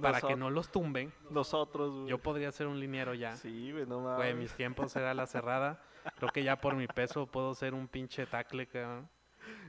para 0.00 0.20
que 0.20 0.36
no 0.36 0.50
los 0.50 0.70
tumben, 0.70 1.12
Nosotros, 1.30 1.92
güey. 1.92 2.08
yo 2.08 2.18
podría 2.18 2.50
ser 2.52 2.66
un 2.68 2.78
liniero 2.80 3.12
ya. 3.14 3.36
Sí, 3.36 3.72
güey, 3.72 3.86
no 3.86 3.96
Güey, 4.00 4.06
mames. 4.16 4.30
en 4.30 4.38
mis 4.38 4.52
tiempos 4.54 4.94
era 4.96 5.12
la 5.14 5.26
cerrada. 5.26 5.82
Creo 6.16 6.30
que 6.30 6.42
ya 6.42 6.56
por 6.60 6.74
mi 6.76 6.86
peso 6.86 7.26
puedo 7.26 7.54
ser 7.54 7.74
un 7.74 7.86
pinche 7.88 8.24
tackle, 8.26 8.66
cabrón. 8.66 9.08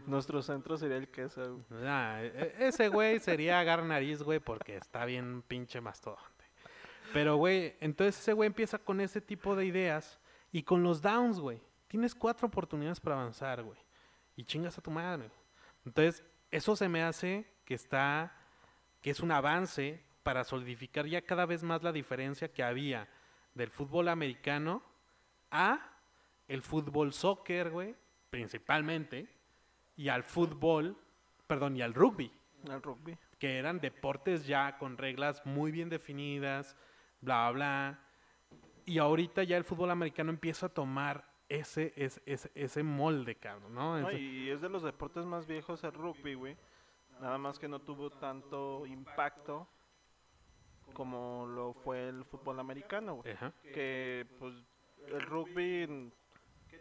Nuestro 0.05 0.41
centro 0.41 0.77
sería 0.77 0.97
el 0.97 1.09
queso, 1.09 1.57
güey. 1.69 1.83
Nah, 1.83 2.21
e- 2.21 2.27
e- 2.27 2.67
ese 2.67 2.87
güey 2.87 3.19
sería 3.19 3.59
agar 3.59 3.83
nariz, 3.83 4.21
güey, 4.23 4.39
porque 4.39 4.77
está 4.77 5.05
bien 5.05 5.41
pinche 5.47 5.81
mastodonte. 5.81 6.45
Pero, 7.13 7.35
güey, 7.35 7.75
entonces 7.81 8.17
ese 8.19 8.31
güey 8.33 8.47
empieza 8.47 8.77
con 8.77 9.01
ese 9.01 9.19
tipo 9.19 9.55
de 9.55 9.65
ideas 9.65 10.19
y 10.51 10.63
con 10.63 10.83
los 10.83 11.01
downs, 11.01 11.39
güey. 11.39 11.59
Tienes 11.91 12.15
cuatro 12.15 12.47
oportunidades 12.47 13.01
para 13.01 13.19
avanzar, 13.19 13.61
güey. 13.63 13.77
Y 14.37 14.45
chingas 14.45 14.77
a 14.77 14.81
tu 14.81 14.89
madre. 14.89 15.29
Entonces, 15.85 16.23
eso 16.49 16.73
se 16.77 16.87
me 16.87 17.03
hace 17.03 17.45
que 17.65 17.73
está, 17.73 18.33
que 19.01 19.09
es 19.09 19.19
un 19.19 19.29
avance 19.29 20.01
para 20.23 20.45
solidificar 20.45 21.05
ya 21.05 21.21
cada 21.21 21.45
vez 21.45 21.63
más 21.63 21.83
la 21.83 21.91
diferencia 21.91 22.47
que 22.47 22.63
había 22.63 23.09
del 23.55 23.71
fútbol 23.71 24.07
americano 24.07 24.81
a 25.51 25.81
el 26.47 26.61
fútbol 26.61 27.11
soccer, 27.11 27.71
güey, 27.71 27.93
principalmente, 28.29 29.27
y 29.97 30.07
al 30.07 30.23
fútbol, 30.23 30.97
perdón, 31.45 31.75
y 31.75 31.81
al 31.81 31.93
rugby, 31.93 32.31
El 32.69 32.81
rugby. 32.81 33.17
que 33.37 33.57
eran 33.57 33.81
deportes 33.81 34.47
ya 34.47 34.77
con 34.77 34.97
reglas 34.97 35.45
muy 35.45 35.73
bien 35.73 35.89
definidas, 35.89 36.77
bla, 37.19 37.51
bla. 37.51 37.99
Y 38.85 38.97
ahorita 38.97 39.43
ya 39.43 39.57
el 39.57 39.65
fútbol 39.65 39.91
americano 39.91 40.29
empieza 40.29 40.67
a 40.67 40.69
tomar 40.69 41.30
ese, 41.59 41.93
ese, 41.95 42.21
ese, 42.25 42.51
ese 42.55 42.83
molde, 42.83 43.35
cabrón, 43.35 43.73
¿no? 43.73 43.99
No, 43.99 44.09
Ese- 44.09 44.19
y 44.19 44.49
es 44.49 44.61
de 44.61 44.69
los 44.69 44.83
deportes 44.83 45.25
más 45.25 45.45
viejos 45.47 45.83
el 45.83 45.93
rugby, 45.93 46.33
güey. 46.35 46.57
Nada 47.19 47.37
más 47.37 47.59
que 47.59 47.67
no 47.67 47.79
tuvo 47.79 48.09
tanto 48.09 48.85
impacto 48.85 49.67
como 50.93 51.45
lo 51.47 51.73
fue 51.73 52.09
el 52.09 52.25
fútbol 52.25 52.59
americano, 52.59 53.15
güey. 53.15 53.33
Ajá. 53.33 53.53
Que, 53.73 54.25
pues, 54.39 54.53
el 55.07 55.21
rugby, 55.21 56.11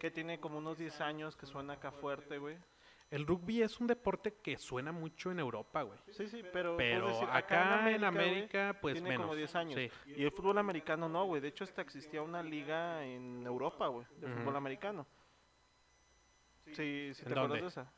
que 0.01 0.11
tiene 0.11 0.41
como 0.41 0.59
unos 0.59 0.79
10 0.79 1.01
años 1.01 1.37
que 1.37 1.47
suena 1.47 1.75
acá 1.75 1.91
fuerte, 1.93 2.39
güey. 2.39 2.57
El 3.11 3.27
rugby 3.27 3.61
es 3.63 3.81
un 3.81 3.89
deporte 3.89 4.35
que 4.35 4.57
suena 4.57 4.93
mucho 4.93 5.33
en 5.33 5.41
Europa, 5.41 5.83
güey. 5.83 5.99
Sí, 6.11 6.29
sí, 6.29 6.45
pero... 6.53 6.77
Pero 6.77 7.09
decir, 7.09 7.29
acá 7.31 7.91
en 7.91 8.05
América, 8.05 8.79
pues 8.81 8.95
tiene 8.95 9.09
menos. 9.11 9.27
como 9.27 9.37
10 9.37 9.55
años. 9.57 9.81
Sí. 9.81 10.13
Y 10.17 10.25
el 10.25 10.31
fútbol 10.31 10.59
americano 10.59 11.09
no, 11.09 11.25
güey. 11.25 11.41
De 11.41 11.49
hecho, 11.49 11.65
hasta 11.65 11.83
existía 11.83 12.23
una 12.23 12.41
liga 12.41 13.05
en 13.05 13.45
Europa, 13.45 13.89
güey, 13.89 14.07
de 14.17 14.29
fútbol 14.29 14.55
americano. 14.55 15.07
Sí, 16.67 17.13
sí, 17.15 17.23
¿En 17.23 17.33
¿te 17.33 17.39
acuerdas 17.39 17.61
de 17.63 17.67
esa? 17.67 17.93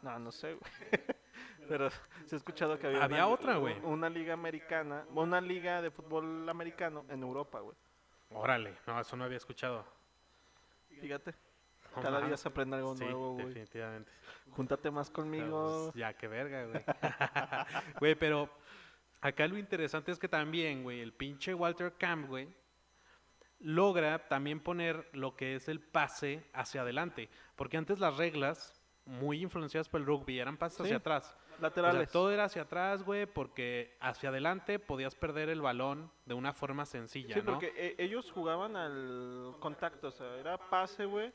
No, 0.00 0.18
no 0.18 0.32
sé, 0.32 0.54
güey. 0.54 0.72
Pero 1.68 1.90
sí 1.90 2.32
he 2.32 2.36
escuchado 2.36 2.78
que 2.78 2.86
había, 2.86 3.04
Había 3.04 3.26
una, 3.26 3.34
otra, 3.34 3.56
güey. 3.56 3.78
Una 3.82 4.08
liga 4.08 4.32
americana, 4.32 5.04
una 5.14 5.40
liga 5.40 5.82
de 5.82 5.90
fútbol 5.90 6.48
americano 6.48 7.04
en 7.10 7.22
Europa, 7.22 7.60
güey. 7.60 7.76
Órale, 8.30 8.78
no, 8.86 8.98
eso 8.98 9.16
no 9.16 9.24
había 9.24 9.36
escuchado. 9.36 9.84
Fíjate, 11.00 11.34
Cada 11.94 12.20
día 12.20 12.36
se 12.36 12.48
aprende 12.48 12.76
algo 12.76 12.94
Sí, 12.96 13.04
nuevo, 13.04 13.32
güey. 13.34 13.46
definitivamente. 13.46 14.10
Júntate 14.50 14.90
más 14.90 15.10
Pero, 15.10 15.22
conmigo. 15.22 15.80
pues, 15.92 15.94
ya, 15.94 16.12
qué 16.14 16.28
verga, 16.28 16.64
güey. 16.66 16.82
Güey, 18.00 18.14
pero 18.14 18.48
acá 19.20 19.46
lo 19.46 19.58
interesante 19.58 20.10
es 20.12 20.18
que 20.18 20.28
también, 20.28 20.82
güey, 20.82 21.00
el 21.00 21.12
pinche 21.12 21.54
Walter 21.54 21.92
Camp, 21.98 22.28
güey, 22.28 22.48
logra 23.60 24.26
también 24.28 24.60
poner 24.60 25.08
lo 25.12 25.36
que 25.36 25.54
es 25.56 25.68
el 25.68 25.80
pase 25.80 26.42
hacia 26.52 26.82
adelante. 26.82 27.28
Porque 27.56 27.76
antes 27.76 27.98
las 27.98 28.16
reglas, 28.16 28.80
muy 29.04 29.42
influenciadas 29.42 29.88
por 29.88 30.00
el 30.00 30.06
rugby, 30.06 30.38
eran 30.38 30.56
pases 30.56 30.78
Sí, 30.78 30.82
hacia 30.84 30.96
atrás. 30.96 31.36
O 31.36 31.50
sea, 31.52 31.68
Laterales. 31.68 32.10
todo 32.10 32.30
era 32.30 32.44
hacia 32.44 32.62
atrás, 32.62 33.02
güey, 33.02 33.26
porque 33.26 33.96
hacia 34.00 34.30
adelante 34.30 34.78
podías 34.78 35.14
perder 35.14 35.50
el 35.50 35.60
balón 35.60 36.10
de 36.24 36.32
una 36.34 36.54
forma 36.54 36.86
sencilla, 36.86 37.34
Sí, 37.34 37.40
¿no? 37.40 37.44
porque 37.52 37.72
eh, 37.76 37.96
ellos 37.98 38.30
jugaban 38.32 38.76
al 38.76 39.56
contacto, 39.60 40.08
o 40.08 40.10
sea, 40.10 40.36
era 40.36 40.56
pase, 40.56 41.04
güey. 41.04 41.32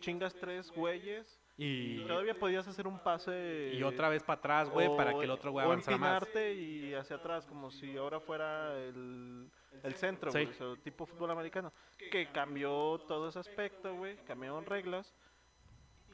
Chingas 0.00 0.34
tres 0.34 0.70
güeyes. 0.70 1.40
Y, 1.56 2.04
todavía 2.06 2.38
podías 2.38 2.68
hacer 2.68 2.86
un 2.86 3.00
pase. 3.00 3.72
y 3.74 3.82
otra 3.82 4.08
vez 4.08 4.22
para 4.22 4.38
atrás, 4.38 4.70
güey, 4.70 4.88
para 4.96 5.12
que 5.12 5.24
el 5.24 5.30
otro 5.30 5.50
güey 5.50 5.66
avanzara 5.66 5.96
más. 5.96 6.24
y 6.36 6.94
hacia 6.94 7.16
atrás, 7.16 7.46
como 7.46 7.70
si 7.72 7.96
ahora 7.96 8.20
fuera 8.20 8.76
el, 8.78 9.50
el 9.82 9.94
centro, 9.94 10.30
Sí. 10.30 10.44
güey, 10.44 10.50
o 10.50 10.74
sea, 10.74 10.82
tipo 10.84 11.04
fútbol 11.04 11.32
americano. 11.32 11.72
Que 12.12 12.28
cambió 12.30 13.00
todo 13.08 13.28
ese 13.28 13.40
aspecto, 13.40 13.92
güey, 13.96 14.16
cambiaron 14.24 14.64
reglas. 14.66 15.12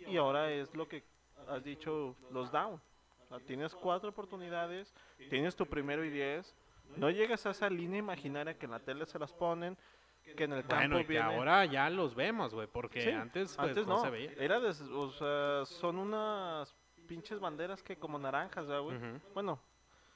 Y 0.06 0.16
ahora 0.16 0.50
es 0.50 0.74
lo 0.74 0.88
que 0.88 1.04
has 1.46 1.62
dicho, 1.62 2.16
los 2.30 2.50
down. 2.50 2.80
O 3.24 3.28
sea, 3.28 3.38
tienes 3.46 3.74
cuatro 3.74 4.10
oportunidades, 4.10 4.94
tienes 5.28 5.54
tu 5.54 5.66
primero 5.66 6.04
y 6.04 6.10
diez. 6.10 6.54
No 6.96 7.10
llegas 7.10 7.44
a 7.46 7.50
esa 7.50 7.68
línea 7.68 7.98
imaginaria 7.98 8.56
que 8.56 8.66
en 8.66 8.72
la 8.72 8.80
tele 8.80 9.04
se 9.06 9.18
las 9.18 9.32
ponen, 9.32 9.76
que 10.36 10.44
en 10.44 10.52
el 10.52 10.60
campo 10.62 10.76
Bueno, 10.76 11.00
y 11.00 11.02
que 11.04 11.08
viene. 11.12 11.24
ahora 11.24 11.64
ya 11.66 11.88
los 11.90 12.14
vemos, 12.14 12.54
güey, 12.54 12.66
porque 12.66 13.00
Sí, 13.02 13.10
antes, 13.10 13.54
pues, 13.56 13.68
Antes 13.68 13.86
no, 13.86 13.94
no, 13.96 14.02
se 14.02 14.10
veía. 14.10 14.32
era 14.38 14.58
de, 14.60 14.68
o 14.70 15.10
sea, 15.10 15.64
son 15.66 15.98
unas 15.98 16.74
pinches 17.06 17.38
banderas 17.38 17.82
que 17.82 17.96
como 17.96 18.18
naranjas, 18.18 18.66
¿verdad, 18.66 18.82
güey? 18.82 18.96
Ujú. 18.96 19.20
Bueno, 19.34 19.60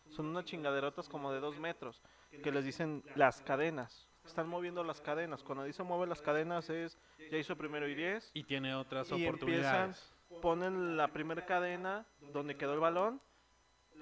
son 0.09 0.27
unas 0.27 0.45
chingaderotas 0.45 1.09
como 1.09 1.33
de 1.33 1.41
dos 1.41 1.59
metros, 1.59 2.03
que 2.43 2.51
les 2.51 2.65
dicen 2.65 3.05
las 3.15 3.41
cadenas. 3.43 4.09
Están 4.25 4.49
moviendo 4.49 4.83
las 4.85 5.01
cadenas. 5.01 5.43
Cuando 5.43 5.65
dice 5.65 5.83
mueve 5.83 6.07
las 6.07 6.21
cadenas 6.21 6.69
es, 6.69 6.99
ya 7.31 7.39
hizo 7.39 7.57
primero 7.57 7.89
y 7.89 7.95
diez, 7.95 8.31
Y 8.35 8.45
tiene 8.45 8.75
otras 8.75 9.11
y 9.11 9.15
empiezan, 9.25 9.91
oportunidades. 9.91 10.15
ponen 10.43 10.97
la 10.97 11.09
primera 11.09 11.45
cadena 11.47 12.05
donde 12.33 12.57
quedó 12.57 12.75
el 12.75 12.81
balón, 12.81 13.21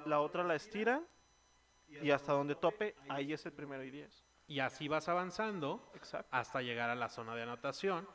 la 0.05 0.21
otra 0.21 0.43
la 0.45 0.55
estiran, 0.55 1.05
y 1.89 2.11
hasta 2.11 2.33
donde 2.33 2.55
tope, 2.57 2.95
ahí 3.09 3.33
es 3.33 3.45
el 3.47 3.53
primero 3.53 3.83
y 3.85 3.91
diez. 3.91 4.25
Y 4.49 4.61
así 4.61 4.89
vas 4.89 5.09
avanzando 5.09 5.91
Exacto. 5.95 6.29
hasta 6.31 6.63
llegar 6.63 6.89
a 6.91 6.95
la 6.95 7.09
zona 7.09 7.35
de 7.35 7.43
anotación, 7.43 8.09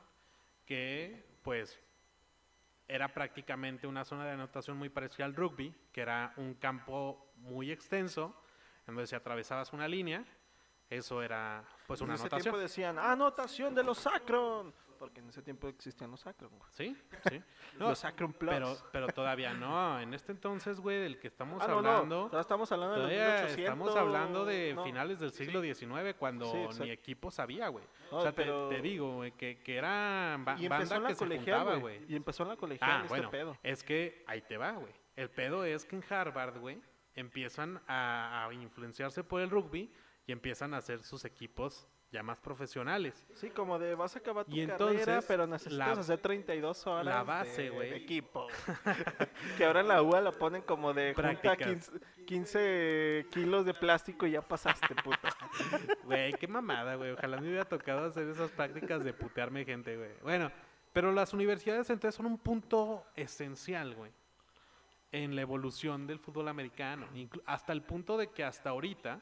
que 0.66 1.26
pues 1.44 1.80
era 2.88 3.14
prácticamente 3.14 3.88
una 3.88 4.06
zona 4.06 4.26
de 4.26 4.32
anotación 4.32 4.78
muy 4.78 4.90
parecida 4.90 5.26
al 5.26 5.36
rugby, 5.36 5.74
que 5.92 6.02
era 6.02 6.34
un 6.38 6.56
campo 6.56 7.32
muy 7.38 7.72
extenso, 7.72 8.36
en 8.88 8.96
donde 8.96 9.08
si 9.08 9.16
atravesabas 9.16 9.74
una 9.74 9.88
línea, 9.88 10.24
eso 10.90 11.22
era 11.22 11.64
pues 11.88 12.02
una 12.02 12.12
en 12.12 12.16
ese 12.16 12.24
anotación. 12.24 12.44
tiempo 12.44 12.60
decían, 12.60 13.00
anotación 13.00 13.74
de 13.76 13.84
los 13.84 14.06
Akron. 14.08 14.74
Porque 15.02 15.20
en 15.20 15.30
ese 15.30 15.41
tiempo 15.41 15.68
existían 15.68 16.12
los 16.12 16.24
güey. 16.24 16.36
Sí, 16.70 16.95
sí. 17.28 17.41
No, 17.80 17.89
los 17.89 18.06
Akron 18.06 18.34
Plus. 18.34 18.54
pero, 18.54 18.78
pero 18.91 19.08
todavía 19.08 19.52
no. 19.52 19.99
En 19.99 20.14
este 20.14 20.32
entonces, 20.32 20.80
güey, 20.80 20.99
del 20.99 21.18
que 21.18 21.28
estamos 21.28 21.60
ah, 21.64 21.68
no, 21.68 21.78
hablando, 21.80 22.30
no. 22.32 22.39
Estamos 22.39 22.72
hablando 22.72 22.93
de 22.97 23.02
los 23.02 23.10
todavía 23.10 23.34
1800. 23.39 23.60
estamos 23.64 23.95
hablando 23.95 24.45
de 24.45 24.74
no. 24.76 24.84
finales 24.84 25.20
del 25.20 25.32
siglo 25.32 25.60
XIX, 25.64 26.14
cuando 26.20 26.45
Sí, 26.52 26.84
ni 26.84 26.91
equipos 26.91 27.39
había, 27.39 27.70
güey. 27.70 27.84
O 28.12 28.22
sea, 28.22 28.32
te- 28.32 28.43
pero- 28.43 28.70
te, 28.70 28.80
digo, 28.80 29.16
güey, 29.16 29.32
que, 29.32 29.58
que 29.64 29.76
era 29.76 30.38
ba- 30.39 30.56
Y 30.60 30.68
banda 30.68 30.97
en 30.97 31.02
la 31.02 31.10
que 31.10 31.16
se 31.16 31.26
juntaba, 31.26 31.78
güey. 31.78 31.97
güey. 31.97 32.12
Y 32.14 32.16
empezó 32.16 32.43
en 32.43 32.49
la 32.49 32.58
colegial 32.58 32.91
Ah, 32.91 32.97
este 32.97 33.08
bueno, 33.10 33.32
pedo. 33.32 33.58
es 33.64 33.84
que 33.84 34.24
ahí 34.28 34.41
te 34.43 34.58
va, 34.58 34.74
güey. 34.74 34.93
El 35.16 35.32
pedo 35.32 35.66
es 35.66 35.84
que 35.84 35.95
en 35.95 36.04
Harvard, 36.08 36.60
güey, 36.60 36.80
empiezan 37.16 37.82
a, 37.88 38.45
a 38.47 38.54
influenciarse 38.54 39.24
por 39.24 39.41
el 39.41 39.49
rugby 39.49 39.91
y 40.28 40.32
empiezan 40.32 40.76
a 40.76 40.78
hacer 40.78 41.02
sus 41.02 41.26
equipos 41.26 41.88
ya 42.12 42.22
más 42.24 42.38
profesionales. 42.39 43.26
Sí, 43.36 43.49
como 43.49 43.80
de 43.80 43.95
vas 43.95 44.16
a 44.16 44.20
acabar 44.20 44.45
tu 44.45 44.51
Y 44.51 44.66
carrera, 44.68 44.74
entonces, 44.74 45.26
pero 45.28 45.47
necesitas 45.47 45.78
la- 45.95 46.01
hacer 46.01 46.20
32 46.20 46.86
horas 46.88 47.05
la 47.05 47.24
base, 47.24 47.64
de- 47.64 47.70
güey. 47.70 47.89
de 47.89 47.95
equipo. 47.97 48.47
que 49.57 49.66
ahora 49.66 49.80
en 49.80 49.88
la 49.88 50.01
UA 50.01 50.22
la 50.22 50.32
ponen 50.34 50.62
como 50.62 50.93
de 50.93 51.14
junta 51.14 51.39
Prácticas. 51.41 51.89
15, 51.89 51.91
15 52.26 53.26
kilos 53.32 53.66
de 53.66 53.74
plástico 53.74 54.26
y 54.28 54.32
ya 54.32 54.41
pasaste, 54.41 54.93
puta. 55.03 55.30
Güey, 56.03 56.34
qué 56.34 56.47
mamada, 56.47 56.95
güey. 56.95 57.12
Ojalá 57.12 57.38
me 57.39 57.47
hubiera 57.47 57.66
tocado 57.66 58.05
hacer 58.07 58.28
esas 58.28 58.51
prácticas 58.51 59.03
de 59.03 59.14
putearme 59.14 59.64
gente, 59.64 59.95
güey. 59.95 60.12
Bueno, 60.22 60.51
pero 60.91 61.12
las 61.14 61.34
universidades 61.34 61.89
entonces 61.89 62.16
son 62.16 62.26
un 62.26 62.38
punto 62.38 63.05
esencial, 63.16 63.95
güey, 63.95 64.12
en 65.14 65.36
la 65.36 65.41
evolución 65.41 66.07
del 66.07 66.20
fútbol 66.20 66.49
americano. 66.49 67.07
Inclu- 67.14 67.41
hasta 67.45 67.72
el 67.72 67.82
punto 67.84 68.18
de 68.18 68.28
que 68.32 68.43
hasta 68.43 68.72
ahorita 68.72 69.22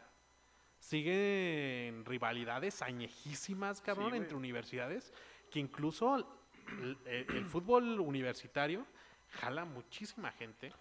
siguen 0.79 2.03
rivalidades 2.05 2.81
añejísimas, 2.81 3.81
cabrón, 3.81 4.09
güey. 4.09 4.21
entre 4.21 4.35
universidades, 4.35 5.13
que 5.51 5.59
incluso 5.59 6.15
el, 6.15 6.97
el- 7.05 7.25
el 7.35 7.45
fútbol 7.45 7.99
universitario 7.99 8.85
jala 9.31 9.65
muchísima 9.65 10.31
gente 10.31 10.71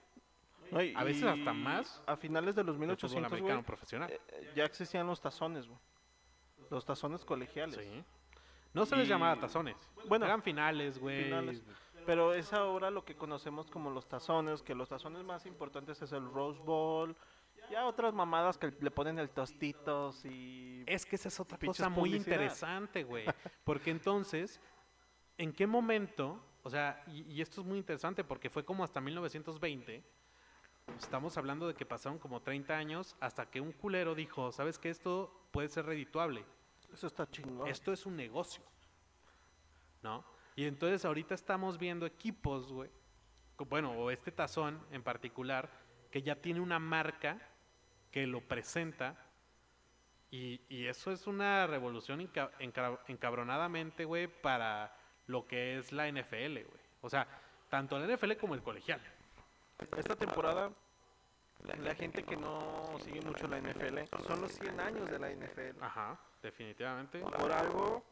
No, 0.71 0.83
y- 0.83 0.95
A 0.95 1.03
veces 1.05 1.25
hasta 1.25 1.53
más 1.55 2.03
A 2.07 2.17
finales 2.17 2.55
de 2.55 2.63
los 2.63 2.79
del 2.79 2.89
fútbol 2.89 2.89
1800, 2.89 3.33
americano 3.33 3.55
güey, 3.61 3.67
profesional. 3.67 4.11
eh, 4.11 4.53
ya 4.55 4.65
existían 4.65 5.07
los 5.07 5.21
tazones, 5.21 5.67
güey. 5.67 5.79
Los 6.71 6.85
tazones 6.85 7.25
colegiales. 7.25 7.77
Sí. 7.77 8.05
No 8.75 8.85
se 8.85 8.95
les 8.97 9.07
Y- 9.07 9.09
llamaba 9.11 9.41
tazones. 9.41 9.77
Bueno, 10.09 10.27
eran 10.27 10.43
finales, 10.43 10.99
güey. 10.99 11.31
Pero 12.05 12.35
es 12.35 12.53
ahora 12.53 12.91
lo 12.91 13.05
que 13.05 13.17
conocemos 13.17 13.71
como 13.71 13.91
los 13.91 14.07
tazones, 14.09 14.63
que 14.63 14.75
los 14.75 14.89
tazones 14.91 15.25
más 15.25 15.47
importantes 15.47 16.01
es 16.03 16.13
el 16.13 16.25
Rose 16.31 16.61
Bowl, 16.63 17.17
ya 17.71 17.87
otras 17.87 18.15
mamadas 18.15 18.59
que 18.59 18.73
le 18.81 18.91
ponen 18.91 19.19
el 19.19 19.31
tostitos 19.31 20.25
y... 20.25 20.85
Es 20.87 21.05
que 21.05 21.17
esa 21.17 21.29
es 21.29 21.41
otra 21.41 21.59
cosa 21.59 21.89
muy 21.89 22.15
interesante, 22.15 23.05
güey. 23.05 23.27
Porque 23.65 23.91
entonces, 23.91 24.61
¿en 25.37 25.53
qué 25.53 25.67
momento? 25.67 26.43
O 26.63 26.71
sea, 26.71 27.03
y, 27.07 27.23
y 27.23 27.41
esto 27.41 27.61
es 27.61 27.67
muy 27.67 27.79
interesante 27.79 28.25
porque 28.25 28.51
fue 28.51 28.65
como 28.65 28.85
hasta 28.85 29.01
1920. 29.01 30.03
Estamos 30.99 31.37
hablando 31.37 31.69
de 31.69 31.75
que 31.75 31.85
pasaron 31.85 32.19
como 32.19 32.41
30 32.41 32.77
años 32.77 33.17
hasta 33.21 33.47
que 33.51 33.61
un 33.61 33.73
culero 33.73 34.15
dijo, 34.15 34.53
¿sabes 34.53 34.79
qué? 34.79 34.91
Esto 34.91 35.49
puede 35.51 35.69
ser 35.69 35.87
redituable. 35.87 36.45
Eso 36.93 37.07
está 37.07 37.31
chingón. 37.31 37.69
Esto 37.69 37.93
es 37.93 38.07
un 38.07 38.17
negocio. 38.17 38.63
¿No? 40.03 40.25
Y 40.57 40.65
entonces 40.65 41.05
ahorita 41.05 41.35
estamos 41.35 41.79
viendo 41.79 42.07
equipos, 42.07 42.73
güey. 42.73 42.91
Bueno, 43.69 43.93
o 43.93 44.11
este 44.11 44.33
tazón 44.33 44.81
en 44.91 45.03
particular, 45.03 45.71
que 46.11 46.23
ya 46.23 46.37
tiene 46.37 46.61
una 46.61 46.79
marca 46.79 47.39
que 48.11 48.27
lo 48.27 48.41
presenta. 48.41 49.17
Y, 50.31 50.61
y 50.69 50.87
eso 50.87 51.11
es 51.11 51.27
una 51.27 51.67
revolución 51.67 52.21
enca- 52.21 52.51
enca- 52.59 52.99
encabronadamente, 53.09 54.05
güey, 54.05 54.27
para 54.27 54.95
lo 55.27 55.47
que 55.47 55.79
es 55.79 55.91
la 55.93 56.07
NFL, 56.11 56.65
güey. 56.65 56.81
O 57.01 57.09
sea, 57.09 57.27
tanto 57.71 57.99
la 57.99 58.07
NFL 58.15 58.33
como 58.37 58.55
el 58.55 58.63
colegial. 58.63 59.01
Esta 59.97 60.17
temporada, 60.17 60.71
la, 61.79 61.95
gente 61.95 62.25
que 62.25 62.37
no 62.37 62.99
sigue 63.05 63.21
mucho 63.23 63.47
la 63.49 63.59
NFL, 63.61 64.01
son 64.27 64.41
los 64.43 64.53
100 64.53 64.81
años 64.81 65.11
de 65.11 65.19
la 65.19 65.31
NFL. 65.31 65.83
Ajá, 65.83 66.19
definitivamente. 66.43 67.21
Por 67.21 67.53
algo, 67.53 68.05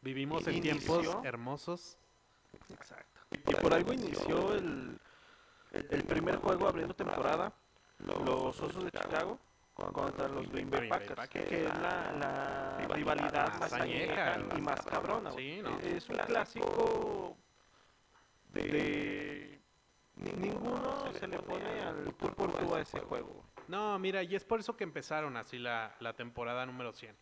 Vivimos 0.00 0.46
en 0.46 0.54
Inició. 0.58 1.00
tiempos 1.00 1.24
hermosos. 1.26 1.98
exacto. 2.70 3.20
Y 3.32 3.54
por 3.56 3.74
algo 3.74 3.92
inició 3.92 4.54
el, 4.54 4.98
el 5.72 6.04
primer 6.04 6.36
juego 6.36 6.68
abriendo 6.68 6.94
temporada, 6.94 7.52
los 7.98 8.60
Osos 8.60 8.84
de 8.84 8.90
Chicago 8.90 9.38
contra 9.74 10.26
los 10.28 10.48
Green 10.50 10.70
Bay 10.70 10.88
Packers, 10.88 11.28
que 11.28 11.66
es 11.66 11.78
la, 11.78 12.12
la 12.12 12.78
rivalidad 12.94 13.60
Más 13.60 13.72
añeja, 13.72 14.36
y 14.56 14.60
más 14.60 14.80
cabrona. 14.84 15.30
güey. 15.30 15.56
Sí, 15.56 15.62
¿no? 15.62 15.78
Es 15.78 16.08
un 16.08 16.16
clásico 16.16 17.36
de... 18.50 19.60
Ninguno 20.16 21.12
se 21.12 21.28
le 21.28 21.38
pone 21.38 21.80
al 21.80 22.12
por 22.14 22.34
por 22.34 22.76
a 22.76 22.80
ese 22.80 22.98
juego. 23.00 23.44
No, 23.68 23.96
mira, 24.00 24.22
y 24.24 24.34
es 24.34 24.44
por 24.44 24.58
eso 24.58 24.76
que 24.76 24.82
empezaron 24.82 25.36
así 25.36 25.58
la, 25.58 25.94
la 26.00 26.14
temporada 26.14 26.66
número 26.66 26.92
100. 26.92 27.16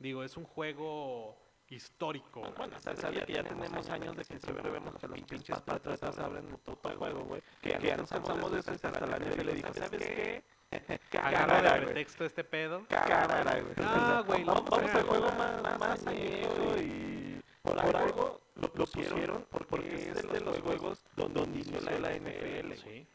Digo, 0.00 0.24
es 0.24 0.36
un 0.36 0.44
juego 0.44 1.36
histórico. 1.74 2.42
Bueno, 2.56 2.78
sabe 2.78 3.24
que 3.24 3.32
ya 3.32 3.42
tenemos 3.42 3.88
años 3.90 4.16
de 4.16 4.24
que 4.24 4.38
siempre 4.38 4.70
vemos 4.70 4.96
que 4.96 5.08
los 5.08 5.20
pinches 5.22 5.60
patriotas 5.60 6.18
abren 6.18 6.46
un 6.46 6.58
puto 6.58 6.90
juego, 6.96 7.24
güey. 7.24 7.42
Que 7.60 7.78
ya 7.82 7.96
nos 7.96 8.08
cansamos 8.08 8.52
de 8.52 8.60
eso 8.60 8.72
hasta 8.72 9.06
la 9.06 9.18
NFL 9.18 9.46
le 9.46 9.54
dijo, 9.54 9.74
¿sabes 9.74 10.02
qué? 10.02 10.44
Agarra 11.18 11.74
de 11.74 11.86
pretexto 11.86 12.24
este 12.24 12.44
pedo. 12.44 12.86
Cámara, 12.88 13.60
güey. 13.60 13.74
No, 13.76 14.24
güey, 14.24 14.44
Vamos, 14.44 14.72
al 14.72 15.02
juego 15.02 15.32
más, 15.32 15.78
más 15.78 16.06
añejo 16.06 16.76
y 16.80 17.40
por 17.62 17.78
algo 17.78 18.40
lo, 18.56 18.68
pusieron 18.68 19.46
porque 19.50 20.10
es 20.10 20.28
de 20.28 20.40
los 20.40 20.58
juegos 20.60 21.04
donde 21.16 21.42
inició 21.42 21.80
la 21.80 22.12
NFL. 22.12 22.72
Sí. 22.74 23.06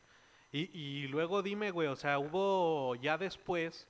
Y, 0.52 0.80
y 0.80 1.08
luego 1.08 1.44
dime, 1.44 1.72
güey, 1.72 1.88
o 1.88 1.96
sea, 1.96 2.18
hubo 2.18 2.96
ya 2.96 3.18
después 3.18 3.88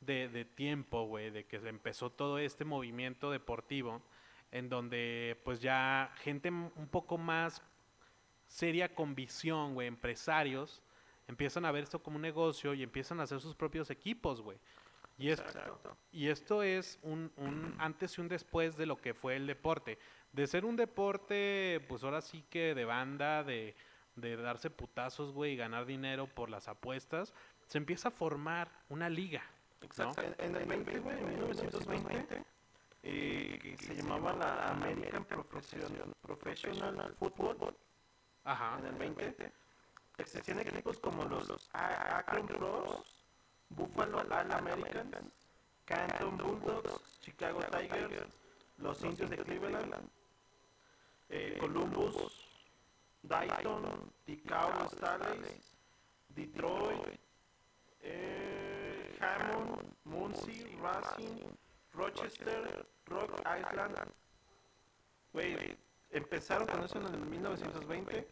de, 0.00 0.28
de 0.28 0.44
tiempo, 0.44 1.04
güey, 1.04 1.30
de 1.30 1.44
que 1.44 1.60
se 1.60 1.68
empezó 1.68 2.10
todo 2.10 2.38
este 2.38 2.64
movimiento 2.64 3.30
deportivo, 3.30 4.02
en 4.50 4.68
donde 4.68 5.38
pues 5.44 5.60
ya 5.60 6.12
gente 6.16 6.50
un 6.50 6.88
poco 6.90 7.18
más 7.18 7.62
seria 8.46 8.94
con 8.94 9.14
visión, 9.14 9.74
güey, 9.74 9.86
empresarios, 9.86 10.82
empiezan 11.28 11.64
a 11.64 11.72
ver 11.72 11.84
esto 11.84 12.02
como 12.02 12.16
un 12.16 12.22
negocio 12.22 12.74
y 12.74 12.82
empiezan 12.82 13.20
a 13.20 13.22
hacer 13.22 13.40
sus 13.40 13.54
propios 13.54 13.90
equipos, 13.90 14.40
güey. 14.40 14.58
Y, 15.16 15.28
es, 15.28 15.38
Exacto. 15.38 15.96
y 16.12 16.28
esto 16.28 16.62
es 16.62 16.98
un, 17.02 17.30
un 17.36 17.74
antes 17.78 18.16
y 18.16 18.20
un 18.22 18.28
después 18.28 18.76
de 18.76 18.86
lo 18.86 19.00
que 19.00 19.14
fue 19.14 19.36
el 19.36 19.46
deporte. 19.46 19.98
De 20.32 20.46
ser 20.46 20.64
un 20.64 20.76
deporte, 20.76 21.84
pues 21.88 22.02
ahora 22.02 22.22
sí 22.22 22.42
que 22.48 22.74
de 22.74 22.84
banda, 22.86 23.44
de, 23.44 23.74
de 24.16 24.36
darse 24.36 24.70
putazos, 24.70 25.32
güey, 25.32 25.52
y 25.52 25.56
ganar 25.56 25.84
dinero 25.84 26.26
por 26.26 26.48
las 26.48 26.68
apuestas, 26.68 27.34
se 27.66 27.78
empieza 27.78 28.08
a 28.08 28.12
formar 28.12 28.70
una 28.88 29.08
liga. 29.08 29.42
¿No? 29.80 29.86
Exacto. 29.86 30.22
En, 30.22 30.34
en 30.38 30.56
el 30.56 30.64
20, 30.66 30.98
güey, 31.00 31.18
en 31.18 31.28
1920, 31.30 32.42
eh, 33.02 33.58
que 33.62 33.76
se 33.78 33.94
llamaba 33.96 34.32
la 34.34 34.68
American 34.70 35.24
Professional, 35.24 36.14
Professional 36.22 37.14
Football. 37.18 37.76
Ajá. 38.44 38.78
En 38.80 38.86
el 38.86 38.94
20 38.94 39.52
existían 40.18 40.60
equipos 40.60 40.98
como 40.98 41.24
los 41.24 41.68
A- 41.72 42.18
Akron 42.18 42.46
Pros, 42.46 43.24
Buffalo 43.70 44.18
All 44.18 44.52
Americans, 44.52 45.32
Canton 45.86 46.36
Bulldogs, 46.36 47.20
Chicago 47.20 47.60
Tigers, 47.70 48.26
los 48.78 49.02
Indios 49.02 49.30
de 49.30 49.36
Cleveland, 49.38 50.08
eh, 51.30 51.56
Columbus, 51.60 52.46
Dayton, 53.22 54.10
Ticao 54.24 54.86
Stars, 54.86 55.38
Detroit, 56.30 57.18
eh, 58.02 58.69
Hammond, 59.20 59.82
Muncie, 60.04 60.76
Racing, 60.80 61.42
Rochester, 61.92 62.86
Rock 63.06 63.40
Island. 63.40 63.98
Güey, 65.32 65.76
empezaron 66.10 66.66
con 66.66 66.82
eso 66.84 66.98
en 66.98 67.06
el 67.14 67.20
1920. 67.20 68.26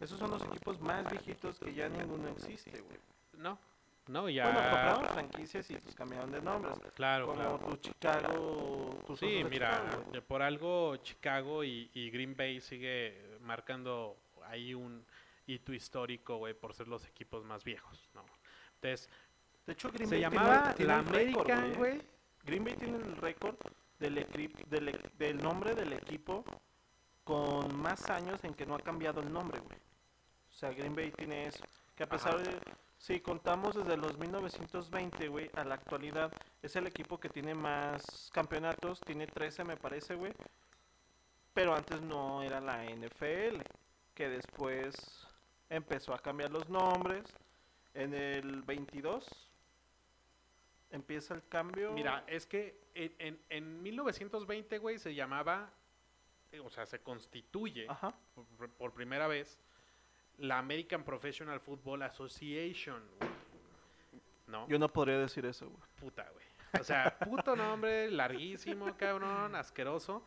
Esos 0.00 0.18
son 0.18 0.30
los 0.30 0.42
equipos 0.42 0.80
más 0.80 1.10
viejitos 1.10 1.58
que 1.58 1.74
ya 1.74 1.88
ninguno 1.88 2.28
existe, 2.28 2.80
güey. 2.80 2.98
No, 3.34 3.58
no, 4.06 4.28
ya. 4.30 4.44
Bueno, 4.44 4.60
compraron 4.60 5.04
franquicias 5.06 5.70
y 5.70 5.76
pues 5.76 5.94
cambiaron 5.94 6.30
de 6.32 6.40
nombres. 6.40 6.78
claro, 6.94 7.26
como 7.26 7.36
claro. 7.38 7.58
tu 7.58 7.76
Chicago, 7.76 8.98
tus 9.06 9.18
Sí, 9.18 9.44
mira, 9.48 9.70
Chicago, 9.82 10.02
güey. 10.02 10.12
de- 10.12 10.22
por 10.22 10.42
algo 10.42 10.96
Chicago 10.98 11.64
y, 11.64 11.90
y 11.92 12.10
Green 12.10 12.34
Bay 12.34 12.60
sigue 12.60 13.38
marcando 13.40 14.16
ahí 14.46 14.72
un 14.74 15.04
hito 15.46 15.72
histórico, 15.74 16.36
güey, 16.38 16.54
por 16.54 16.72
ser 16.72 16.88
los 16.88 17.06
equipos 17.06 17.44
más 17.44 17.62
viejos, 17.64 18.08
¿no? 18.14 18.24
Entonces, 18.82 19.08
De 19.66 19.72
hecho, 19.74 19.90
Green 19.92 20.08
se 20.08 20.14
Bay 20.16 20.22
llamaba 20.22 20.74
tiene 20.74 20.92
la 20.92 20.98
American, 21.00 21.74
güey. 21.74 21.96
güey. 21.96 22.02
Green 22.44 22.64
Bay 22.64 22.74
tiene 22.74 22.96
el 22.96 23.16
récord 23.16 23.56
del, 23.98 24.14
del, 24.68 24.88
e- 24.88 25.10
del 25.18 25.36
nombre 25.38 25.74
del 25.74 25.92
equipo 25.92 26.44
con 27.24 27.76
más 27.76 28.08
años 28.10 28.42
en 28.44 28.54
que 28.54 28.64
no 28.66 28.74
ha 28.74 28.80
cambiado 28.80 29.20
el 29.20 29.32
nombre, 29.32 29.60
güey. 29.60 29.76
O 29.76 30.52
sea, 30.52 30.70
Green 30.70 30.94
Bay 30.94 31.10
tiene 31.12 31.46
eso. 31.46 31.62
Que 31.94 32.04
a 32.04 32.08
pesar 32.08 32.36
Ajá. 32.36 32.42
de, 32.44 32.58
si 32.98 33.20
contamos 33.20 33.74
desde 33.76 33.96
los 33.96 34.16
1920, 34.18 35.28
güey, 35.28 35.50
a 35.54 35.64
la 35.64 35.74
actualidad, 35.74 36.32
es 36.62 36.74
el 36.76 36.86
equipo 36.86 37.20
que 37.20 37.28
tiene 37.28 37.54
más 37.54 38.30
campeonatos, 38.32 39.00
tiene 39.00 39.26
13 39.26 39.64
me 39.64 39.76
parece, 39.76 40.14
güey. 40.14 40.32
Pero 41.52 41.74
antes 41.74 42.00
no 42.02 42.42
era 42.42 42.60
la 42.60 42.84
NFL, 42.84 43.60
que 44.14 44.28
después 44.28 44.94
empezó 45.68 46.14
a 46.14 46.18
cambiar 46.18 46.50
los 46.50 46.68
nombres. 46.68 47.24
En 47.94 48.14
el 48.14 48.62
22 48.62 49.50
empieza 50.90 51.34
el 51.34 51.46
cambio. 51.48 51.92
Mira, 51.92 52.24
es 52.26 52.46
que 52.46 52.80
en, 52.94 53.14
en, 53.18 53.40
en 53.48 53.82
1920, 53.82 54.78
güey, 54.78 54.98
se 54.98 55.14
llamaba, 55.14 55.70
eh, 56.52 56.60
o 56.60 56.70
sea, 56.70 56.86
se 56.86 57.00
constituye 57.00 57.86
Ajá. 57.88 58.14
por, 58.34 58.70
por 58.70 58.92
primera 58.92 59.26
vez 59.26 59.58
la 60.38 60.58
American 60.58 61.04
Professional 61.04 61.60
Football 61.60 62.02
Association, 62.02 63.02
güey. 63.18 63.30
¿No? 64.46 64.66
Yo 64.68 64.78
no 64.78 64.88
podría 64.92 65.18
decir 65.18 65.46
eso, 65.46 65.68
güey. 65.68 65.82
Puta, 66.00 66.28
güey. 66.32 66.46
O 66.80 66.84
sea, 66.84 67.16
puto 67.18 67.54
nombre, 67.56 68.10
larguísimo, 68.10 68.96
cabrón, 68.96 69.54
asqueroso. 69.54 70.24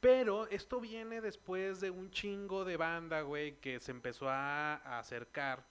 Pero 0.00 0.46
esto 0.48 0.80
viene 0.80 1.20
después 1.20 1.80
de 1.80 1.90
un 1.90 2.10
chingo 2.10 2.64
de 2.64 2.76
banda, 2.76 3.22
güey, 3.22 3.56
que 3.60 3.80
se 3.80 3.90
empezó 3.92 4.28
a, 4.28 4.76
a 4.76 4.98
acercar 4.98 5.64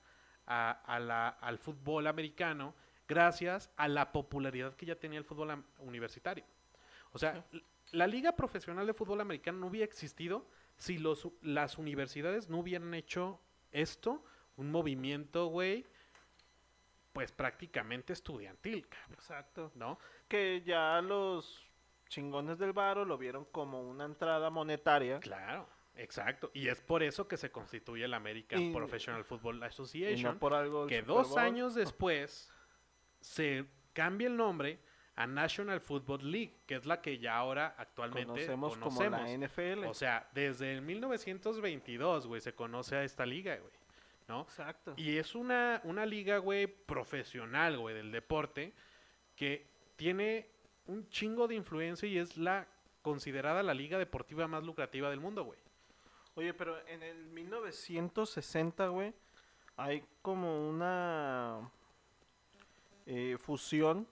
a, 0.48 0.72
a 0.86 1.00
la- 1.00 1.30
al 1.30 1.58
fútbol 1.58 2.08
americano 2.08 2.74
gracias 3.08 3.70
a 3.78 3.88
la 3.88 4.12
popularidad 4.12 4.76
que 4.76 4.86
ya 4.86 4.96
tenía 4.96 5.20
el 5.20 5.26
fútbol 5.26 5.64
universitario. 5.80 6.44
O 7.12 7.18
sea, 7.18 7.46
la 7.92 8.08
liga 8.08 8.36
profesional 8.36 8.86
de 8.88 8.94
fútbol 8.94 9.22
americano 9.22 9.60
no 9.60 9.68
hubiera 9.68 9.86
existido 9.86 10.48
si 10.76 10.98
los, 10.98 11.28
las 11.42 11.78
universidades 11.78 12.50
no 12.50 12.58
hubieran 12.60 12.94
hecho 12.94 13.40
esto, 13.72 14.24
un 14.58 14.72
movimiento, 14.72 15.48
güey, 15.48 15.86
pues 17.14 17.32
prácticamente 17.32 18.12
estudiantil, 18.14 18.88
cabrón, 18.88 19.14
Exacto. 19.14 19.72
¿no? 19.76 19.98
Que 20.28 20.62
ya 20.66 21.02
los 21.02 21.72
chingones 22.10 22.58
del 22.58 22.74
varo 22.74 23.06
lo 23.06 23.18
vieron 23.18 23.46
como 23.46 23.82
una 23.82 24.04
entrada 24.06 24.50
monetaria. 24.50 25.20
Claro, 25.22 25.68
exacto. 25.98 26.52
Y 26.54 26.68
es 26.68 26.82
por 26.82 27.04
eso 27.04 27.28
que 27.28 27.38
se 27.38 27.52
constituye 27.52 28.08
la 28.08 28.18
American 28.18 28.62
Y- 28.62 28.74
Professional 28.74 29.24
Football 29.24 29.60
no 29.60 29.66
Association, 29.66 30.40
por 30.40 30.54
algo 30.54 30.88
que 30.88 31.02
dos 31.02 31.38
años 31.38 31.76
después 31.76 32.52
se 33.22 33.66
cambia 33.94 34.28
el 34.28 34.38
nombre 34.38 34.80
a 35.16 35.26
National 35.28 35.80
Football 35.80 36.30
League, 36.30 36.58
que 36.68 36.76
es 36.76 36.86
la 36.86 37.02
que 37.02 37.18
ya 37.18 37.38
ahora 37.38 37.74
actualmente 37.78 38.28
conocemos, 38.28 38.78
conocemos. 38.78 39.20
como 39.20 39.28
la 39.40 39.48
NFL. 39.48 39.86
O 39.86 39.94
sea, 39.94 40.30
desde 40.34 40.74
el 40.74 40.82
1922, 40.82 42.28
güey, 42.28 42.42
se 42.42 42.54
conoce 42.54 42.98
a 42.98 43.04
esta 43.04 43.26
liga, 43.26 43.56
güey, 43.56 43.72
¿no? 44.28 44.42
Exacto. 44.42 44.94
Y 44.98 45.18
es 45.18 45.34
una, 45.34 45.80
una 45.86 46.06
liga, 46.06 46.38
güey, 46.40 46.68
profesional, 46.68 47.78
güey, 47.78 47.96
del 47.96 48.12
deporte, 48.12 48.74
que 49.38 49.66
tiene 49.96 50.50
un 50.88 51.08
chingo 51.10 51.48
de 51.48 51.56
influencia 51.56 52.08
y 52.10 52.18
es 52.18 52.36
la 52.38 52.68
considerada 53.02 53.64
la 53.64 53.74
liga 53.74 53.98
deportiva 53.98 54.48
más 54.48 54.64
lucrativa 54.64 55.10
del 55.10 55.20
mundo, 55.22 55.46
güey. 55.46 55.60
Oye, 56.36 56.54
pero 56.54 56.78
en 56.88 57.02
el 57.04 57.26
1960, 57.28 58.88
güey, 58.88 59.14
hay 59.78 60.04
como 60.22 60.70
una 60.70 61.70
eh, 63.06 63.38
fusión 63.40 64.08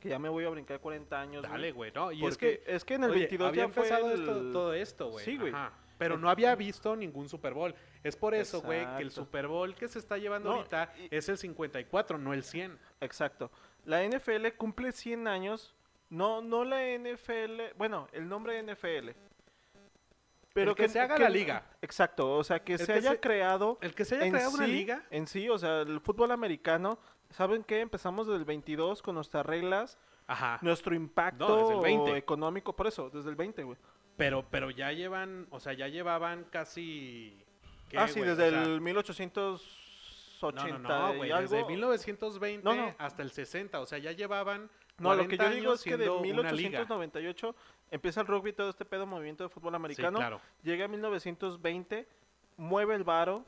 que 0.00 0.08
ya 0.10 0.18
me 0.18 0.28
voy 0.28 0.44
a 0.44 0.48
brincar 0.50 0.80
40 0.80 1.20
años. 1.20 1.42
Dale, 1.42 1.72
güey, 1.72 1.90
¿no? 1.92 2.12
Y 2.12 2.24
es 2.24 2.38
que, 2.38 2.62
es 2.66 2.84
que 2.84 2.94
en 2.94 3.04
el 3.04 3.10
oye, 3.10 3.20
22 3.20 3.48
había 3.48 3.66
ya 3.66 3.72
fue 3.72 3.82
empezado 3.88 4.12
el- 4.12 4.20
esto- 4.20 4.52
todo 4.52 4.72
esto, 4.74 5.10
güey. 5.10 5.24
Sí, 5.24 5.36
güey. 5.36 5.52
Pero 5.98 6.16
no 6.16 6.30
había 6.30 6.54
visto 6.54 6.94
ningún 6.94 7.28
Super 7.28 7.52
Bowl. 7.54 7.74
Es 8.04 8.14
por 8.14 8.32
eso, 8.32 8.62
güey, 8.62 8.86
que 8.96 9.02
el. 9.02 9.10
Super 9.10 9.48
Bowl 9.48 9.74
que 9.74 9.88
se 9.88 9.98
está 9.98 10.16
llevando 10.16 10.50
No, 10.50 10.56
ahorita 10.58 10.92
y- 10.96 11.08
es 11.10 11.28
el 11.28 11.36
54, 11.36 12.16
no 12.18 12.32
el 12.32 12.44
100. 12.44 12.78
Exacto. 13.00 13.50
La 13.84 14.04
NFL 14.04 14.52
cumple 14.56 14.92
100 14.92 15.26
años. 15.26 15.74
No, 16.08 16.40
no 16.40 16.64
la 16.64 16.84
NFL. 16.86 17.74
Bueno, 17.76 18.06
el 18.12 18.28
nombre 18.28 18.62
NFL. 18.62 19.10
El 20.62 20.74
que 20.74 20.88
se 20.88 21.00
haga 21.00 21.18
la 21.18 21.28
liga. 21.28 21.62
Exacto. 21.82 22.36
O 22.36 22.44
sea, 22.44 22.60
que 22.64 22.72
El 22.74 22.78
se 22.78 22.86
que 22.86 22.92
haya 22.92 23.10
se- 23.12 23.20
creado. 23.20 23.78
El 23.80 23.94
que 23.94 24.04
se 24.04 24.16
haya 24.16 24.30
creado 24.30 24.50
una 24.52 24.66
liga, 24.66 25.02
En 25.10 25.26
sí, 25.26 25.48
o 25.48 25.58
sea, 25.58 25.80
el 25.82 26.00
fútbol 26.00 26.30
americano. 26.32 26.98
¿Saben 27.30 27.62
qué? 27.64 27.80
Empezamos 27.80 28.26
desde 28.26 28.38
el 28.38 28.44
22 28.44 29.02
con 29.02 29.14
nuestras 29.14 29.44
reglas. 29.44 29.98
ajá. 30.26 30.58
Nuestro 30.62 30.94
impacto 30.94 31.48
No, 31.48 31.56
desde 31.56 31.74
el 31.74 31.80
20. 31.80 32.16
económico. 32.16 32.74
Por 32.76 32.86
eso, 32.86 33.08
desde 33.10 33.30
el 33.30 33.36
20, 33.36 33.62
güey. 33.62 33.78
Pero, 34.16 34.44
pero 34.50 34.70
ya 34.70 34.92
llevan, 34.92 35.46
o 35.50 35.60
sea, 35.60 35.72
ya 35.74 35.88
llevaban 35.88 36.44
casi. 36.50 37.36
¿qué, 37.88 37.98
Ah, 37.98 38.08
sí? 38.08 38.20
O 38.20 38.24
desde 38.24 38.50
sea, 38.50 38.62
el 38.64 38.80
1880 38.80 40.78
No, 40.88 41.14
no, 41.14 41.24
y 41.24 41.30
algo. 41.30 41.42
Desde 41.50 41.64
1920 41.66 42.62
No, 42.64 42.74
no. 42.74 42.94
hasta 42.98 43.22
el 43.22 43.30
60. 43.30 43.80
O 43.80 43.86
sea, 43.86 43.98
ya 43.98 44.12
llevaban. 44.12 44.70
No, 44.98 45.14
lo 45.14 45.28
que 45.28 45.36
40 45.36 45.50
yo 45.50 45.54
digo 45.60 45.72
es 45.74 45.82
que 45.84 45.96
de 45.96 46.04
siendo 46.06 46.40
una 46.40 46.52
liga. 46.52 46.70
1898 46.80 47.54
empieza 47.90 48.20
el 48.20 48.26
rugby, 48.26 48.52
todo 48.52 48.70
este 48.70 48.84
pedo, 48.84 49.06
movimiento 49.06 49.44
de 49.44 49.48
fútbol 49.50 49.72
Sí, 49.72 49.76
americano. 49.76 50.18
claro. 50.18 50.40
Llega 50.62 50.84
a 50.84 50.88
1920, 50.88 52.06
mueve 52.56 52.94
el 52.94 53.04
varo, 53.04 53.44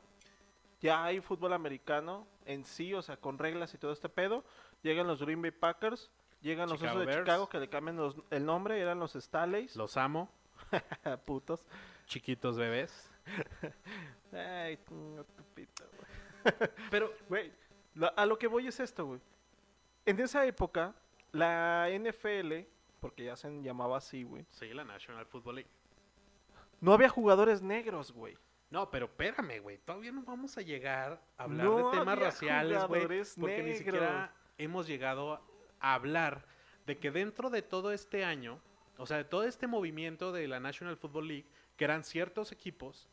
ya 0.81 1.03
hay 1.03 1.19
fútbol 1.21 1.53
americano 1.53 2.25
en 2.45 2.65
sí, 2.65 2.93
o 2.93 3.01
sea, 3.01 3.17
con 3.17 3.37
reglas 3.37 3.73
y 3.73 3.77
todo 3.77 3.91
este 3.91 4.09
pedo. 4.09 4.43
Llegan 4.81 5.05
los 5.07 5.21
Green 5.21 5.41
Bay 5.41 5.51
Packers, 5.51 6.09
llegan 6.41 6.67
los 6.69 6.79
Chicago 6.79 6.97
Osos 6.97 7.01
de 7.01 7.05
Bears. 7.13 7.25
Chicago 7.25 7.49
que 7.49 7.59
le 7.59 7.69
cambian 7.69 7.97
los- 7.97 8.15
el 8.31 8.45
nombre, 8.45 8.79
eran 8.79 8.99
los 8.99 9.13
Staleys, 9.13 9.75
Los 9.75 9.95
amo, 9.97 10.31
putos. 11.25 11.63
chiquitos 12.05 12.57
bebés. 12.57 13.11
Ay, 14.33 14.77
chinga 14.87 15.23
tu 15.23 15.43
pito, 15.53 15.83
güey. 15.95 16.07
Pero, 16.91 17.13
Güey, 17.29 17.51
a 18.15 18.25
lo 18.25 18.37
que 18.39 18.47
voy 18.47 18.67
es 18.67 18.79
esto, 18.79 19.05
güey. 19.05 19.19
En 20.05 20.19
esa 20.19 20.45
época, 20.45 20.95
la 21.31 21.87
NFL, 21.91 22.65
porque 23.01 23.25
ya 23.25 23.35
se 23.35 23.49
llamaba 23.61 23.97
así, 23.97 24.23
güey, 24.23 24.45
sí, 24.51 24.73
la 24.73 24.85
National 24.85 25.25
Football 25.25 25.55
League. 25.55 25.69
no 26.79 26.93
había 26.93 27.09
jugadores 27.09 27.61
negros, 27.61 28.13
güey. 28.13 28.37
No, 28.69 28.89
pero 28.89 29.07
espérame, 29.07 29.59
güey. 29.61 29.79
Todavía 29.79 30.13
no 30.13 30.23
vamos 30.23 30.57
a 30.57 30.61
llegar 30.61 31.21
a 31.37 31.43
hablar 31.43 31.65
No 31.65 31.91
de 31.91 31.97
temas 31.97 32.17
raciales, 32.17 32.85
güey. 32.85 33.05
Porque 33.37 33.63
ni 33.63 33.73
siquiera 33.73 34.33
hemos 34.57 34.87
llegado 34.87 35.41
a 35.81 35.93
hablar 35.93 36.45
de 36.85 36.97
que 36.97 37.11
dentro 37.11 37.49
de 37.49 37.61
todo 37.63 37.91
este 37.91 38.23
año, 38.23 38.61
o 38.97 39.05
sea, 39.05 39.17
de 39.17 39.25
todo 39.25 39.43
este 39.43 39.67
movimiento 39.67 40.31
de 40.31 40.47
la 40.47 40.61
National 40.61 40.95
Football 40.95 41.27
League, 41.27 41.47
que 41.75 41.83
eran 41.83 42.05
ciertos 42.05 42.53
equipos, 42.53 43.09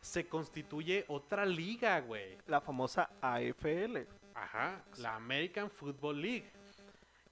se 0.00 0.28
constituye 0.28 1.06
otra 1.08 1.46
liga, 1.46 1.98
güey. 2.00 2.36
La 2.46 2.60
famosa 2.60 3.08
AFL. 3.22 4.06
Ajá, 4.34 4.84
la 4.98 5.14
American 5.14 5.70
Football 5.70 6.20
League, 6.20 6.52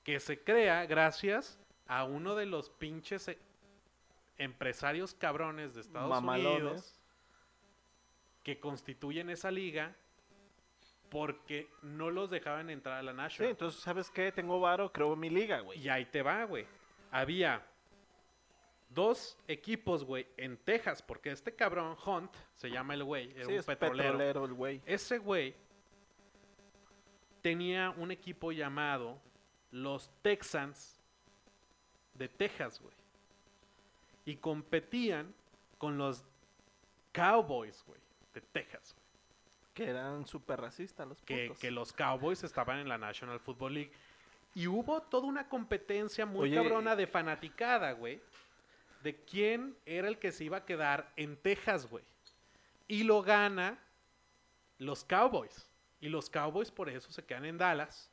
que 0.03 0.19
se 0.21 0.43
crea 0.43 0.87
gracias 0.87 1.59
a 1.87 2.05
uno 2.05 2.35
de 2.35 2.47
los 2.47 2.71
pinches 2.71 3.29
eh, 3.29 3.39
empresarios 4.39 5.15
cabrones 5.15 5.75
de 5.75 5.81
Estados 5.83 6.09
Mamalones. 6.11 6.63
Unidos 6.63 6.99
que 8.43 8.59
constituyen 8.59 9.31
esa 9.31 9.51
liga 9.53 9.95
porque 11.11 11.69
no 11.83 12.11
los 12.11 12.31
dejaban 12.31 12.71
entrar 12.71 12.99
a 12.99 13.03
la 13.03 13.13
Sí, 13.13 13.17
National. 13.19 13.51
entonces, 13.51 13.81
¿sabes 13.83 14.11
qué? 14.11 14.33
Tengo 14.33 14.59
varo, 14.61 14.91
creo 14.93 15.15
mi 15.15 15.31
liga, 15.31 15.61
güey. 15.61 15.79
y 15.79 15.89
ahí 15.89 16.07
te 16.07 16.23
va, 16.23 16.45
güey. 16.45 16.67
Había 17.11 17.65
dos 18.89 19.39
equipos, 19.47 20.05
güey, 20.05 20.27
en 20.39 20.57
Texas, 20.57 21.03
porque 21.03 21.31
este 21.31 21.55
cabrón 21.55 21.97
Hunt, 22.05 22.35
se 22.57 22.71
llama 22.71 22.95
el 22.95 23.05
güey, 23.05 23.31
era 23.33 23.45
Sí, 23.45 23.53
un 23.53 23.59
es 23.59 23.67
petrolero. 23.67 24.13
petrolero 24.13 24.45
el 24.47 24.55
güey. 24.55 24.83
Ese 24.87 25.19
güey 25.19 25.55
tenía 27.43 27.91
un 27.91 28.11
equipo 28.11 28.53
llamado 28.53 29.21
los 29.71 30.11
Texans 30.23 31.01
de 32.23 32.29
Texas, 32.29 32.81
güey. 32.81 32.95
Y 34.25 34.37
competían 34.37 35.35
con 35.77 35.99
los 35.99 36.25
Cowboys, 37.11 37.83
güey, 37.85 38.01
de 38.33 38.41
Texas. 38.41 38.95
güey. 38.95 39.03
Que 39.75 39.91
eran 39.91 40.25
súper 40.27 40.61
racistas 40.61 41.09
los 41.09 41.21
Que, 41.23 41.47
putos. 41.49 41.59
que 41.59 41.71
los 41.73 41.93
Cowboys 41.93 42.45
estaban 42.45 42.79
en 42.79 42.89
la 42.89 42.97
National 42.97 43.41
Football 43.41 43.75
League. 43.75 43.93
Y 44.55 44.69
hubo 44.69 45.03
toda 45.03 45.27
una 45.27 45.49
competencia 45.49 46.25
muy 46.27 46.43
Oye, 46.51 46.55
cabrona 46.57 46.95
de 46.95 47.07
fanaticada, 47.09 47.93
güey. 47.93 48.21
De 49.03 49.17
quién 49.25 49.77
era 49.85 50.07
el 50.07 50.19
que 50.19 50.31
se 50.31 50.45
iba 50.45 50.59
a 50.59 50.65
quedar 50.65 51.13
en 51.17 51.37
Texas, 51.37 51.89
güey. 51.89 52.05
Y 52.87 53.03
lo 53.03 53.23
gana 53.23 53.79
los 54.79 55.03
Cowboys. 55.05 55.67
Y 56.01 56.09
los 56.09 56.31
Cowboys 56.31 56.71
por 56.71 56.89
eso 56.89 57.11
se 57.11 57.25
quedan 57.25 57.47
en 57.47 57.59
Dallas. 57.59 58.09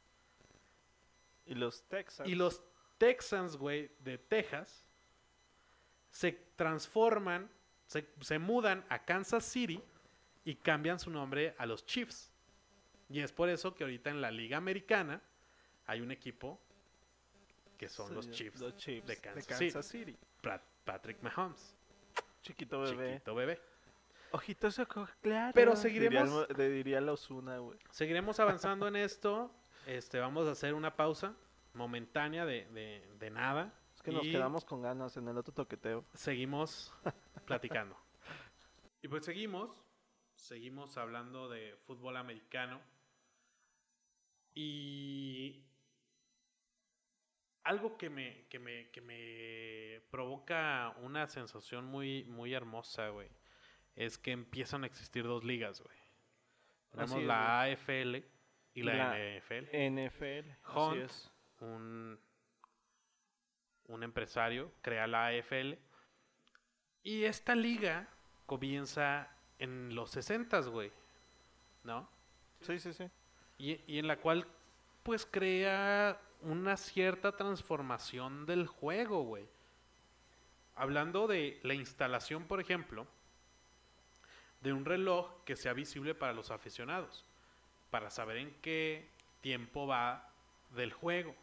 Y 1.45 1.53
los 1.55 1.84
Texans. 1.84 2.28
Y 2.28 2.34
los 2.36 2.64
Texans, 2.99 3.57
güey, 3.57 3.89
de 4.01 4.19
Texas, 4.19 4.85
se 6.11 6.33
transforman, 6.55 7.49
se, 7.87 8.07
se 8.21 8.37
mudan 8.37 8.85
a 8.89 9.03
Kansas 9.03 9.43
City 9.45 9.81
y 10.45 10.55
cambian 10.55 10.99
su 10.99 11.09
nombre 11.09 11.55
a 11.57 11.65
los 11.65 11.83
Chiefs. 11.85 12.31
Y 13.09 13.21
es 13.21 13.31
por 13.31 13.49
eso 13.49 13.73
que 13.73 13.83
ahorita 13.83 14.11
en 14.11 14.21
la 14.21 14.29
Liga 14.29 14.57
Americana 14.57 15.19
hay 15.87 16.01
un 16.01 16.11
equipo 16.11 16.59
que 17.77 17.89
son 17.89 18.13
los 18.13 18.29
Chiefs, 18.29 18.59
los 18.59 18.75
Chiefs 18.75 19.07
de 19.07 19.17
Kansas, 19.17 19.57
City. 19.57 19.81
City. 20.11 20.17
Pat- 20.41 20.61
Patrick 20.85 21.21
Mahomes. 21.23 21.75
Chiquito 22.41 22.81
bebé. 22.81 23.13
chiquito 23.13 23.35
bebé. 23.35 23.61
Ojitos 24.31 24.77
ojos 24.79 25.09
claros. 25.21 25.53
Pero 25.55 25.75
Diría, 25.75 25.81
seguiremos- 26.21 26.47
le 26.57 26.69
diría 26.69 27.01
la 27.01 27.13
Osuna, 27.13 27.57
güey. 27.57 27.79
Seguiremos 27.89 28.39
avanzando 28.39 28.87
en 28.87 28.95
esto. 28.97 29.51
Este, 29.87 30.19
vamos 30.19 30.47
a 30.47 30.51
hacer 30.51 30.73
una 30.75 30.95
pausa 30.95 31.33
momentánea 31.74 32.45
de, 32.45 32.65
de- 32.67 33.07
de 33.17 33.30
nada. 33.30 33.74
Es 33.95 34.01
que 34.01 34.11
nos 34.11 34.24
quedamos 34.24 34.63
con 34.65 34.82
ganas 34.82 35.17
en 35.17 35.28
el 35.28 35.38
otro 35.38 35.53
toqueteo. 35.53 36.05
Seguimos 36.13 36.93
platicando. 37.45 37.97
Y 39.01 39.07
pues 39.07 39.26
seguimos. 39.26 39.84
Seguimos 40.36 40.97
hablando 40.97 41.49
de 41.49 41.76
fútbol 41.86 42.15
americano. 42.17 42.80
Y 44.55 45.63
algo 47.63 47.97
que 47.97 48.09
me, 48.09 48.45
que 48.47 48.59
me, 48.59 48.89
que 48.91 49.01
me 49.01 50.01
provoca 50.09 50.95
una 51.01 51.28
sensación 51.28 51.86
muy, 51.86 52.24
muy 52.26 52.53
hermosa, 52.53 53.09
güey, 53.09 53.30
es 53.95 54.17
que 54.17 54.32
empiezan 54.32 54.84
a 54.84 54.88
existir 54.88 55.24
dos 55.24 55.43
ligas, 55.43 55.82
güey. 55.82 55.97
Tenemos 56.91 57.22
la 57.24 57.61
AFL 57.61 58.15
y 58.74 58.82
la, 58.84 58.95
La 58.95 59.17
NFL. 59.39 59.65
NFL. 59.76 60.49
Así 60.63 60.80
Hunt. 60.80 60.97
es. 61.03 61.32
Un, 61.60 62.20
un 63.88 64.03
empresario 64.03 64.72
crea 64.82 65.07
la 65.07 65.28
AFL. 65.28 65.74
Y 67.03 67.24
esta 67.24 67.55
liga 67.55 68.07
comienza 68.45 69.30
en 69.57 69.95
los 69.95 70.12
60, 70.12 70.60
güey. 70.62 70.91
¿No? 71.84 72.10
Sí, 72.62 72.80
sí, 72.80 72.93
sí. 72.93 73.10
y, 73.57 73.82
y 73.88 73.99
en 73.99 74.07
la 74.07 74.18
cual 74.18 74.45
pues 75.03 75.26
crea 75.26 76.20
una 76.41 76.78
cierta 76.78 77.36
transformación 77.36 78.45
del 78.45 78.68
juego, 78.68 79.24
güey. 79.24 79.47
Hablando 80.76 81.28
de 81.28 81.60
la 81.64 81.74
instalación, 81.74 82.45
por 82.45 82.60
ejemplo, 82.60 83.07
de 84.62 84.74
un 84.74 84.86
reloj 84.86 85.43
que 85.45 85.55
sea 85.55 85.74
visible 85.74 86.16
para 86.16 86.34
los 86.34 86.51
aficionados, 86.51 87.26
para 87.89 88.10
saber 88.10 88.38
en 88.38 88.53
qué 88.62 89.10
tiempo 89.41 89.88
va 89.88 90.30
del 90.72 90.93
juego. 90.93 91.36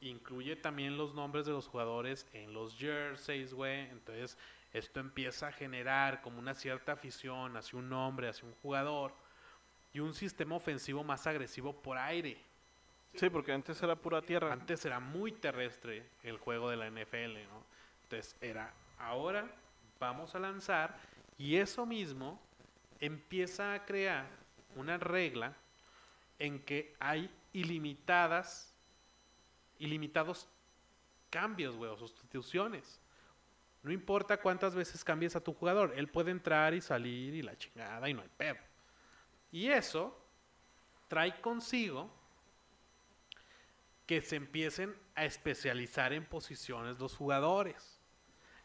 Incluye 0.00 0.56
también 0.56 0.96
los 0.96 1.14
nombres 1.14 1.46
de 1.46 1.52
los 1.52 1.66
jugadores 1.66 2.26
en 2.32 2.54
los 2.54 2.76
jerseys, 2.76 3.52
güey. 3.52 3.80
Entonces, 3.90 4.38
esto 4.72 5.00
empieza 5.00 5.48
a 5.48 5.52
generar 5.52 6.22
como 6.22 6.38
una 6.38 6.54
cierta 6.54 6.92
afición 6.92 7.56
hacia 7.56 7.78
un 7.78 7.88
nombre, 7.88 8.28
hacia 8.28 8.48
un 8.48 8.54
jugador 8.62 9.12
y 9.92 10.00
un 10.00 10.14
sistema 10.14 10.56
ofensivo 10.56 11.04
más 11.04 11.26
agresivo 11.26 11.72
por 11.72 11.98
aire. 11.98 12.38
Sí, 13.14 13.28
porque 13.28 13.52
antes 13.52 13.82
era 13.82 13.96
pura 13.96 14.22
tierra. 14.22 14.52
Antes 14.52 14.84
era 14.84 15.00
muy 15.00 15.32
terrestre 15.32 16.04
el 16.22 16.38
juego 16.38 16.70
de 16.70 16.76
la 16.76 16.88
NFL, 16.88 17.48
¿no? 17.48 17.64
Entonces 18.04 18.36
era, 18.40 18.72
ahora 18.98 19.50
vamos 19.98 20.34
a 20.34 20.38
lanzar 20.38 20.96
y 21.36 21.56
eso 21.56 21.84
mismo 21.86 22.40
empieza 23.00 23.74
a 23.74 23.84
crear 23.84 24.26
una 24.76 24.98
regla 24.98 25.54
en 26.38 26.60
que 26.60 26.94
hay 27.00 27.30
ilimitadas, 27.52 28.69
ilimitados 29.80 30.48
cambios, 31.30 31.74
güey, 31.76 31.90
o 31.90 31.96
sustituciones. 31.96 33.00
No 33.82 33.90
importa 33.90 34.36
cuántas 34.40 34.74
veces 34.74 35.02
cambies 35.02 35.34
a 35.34 35.40
tu 35.42 35.52
jugador, 35.54 35.92
él 35.96 36.06
puede 36.08 36.30
entrar 36.30 36.74
y 36.74 36.80
salir 36.80 37.34
y 37.34 37.42
la 37.42 37.56
chingada 37.56 38.08
y 38.08 38.14
no 38.14 38.22
hay 38.22 38.28
pedo. 38.36 38.58
Y 39.50 39.68
eso 39.68 40.16
trae 41.08 41.40
consigo 41.40 42.08
que 44.06 44.20
se 44.20 44.36
empiecen 44.36 44.96
a 45.14 45.24
especializar 45.24 46.12
en 46.12 46.24
posiciones 46.26 46.98
los 46.98 47.16
jugadores. 47.16 48.00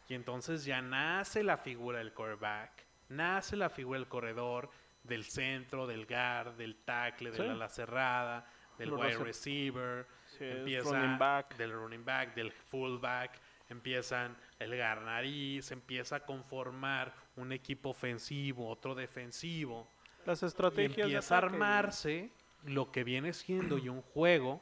Y 0.10 0.14
entonces 0.14 0.66
ya 0.66 0.82
nace 0.82 1.44
la 1.44 1.58
figura 1.58 2.00
del 2.00 2.14
quarterback, 2.14 2.86
nace 3.10 3.56
la 3.56 3.70
figura 3.70 4.00
del 4.00 4.08
corredor, 4.08 4.70
del 5.04 5.24
centro, 5.24 5.88
del 5.88 6.06
guard, 6.08 6.54
del 6.56 6.76
tackle, 6.78 7.32
del 7.32 7.42
Sí. 7.42 7.48
ala 7.48 7.70
cerrada, 7.70 8.48
del 8.78 8.92
wide 8.92 9.18
receiver, 9.18 10.08
Sí, 10.38 10.46
empieza 10.46 10.92
running 10.92 11.18
back. 11.18 11.58
del 11.58 11.72
running 11.72 12.06
back, 12.06 12.36
del 12.36 12.52
fullback, 12.52 13.40
empiezan 13.70 14.38
el 14.60 14.76
garnariz, 14.76 15.72
empieza 15.72 16.18
a 16.18 16.20
conformar 16.22 17.14
un 17.36 17.52
equipo 17.52 17.90
ofensivo, 17.90 18.70
otro 18.70 18.96
defensivo 18.96 19.88
Las 20.26 20.44
y 20.44 20.46
estrategias. 20.46 20.96
de 20.96 21.04
empieza 21.04 21.36
a 21.36 21.38
armarse 21.40 22.32
lo 22.64 22.92
que 22.92 23.04
viene 23.04 23.34
siendo 23.34 23.78
y 23.78 23.90
un 23.90 24.02
juego 24.02 24.62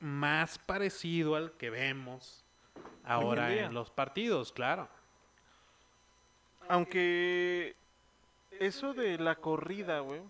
más 0.00 0.58
parecido 0.58 1.36
al 1.36 1.52
que 1.52 1.70
vemos 1.70 2.44
ahora 3.04 3.48
día. 3.48 3.66
en 3.66 3.74
los 3.74 3.90
partidos, 3.90 4.52
claro. 4.52 4.88
Aunque 6.68 7.76
eso 8.58 8.92
de 8.94 9.18
la 9.18 9.36
corrida, 9.36 10.00
güey, 10.00 10.22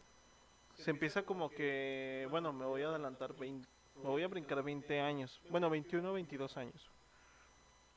se 0.74 0.90
empieza 0.90 1.22
como 1.22 1.50
que, 1.50 2.26
bueno, 2.30 2.52
me 2.52 2.66
voy 2.66 2.82
a 2.82 2.88
adelantar 2.88 3.34
20, 3.34 3.66
me 4.02 4.08
voy 4.10 4.22
a 4.22 4.28
brincar 4.28 4.62
20 4.62 5.00
años, 5.00 5.40
bueno, 5.50 5.68
21, 5.70 6.12
22 6.12 6.56
años. 6.56 6.90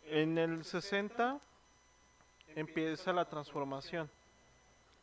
En 0.05 0.37
el 0.37 0.63
60 0.63 1.39
empieza 2.55 3.13
la 3.13 3.25
transformación, 3.25 4.09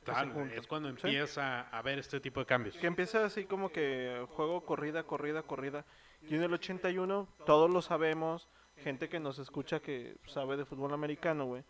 Claro, 0.05 0.41
es 0.45 0.67
cuando 0.69 0.89
Sí. 0.89 0.95
empieza 1.09 1.63
a 1.63 1.79
haber 1.79 1.99
este 1.99 2.21
tipo 2.21 2.39
de 2.41 2.47
cambios. 2.47 2.77
que 2.77 2.87
empieza 2.87 3.25
así 3.25 3.45
como 3.45 3.71
que 3.71 4.25
juego 4.37 4.61
corrida, 4.61 5.03
corrida, 5.03 5.43
corrida. 5.43 5.85
Y 6.29 6.37
en 6.37 6.45
el 6.45 6.53
81, 6.55 7.27
todos 7.45 7.69
lo 7.71 7.83
sabemos, 7.83 8.47
gente 8.85 9.09
que 9.09 9.19
nos 9.19 9.39
escucha 9.41 9.81
que 9.81 10.17
sabe 10.27 10.57
de 10.57 10.65
fútbol 10.65 10.93
americano, 10.95 11.47
güey. 11.47 11.65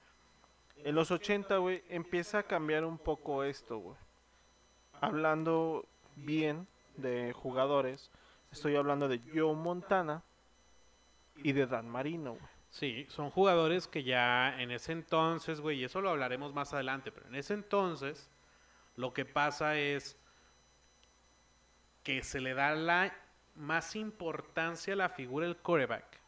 En 0.85 0.95
los 0.95 1.11
80, 1.11 1.57
güey, 1.57 1.83
empieza 1.89 2.41
a 2.41 2.43
cambiar 2.43 2.85
un 2.85 2.99
poco 2.99 3.43
esto, 3.43 3.79
güey. 3.79 3.97
Hablando 5.01 5.87
bien 6.16 6.66
de 6.97 7.33
jugadores, 7.33 8.11
estoy 8.51 8.76
hablando 8.76 9.09
de 9.09 9.20
Joe 9.34 9.55
Montana 9.55 10.22
y 11.36 11.53
de 11.53 11.66
Dan 11.66 11.88
Marino, 11.88 12.32
güey. 12.32 12.57
Sí, 12.70 13.07
son 13.09 13.30
jugadores 13.30 13.88
que 13.88 14.03
ya 14.03 14.61
en 14.61 14.70
ese 14.70 14.92
entonces, 14.92 15.61
güey, 15.61 15.80
y 15.80 15.84
eso 15.84 16.01
lo 16.01 16.11
hablaremos 16.11 16.53
más 16.53 16.74
adelante, 16.74 17.11
pero 17.11 17.26
en 17.26 17.34
ese 17.34 17.55
entonces 17.55 18.28
lo 18.97 19.14
que 19.14 19.24
pasa 19.24 19.78
es 19.78 20.16
que 22.03 22.22
se 22.22 22.40
le 22.40 22.55
da 22.55 22.74
la 22.74 23.14
más 23.55 23.97
importancia 23.97 24.92
a 24.92 24.97
la 24.97 25.09
figura 25.09 25.47
del 25.47 25.57
quarterback 25.57 26.20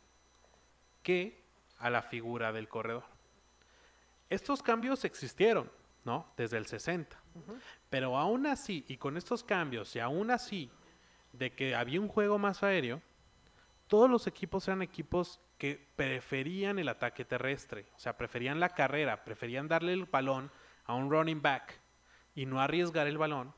que 1.02 1.40
a 1.78 1.90
la 1.90 2.02
figura 2.02 2.52
del 2.52 2.68
corredor. 2.68 3.04
Estos 4.30 4.62
cambios 4.62 5.04
existieron, 5.04 5.70
¿no? 6.04 6.32
Desde 6.36 6.58
el 6.58 6.66
60. 6.66 7.16
Pero 7.88 8.16
aún 8.18 8.46
así, 8.46 8.84
y 8.88 8.96
con 8.96 9.16
estos 9.16 9.44
cambios, 9.44 9.94
y 9.94 10.00
aún 10.00 10.30
así, 10.30 10.70
de 11.32 11.52
que 11.52 11.74
había 11.74 12.00
un 12.00 12.08
juego 12.08 12.38
más 12.38 12.62
aéreo, 12.62 13.02
todos 13.86 14.10
los 14.10 14.26
equipos 14.26 14.66
eran 14.68 14.82
equipos 14.82 15.40
que 15.56 15.88
preferían 15.96 16.78
el 16.78 16.88
ataque 16.88 17.24
terrestre, 17.24 17.86
o 17.96 17.98
sea, 17.98 18.16
preferían 18.16 18.60
la 18.60 18.70
carrera, 18.70 19.24
preferían 19.24 19.68
darle 19.68 19.92
el 19.92 20.04
balón 20.04 20.50
a 20.84 20.94
un 20.94 21.10
running 21.10 21.42
back 21.42 21.80
y 22.34 22.46
no 22.46 22.60
arriesgar 22.60 23.06
el 23.06 23.18
balón 23.18 23.52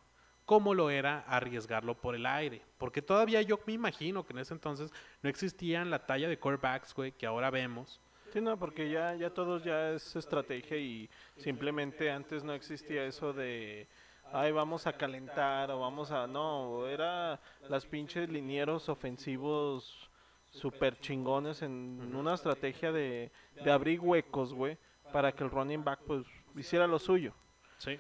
como 0.50 0.74
lo 0.74 0.90
era 0.90 1.20
arriesgarlo 1.28 1.94
por 1.94 2.16
el 2.16 2.26
aire. 2.26 2.60
Porque 2.76 3.02
todavía 3.02 3.40
yo 3.40 3.60
me 3.68 3.74
imagino 3.74 4.26
que 4.26 4.32
en 4.32 4.40
ese 4.40 4.52
entonces 4.52 4.92
no 5.22 5.30
existían 5.30 5.90
la 5.90 6.06
talla 6.06 6.28
de 6.28 6.40
quarterbacks, 6.40 6.92
güey, 6.92 7.12
que 7.12 7.24
ahora 7.24 7.50
vemos. 7.50 8.00
Sí, 8.32 8.40
no, 8.40 8.58
porque 8.58 8.90
ya, 8.90 9.14
ya 9.14 9.30
todos 9.30 9.62
ya 9.62 9.92
es 9.92 10.16
estrategia 10.16 10.76
y 10.76 11.08
simplemente 11.36 12.10
antes 12.10 12.42
no 12.42 12.52
existía 12.52 13.04
eso 13.04 13.32
de, 13.32 13.86
ay, 14.32 14.52
vamos 14.52 14.86
a 14.86 14.92
calentar 14.92 15.70
o 15.70 15.80
vamos 15.80 16.10
a, 16.10 16.26
no, 16.26 16.86
era 16.86 17.40
las 17.68 17.86
pinches 17.86 18.28
linieros 18.28 18.88
ofensivos 18.88 20.10
super 20.50 20.98
chingones 20.98 21.62
en 21.62 22.14
una 22.14 22.34
estrategia 22.34 22.92
de, 22.92 23.30
de 23.62 23.70
abrir 23.70 24.00
huecos, 24.00 24.52
güey, 24.52 24.76
para 25.12 25.32
que 25.32 25.44
el 25.44 25.50
running 25.50 25.84
back 25.84 26.00
pues 26.06 26.24
hiciera 26.56 26.86
lo 26.86 26.98
suyo. 26.98 27.32
Sí. 27.78 27.98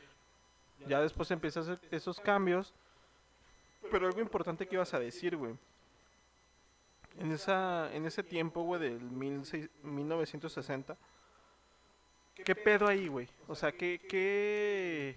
Ya 0.86 1.00
después 1.00 1.30
empieza 1.30 1.60
a 1.60 1.62
hacer 1.62 1.78
esos 1.90 2.20
cambios. 2.20 2.74
Pero 3.90 4.06
algo 4.06 4.20
importante 4.20 4.66
que 4.66 4.74
ibas 4.74 4.92
a 4.94 5.00
decir, 5.00 5.36
güey. 5.36 5.54
En, 7.18 7.32
esa, 7.32 7.92
en 7.92 8.06
ese 8.06 8.22
tiempo, 8.22 8.62
güey, 8.62 8.80
del 8.80 9.18
16 9.18 9.68
1960. 9.82 10.96
¿Qué 12.44 12.54
pedo 12.54 12.86
ahí, 12.86 13.08
güey? 13.08 13.28
O 13.48 13.54
sea, 13.54 13.72
¿qué, 13.72 14.00
qué, 14.08 15.16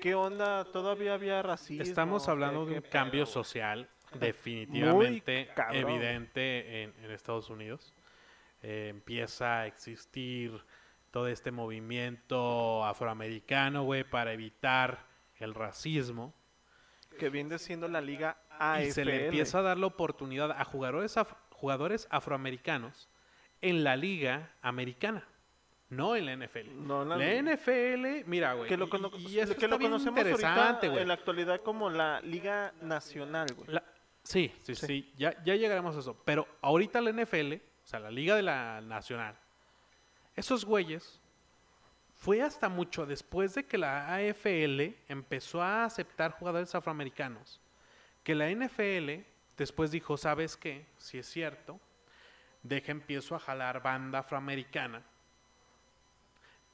qué 0.00 0.14
onda? 0.14 0.64
¿Todavía 0.64 1.14
había 1.14 1.42
racismo? 1.42 1.82
Estamos 1.82 2.24
¿Qué- 2.24 2.30
hablando 2.30 2.66
de 2.66 2.76
un 2.76 2.80
cambio 2.82 3.26
social 3.26 3.88
definitivamente 4.20 5.50
evidente 5.72 6.82
en, 6.82 6.94
en 7.02 7.10
Estados 7.10 7.50
Unidos. 7.50 7.94
Eh, 8.62 8.88
empieza 8.90 9.60
a 9.60 9.66
existir 9.66 10.62
todo 11.10 11.28
este 11.28 11.50
movimiento 11.50 12.84
afroamericano, 12.84 13.84
güey, 13.84 14.04
para 14.04 14.32
evitar 14.32 15.06
el 15.38 15.54
racismo. 15.54 16.34
Que 17.18 17.30
viene 17.30 17.58
siendo 17.58 17.88
la 17.88 18.00
liga 18.00 18.36
AFL. 18.58 18.82
Y 18.86 18.90
se 18.92 19.04
le 19.04 19.24
empieza 19.26 19.58
a 19.58 19.62
dar 19.62 19.78
la 19.78 19.86
oportunidad 19.86 20.52
a 20.52 20.64
jugadores, 20.64 21.16
af- 21.16 21.36
jugadores 21.50 22.06
afroamericanos 22.10 23.08
en 23.60 23.82
la 23.84 23.96
liga 23.96 24.52
americana. 24.62 25.26
No 25.90 26.16
en 26.16 26.26
la 26.26 26.32
NFL. 26.36 26.86
No, 26.86 27.04
la- 27.04 27.16
La 27.16 27.34
NFL, 27.34 28.24
mira, 28.26 28.54
güey. 28.54 28.68
que 28.68 28.76
lo, 28.76 28.88
cono- 28.88 29.10
y 29.18 29.38
eso 29.38 29.54
que 29.56 29.68
lo 29.68 29.78
conocemos 29.78 30.18
interesante, 30.20 30.60
ahorita 30.60 30.88
güey. 30.88 31.02
en 31.02 31.08
la 31.08 31.14
actualidad 31.14 31.60
como 31.62 31.90
la 31.90 32.20
Liga 32.22 32.72
Nacional, 32.80 33.48
güey. 33.54 33.68
La- 33.70 33.84
sí, 34.22 34.52
sí, 34.62 34.74
Sí. 34.74 34.86
sí, 34.86 35.12
ya, 35.16 35.42
ya 35.44 35.54
llegaremos 35.56 35.96
a 35.96 36.00
eso. 36.00 36.16
Pero 36.24 36.46
ahorita 36.62 37.00
la 37.00 37.10
NFL, 37.10 37.54
o 37.84 37.86
sea, 37.86 37.98
la 38.00 38.10
Liga 38.10 38.36
de 38.36 38.42
la 38.42 38.80
Nacional, 38.80 39.36
esos 40.36 40.64
güeyes, 40.64 41.20
fue 42.14 42.42
hasta 42.42 42.68
mucho 42.68 43.06
después 43.06 43.54
de 43.54 43.64
que 43.64 43.78
la 43.78 44.14
AFL 44.14 44.94
empezó 45.08 45.62
a 45.62 45.84
aceptar 45.86 46.32
jugadores 46.32 46.74
afroamericanos, 46.74 47.60
que 48.22 48.34
la 48.34 48.48
NFL 48.50 49.24
después 49.56 49.90
dijo, 49.90 50.16
¿sabes 50.18 50.56
qué? 50.56 50.86
Si 50.98 51.18
es 51.18 51.26
cierto, 51.26 51.80
deja 52.62 52.92
empiezo 52.92 53.34
a 53.34 53.38
jalar 53.38 53.82
banda 53.82 54.18
afroamericana, 54.18 55.02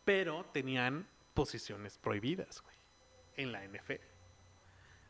pero 0.07 0.47
tenían 0.53 1.07
posiciones 1.35 1.99
prohibidas, 1.99 2.63
güey, 2.63 2.77
en 3.37 3.53
la 3.53 3.63
NFL. 3.63 4.01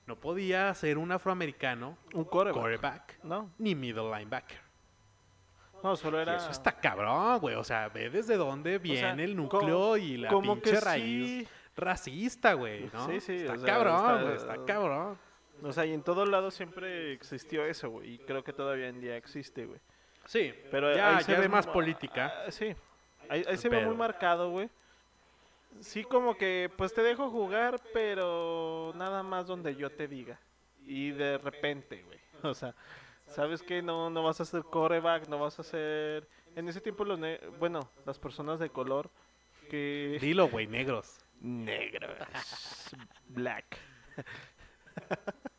No 0.07 0.19
podía 0.19 0.73
ser 0.75 0.99
un 0.99 1.13
afroamericano 1.13 1.97
Un 2.15 2.25
quarterback. 2.25 2.61
quarterback 2.61 3.19
No, 3.25 3.53
ni 3.59 3.75
middle 3.77 4.05
linebacker. 4.11 4.59
no, 5.83 5.97
solo 5.97 6.19
Y 6.19 6.23
era... 6.23 6.37
eso 6.37 6.51
está 6.51 6.73
cabrón, 6.73 7.39
güey. 7.41 7.55
O 7.57 7.65
sea, 7.65 7.89
ve 7.89 8.11
desde 8.11 8.37
dónde 8.37 8.79
viene 8.79 9.23
el 9.25 9.37
núcleo 9.37 9.97
y 9.97 10.17
la 10.17 10.29
como 10.29 10.55
pinche 10.55 10.73
que 10.73 10.81
raíz 10.81 11.27
sí. 11.29 11.49
racista, 11.77 12.55
güey, 12.55 12.89
¿no? 12.93 13.07
Sí, 13.07 13.21
sí, 13.21 13.35
Está 13.37 13.53
o 13.55 13.59
sea, 13.59 13.67
cabrón, 13.67 13.97
está- 13.97 14.23
güey. 14.23 14.37
Está 14.37 14.65
cabrón. 14.65 15.19
O 15.63 15.73
sea, 15.73 15.87
y 15.87 15.93
en 15.93 16.03
todos 16.03 16.29
lados 16.29 16.55
siempre 16.55 17.13
existió 17.13 17.65
eso, 17.65 17.89
güey. 17.91 18.15
Y 18.15 18.19
creo 18.19 18.43
que 18.45 18.53
todavía 18.53 18.89
en 18.89 19.01
día 19.01 19.17
existe, 19.17 19.65
güey. 19.67 19.81
Sí, 20.27 20.53
Pero 20.71 20.95
ya, 20.95 21.17
ahí 21.19 21.25
se 21.25 21.33
ya 21.33 21.39
ve 21.39 21.45
es 21.45 21.51
más 21.51 21.67
política. 21.67 22.33
ah, 22.47 22.51
sí. 22.51 22.75
Ahí, 23.29 23.45
ahí 23.49 23.57
se 23.57 23.69
ve 23.69 23.85
muy 23.85 23.95
marcado, 23.97 24.51
güey. 24.51 24.69
Sí, 25.81 26.05
como 26.05 26.37
que, 26.37 26.71
pues 26.77 26.93
te 26.95 27.03
dejo 27.03 27.31
jugar, 27.31 27.81
pero 27.93 28.93
nada 28.97 29.23
más 29.23 29.47
donde 29.47 29.75
yo 29.77 29.91
te 29.91 30.09
diga. 30.09 30.39
Y 30.85 31.11
de 31.11 31.39
repente, 31.39 32.03
güey. 32.03 32.19
O 32.43 32.55
sea, 32.55 32.75
¿sabes 33.27 33.63
qué? 33.63 33.83
No, 33.83 34.11
no 34.11 34.23
vas 34.23 34.41
a 34.41 34.43
hacer 34.45 34.63
coreback, 34.63 35.27
no 35.29 35.39
vas 35.39 35.59
a 35.59 35.63
hacer... 35.63 36.29
En 36.55 36.69
ese 36.69 36.81
tiempo, 36.81 37.05
los 37.05 37.19
ne- 37.19 37.41
bueno, 37.59 37.91
las 38.05 38.19
personas 38.19 38.59
de 38.59 38.71
color 38.71 39.11
que... 39.71 40.19
Dilo, 40.21 40.49
güey, 40.49 40.67
negros. 40.67 41.25
Negros. 41.41 42.17
Black. 43.29 43.79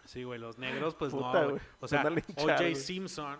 Sí, 0.05 0.24
güey, 0.24 0.39
los 0.39 0.57
negros, 0.57 0.95
pues 0.95 1.11
Puta, 1.11 1.45
no. 1.45 1.57
O 1.80 1.88
se 1.88 1.97
sea, 1.97 2.09
O.J. 2.38 2.76
Simpson, 2.76 3.38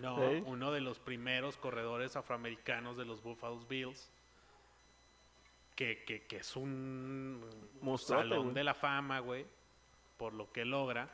no, 0.00 0.22
Ey. 0.22 0.42
uno 0.46 0.72
de 0.72 0.80
los 0.80 0.98
primeros 0.98 1.56
corredores 1.56 2.16
afroamericanos 2.16 2.96
de 2.96 3.04
los 3.04 3.22
Buffalo 3.22 3.58
Bills, 3.66 4.10
que, 5.76 6.02
que, 6.04 6.22
que 6.26 6.38
es 6.38 6.56
un 6.56 7.44
salón 7.98 8.42
güey. 8.44 8.54
de 8.54 8.64
la 8.64 8.74
fama, 8.74 9.20
güey, 9.20 9.46
por 10.16 10.32
lo 10.32 10.50
que 10.50 10.64
logra. 10.64 11.08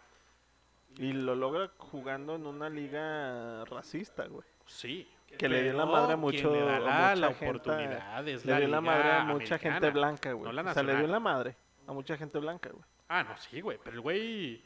Y 0.97 1.13
lo 1.13 1.35
logra 1.35 1.71
jugando 1.79 2.37
en 2.37 2.47
una 2.47 2.69
liga 2.71 3.65
racista, 3.67 4.27
güey. 4.27 4.45
Sí. 4.67 5.09
Que 5.39 5.49
le 5.49 5.63
dio 5.63 5.73
la 5.73 5.87
madre 5.87 6.13
a 6.13 6.17
mucho- 6.17 6.53
le 6.53 6.61
da 6.61 6.77
a 6.77 6.81
la, 6.81 6.87
mucha 6.91 7.17
la 7.17 7.29
gente- 7.35 7.47
oportunidad 7.49 8.29
es 8.29 8.45
Le 8.45 8.53
la 8.53 8.59
dio 8.59 8.69
la 8.69 8.81
madre 8.83 9.13
a 9.13 9.25
mucha 9.25 9.59
gente 9.59 9.91
blanca, 9.91 10.33
güey. 10.33 10.53
no 10.55 10.71
o 10.71 10.75
sea, 10.75 10.83
le 10.83 10.97
dio 10.97 11.07
la 11.07 11.21
madre 11.21 11.57
a 11.87 11.93
mucha 11.93 12.17
gente 12.17 12.39
blanca, 12.39 12.69
güey. 12.71 12.85
Ah, 13.09 13.23
no, 13.25 13.37
sí, 13.37 13.61
güey. 13.61 13.79
Pero 13.83 13.97
el 13.97 14.01
güey. 14.03 14.63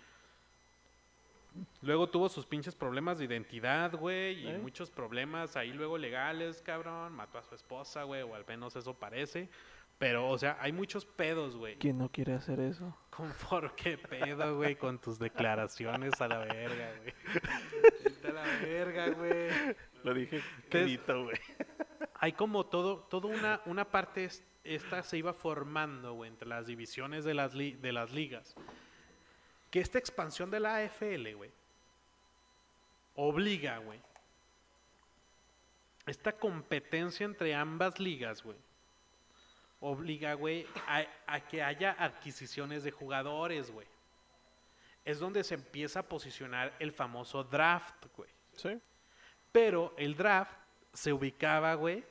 Luego 1.83 2.09
tuvo 2.09 2.29
sus 2.29 2.45
pinches 2.45 2.75
problemas 2.75 3.19
de 3.19 3.25
identidad, 3.25 3.95
güey. 3.95 4.45
Y 4.45 4.49
¿Eh? 4.49 4.59
muchos 4.59 4.91
problemas 4.91 5.57
ahí 5.57 5.73
luego 5.73 5.97
legales, 5.97 6.61
cabrón. 6.63 7.13
Mató 7.13 7.39
a 7.39 7.43
su 7.45 7.55
esposa, 7.55 8.03
güey. 8.03 8.23
O 8.23 8.35
al 8.35 8.45
menos 8.47 8.77
eso 8.77 8.93
parece. 8.93 9.49
Pero, 9.99 10.29
o 10.29 10.37
sea, 10.39 10.59
hay 10.61 10.73
muchos 10.73 11.07
pedos, 11.07 11.57
güey. 11.57 11.77
¿Quién 11.79 11.97
no 11.97 12.11
quiere 12.11 12.35
hacer 12.35 12.61
eso? 12.61 12.95
¿Por 13.49 13.75
qué 13.77 13.97
pedo, 13.97 14.57
güey? 14.57 14.77
Con 14.77 14.99
tus 15.01 15.19
declaraciones 15.19 16.21
a 16.21 16.29
la 16.29 16.39
verga, 16.39 16.93
güey. 16.99 17.15
A 18.25 18.33
la 18.33 18.43
verga, 18.61 19.09
güey. 19.11 19.77
Lo 20.05 20.13
dije 20.13 20.43
quedito, 20.69 21.25
güey. 21.25 21.37
hay 22.17 22.33
como 22.33 22.67
todo, 22.67 22.99
todo 23.11 23.29
una, 23.29 23.63
una 23.65 23.87
parte, 23.87 24.25
es- 24.25 24.45
esta 24.65 25.03
se 25.03 25.17
iba 25.17 25.33
formando, 25.33 26.13
güey, 26.13 26.31
entre 26.31 26.47
las 26.49 26.67
divisiones 26.67 27.25
de 27.25 27.33
las, 27.35 27.55
li- 27.55 27.77
de 27.77 27.93
las 27.93 28.13
ligas. 28.13 28.55
Que 29.71 29.81
esta 29.81 29.99
expansión 29.99 30.51
de 30.51 30.61
la 30.61 30.77
AFL, 30.77 31.35
güey, 31.37 31.51
obliga, 33.15 33.79
güey, 33.79 34.01
esta 36.07 36.33
competencia 36.33 37.25
entre 37.25 37.55
ambas 37.55 37.99
ligas, 37.99 38.43
güey, 38.43 38.57
obliga, 39.81 40.35
güey, 40.35 40.67
a, 40.87 41.05
a 41.27 41.41
que 41.41 41.63
haya 41.63 41.97
adquisiciones 41.99 42.85
de 42.85 42.91
jugadores, 42.91 43.71
güey. 43.71 43.87
Es 45.05 45.19
donde 45.19 45.45
se 45.45 45.55
empieza 45.55 46.01
a 46.01 46.03
posicionar 46.03 46.75
el 46.79 46.93
famoso 46.93 47.45
draft, 47.45 48.05
güey. 48.17 48.31
Sí. 48.53 48.81
Pero 49.53 49.95
el 49.97 50.17
draft 50.17 50.57
se 50.93 51.13
ubicaba, 51.13 51.75
güey, 51.75 52.05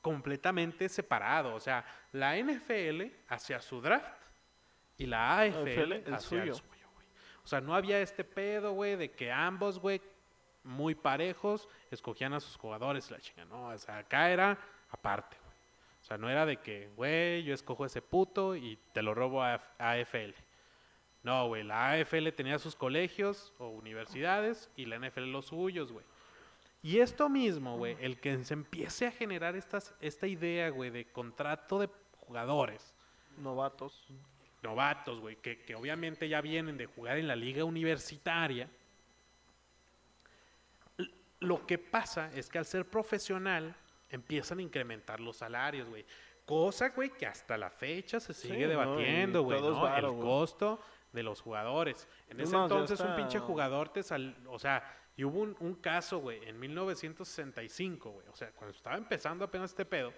completamente 0.00 0.88
separado. 0.88 1.54
O 1.54 1.60
sea, 1.60 1.84
la 2.12 2.36
NFL 2.36 3.04
hacia 3.28 3.60
su 3.60 3.80
draft 3.80 4.20
y 4.98 5.06
la 5.06 5.40
AFL 5.40 5.92
el 5.92 6.14
hacia 6.14 6.42
el 6.42 6.54
suyo. 6.54 6.62
güey. 6.94 7.06
O 7.42 7.46
sea, 7.46 7.60
no 7.60 7.74
había 7.74 8.00
este 8.00 8.22
pedo, 8.22 8.72
güey, 8.72 8.96
de 8.96 9.10
que 9.10 9.32
ambos, 9.32 9.78
güey, 9.78 10.00
muy 10.62 10.94
parejos, 10.94 11.68
escogían 11.90 12.32
a 12.34 12.40
sus 12.40 12.56
jugadores 12.56 13.10
la 13.10 13.18
chinga. 13.18 13.44
No, 13.46 13.68
o 13.68 13.78
sea, 13.78 13.98
acá 13.98 14.30
era 14.30 14.58
aparte, 14.90 15.36
güey. 15.38 15.43
O 16.04 16.06
sea, 16.06 16.18
no 16.18 16.28
era 16.28 16.44
de 16.44 16.58
que, 16.58 16.90
güey, 16.96 17.44
yo 17.44 17.54
escojo 17.54 17.86
ese 17.86 18.02
puto 18.02 18.56
y 18.56 18.78
te 18.92 19.00
lo 19.00 19.14
robo 19.14 19.42
a 19.42 19.54
AFL. 19.78 20.34
No, 21.22 21.48
güey, 21.48 21.64
la 21.64 21.92
AFL 21.92 22.28
tenía 22.36 22.58
sus 22.58 22.76
colegios 22.76 23.54
o 23.56 23.68
universidades 23.68 24.70
y 24.76 24.84
la 24.84 24.98
NFL 24.98 25.32
los 25.32 25.46
suyos, 25.46 25.92
güey. 25.92 26.04
Y 26.82 26.98
esto 26.98 27.30
mismo, 27.30 27.78
güey, 27.78 27.96
el 28.00 28.20
que 28.20 28.44
se 28.44 28.52
empiece 28.52 29.06
a 29.06 29.12
generar 29.12 29.56
estas, 29.56 29.94
esta 30.02 30.26
idea, 30.26 30.68
güey, 30.68 30.90
de 30.90 31.06
contrato 31.06 31.78
de 31.78 31.88
jugadores, 32.20 32.92
Novatos. 33.38 34.06
novatos, 34.62 35.20
güey, 35.20 35.36
que, 35.36 35.62
que 35.62 35.74
obviamente 35.74 36.28
ya 36.28 36.42
vienen 36.42 36.76
de 36.76 36.84
jugar 36.84 37.16
en 37.16 37.28
la 37.28 37.34
liga 37.34 37.64
universitaria. 37.64 38.68
Lo 41.40 41.66
que 41.66 41.78
pasa 41.78 42.30
es 42.34 42.50
que 42.50 42.58
al 42.58 42.66
ser 42.66 42.84
profesional 42.84 43.74
empiezan 44.14 44.58
a 44.58 44.62
incrementar 44.62 45.20
los 45.20 45.36
salarios, 45.36 45.88
güey. 45.88 46.04
Cosa, 46.46 46.90
güey, 46.90 47.10
que 47.10 47.26
hasta 47.26 47.56
la 47.56 47.70
fecha 47.70 48.20
se 48.20 48.34
sigue 48.34 48.66
debatiendo, 48.68 49.42
güey, 49.42 49.58
¿no? 49.60 49.86
El 49.96 50.04
costo 50.24 50.80
de 51.12 51.22
los 51.22 51.40
jugadores. 51.40 52.06
En 52.28 52.40
ese 52.40 52.52
No, 52.52 52.58
ya 52.68 52.74
entonces 52.74 53.00
un 53.00 53.16
pinche 53.16 53.38
jugador 53.38 53.88
te 53.90 54.02
sal... 54.02 54.36
O 54.48 54.58
sea, 54.58 54.82
y 55.16 55.24
hubo 55.24 55.40
un, 55.40 55.56
un 55.60 55.74
caso, 55.76 56.18
güey, 56.18 56.46
en 56.46 56.58
1965, 56.58 58.10
güey. 58.10 58.26
O 58.28 58.36
sea, 58.36 58.50
cuando 58.52 58.76
estaba 58.76 58.96
empezando 58.96 59.44
apenas 59.44 59.70
este 59.70 59.84
pedo, 59.84 60.12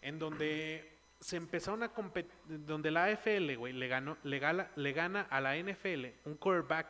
en 0.00 0.18
donde 0.18 0.98
se 1.20 1.36
empezaron 1.36 1.82
a 1.82 1.88
competir, 1.92 2.32
donde 2.46 2.90
la 2.90 3.04
AFL, 3.06 3.56
güey, 3.56 3.72
le, 3.74 3.88
ganó, 3.88 4.16
le, 4.22 4.38
gala- 4.38 4.70
le 4.76 4.92
gana 4.92 5.26
a 5.30 5.40
la 5.40 5.56
NFL 5.56 6.06
un 6.24 6.36
quarterback 6.36 6.86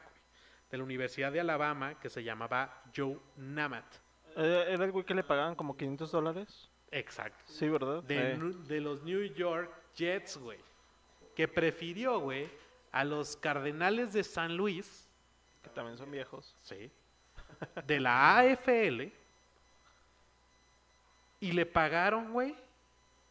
de 0.71 0.79
la 0.79 0.85
Universidad 0.85 1.33
de 1.33 1.41
Alabama 1.41 1.99
que 1.99 2.09
se 2.09 2.23
llamaba 2.23 2.83
Joe 2.95 3.19
Namath. 3.37 3.97
Eh, 4.37 4.67
¿Era 4.69 4.85
el 4.85 4.93
güey 4.93 5.05
que 5.05 5.15
le 5.15 5.23
pagaban 5.25 5.55
como 5.55 5.77
500 5.77 6.11
dólares? 6.13 6.69
Exacto. 6.91 7.39
Sí, 7.47 7.69
¿verdad? 7.69 8.03
De, 8.03 8.37
Nu- 8.37 8.65
de 8.67 8.81
los 8.81 9.03
New 9.03 9.23
York 9.35 9.71
Jets, 9.97 10.37
güey. 10.39 10.59
Que 11.37 11.47
prefirió, 11.49 12.19
güey, 12.21 12.49
a 12.93 13.05
los 13.05 13.37
Cardenales 13.37 14.13
de 14.13 14.25
San 14.25 14.57
Luis, 14.57 15.07
que 15.63 15.71
también 15.71 15.97
son 15.97 16.11
viejos. 16.11 16.55
sí, 16.63 16.91
de 17.87 18.01
la 18.01 18.39
AFL, 18.39 19.13
y 21.41 21.53
le 21.53 21.67
pagaron, 21.67 22.33
güey, 22.33 22.55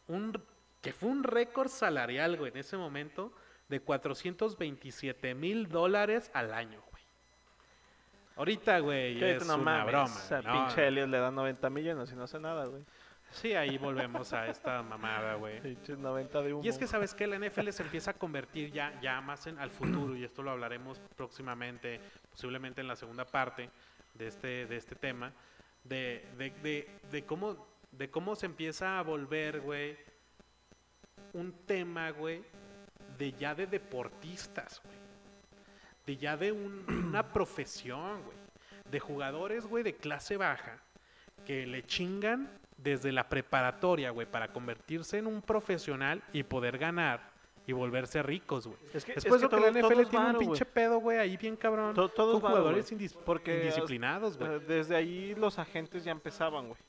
un, 0.08 0.42
que 0.80 0.92
fue 0.92 1.08
un 1.08 1.22
récord 1.24 1.68
salarial, 1.68 2.36
güey, 2.36 2.50
en 2.52 2.58
ese 2.58 2.76
momento, 2.76 3.32
de 3.68 3.80
427 3.80 5.34
mil 5.34 5.68
dólares 5.68 6.30
al 6.34 6.52
año. 6.52 6.80
Ahorita, 8.40 8.78
güey, 8.78 9.22
es 9.22 9.46
no 9.46 9.56
una 9.56 9.62
mames, 9.62 9.86
broma. 9.92 10.04
O 10.04 10.18
sea, 10.18 10.40
¿no? 10.40 10.52
pinche 10.52 10.88
Elliot 10.88 11.10
le 11.10 11.18
dan 11.18 11.34
90 11.34 11.68
millones 11.68 12.10
y 12.10 12.16
no 12.16 12.22
hace 12.22 12.40
nada, 12.40 12.64
güey. 12.64 12.82
Sí, 13.32 13.52
ahí 13.52 13.76
volvemos 13.76 14.32
a 14.32 14.48
esta 14.48 14.82
mamada, 14.82 15.34
güey. 15.34 15.60
Pinches 15.62 15.98
90 15.98 16.40
de 16.40 16.54
humo. 16.54 16.64
Y 16.64 16.68
es 16.70 16.78
que 16.78 16.86
sabes 16.86 17.12
que 17.12 17.26
la 17.26 17.38
NFL 17.38 17.68
se 17.68 17.82
empieza 17.82 18.12
a 18.12 18.14
convertir 18.14 18.72
ya, 18.72 18.98
ya 19.02 19.20
más 19.20 19.46
en 19.46 19.58
al 19.58 19.70
futuro, 19.70 20.16
y 20.16 20.24
esto 20.24 20.42
lo 20.42 20.52
hablaremos 20.52 21.02
próximamente, 21.16 22.00
posiblemente 22.30 22.80
en 22.80 22.88
la 22.88 22.96
segunda 22.96 23.26
parte 23.26 23.68
de 24.14 24.28
este, 24.28 24.64
de 24.64 24.76
este 24.78 24.94
tema, 24.94 25.34
de, 25.84 26.26
de, 26.38 26.50
de, 26.62 26.88
de 27.10 27.26
cómo, 27.26 27.68
de 27.92 28.08
cómo 28.08 28.36
se 28.36 28.46
empieza 28.46 28.98
a 28.98 29.02
volver, 29.02 29.60
güey, 29.60 29.98
un 31.34 31.52
tema, 31.66 32.08
güey, 32.08 32.42
de 33.18 33.32
ya 33.32 33.54
de 33.54 33.66
deportistas, 33.66 34.80
güey. 34.82 34.99
De 36.10 36.16
ya 36.16 36.36
de 36.36 36.50
un- 36.50 36.84
una 37.08 37.22
profesión, 37.32 38.22
güey. 38.24 38.36
De 38.90 38.98
jugadores, 38.98 39.64
güey, 39.66 39.84
de 39.84 39.94
clase 39.94 40.36
baja, 40.36 40.78
que 41.46 41.66
le 41.66 41.84
chingan 41.84 42.50
desde 42.76 43.12
la 43.12 43.28
preparatoria, 43.28 44.10
güey, 44.10 44.26
para 44.26 44.48
convertirse 44.48 45.18
en 45.18 45.28
un 45.28 45.40
profesional 45.40 46.20
y 46.32 46.42
poder 46.42 46.78
ganar 46.78 47.20
y 47.64 47.72
volverse 47.72 48.22
ricos, 48.24 48.66
güey. 48.66 48.78
Es 48.92 49.04
que, 49.04 49.12
Después 49.14 49.36
es 49.36 49.42
que 49.42 49.48
todo- 49.48 49.60
la 49.60 49.68
NFL 49.68 50.06
tiene 50.08 50.24
varo, 50.24 50.38
un 50.40 50.44
pinche 50.46 50.64
pedo, 50.64 50.98
güey, 50.98 51.18
ahí 51.18 51.36
bien 51.36 51.54
cabrón. 51.54 51.94
To- 51.94 52.08
todo 52.08 52.32
es 52.38 52.40
con 52.40 52.50
varo, 52.50 52.56
jugadores 52.64 52.90
indis- 52.92 53.16
Porque, 53.24 53.58
indisciplinados, 53.58 54.36
güey. 54.36 54.58
Desde 54.66 54.96
ahí 54.96 55.34
los 55.36 55.60
agentes 55.60 56.02
ya 56.02 56.10
empezaban, 56.10 56.66
güey. 56.68 56.80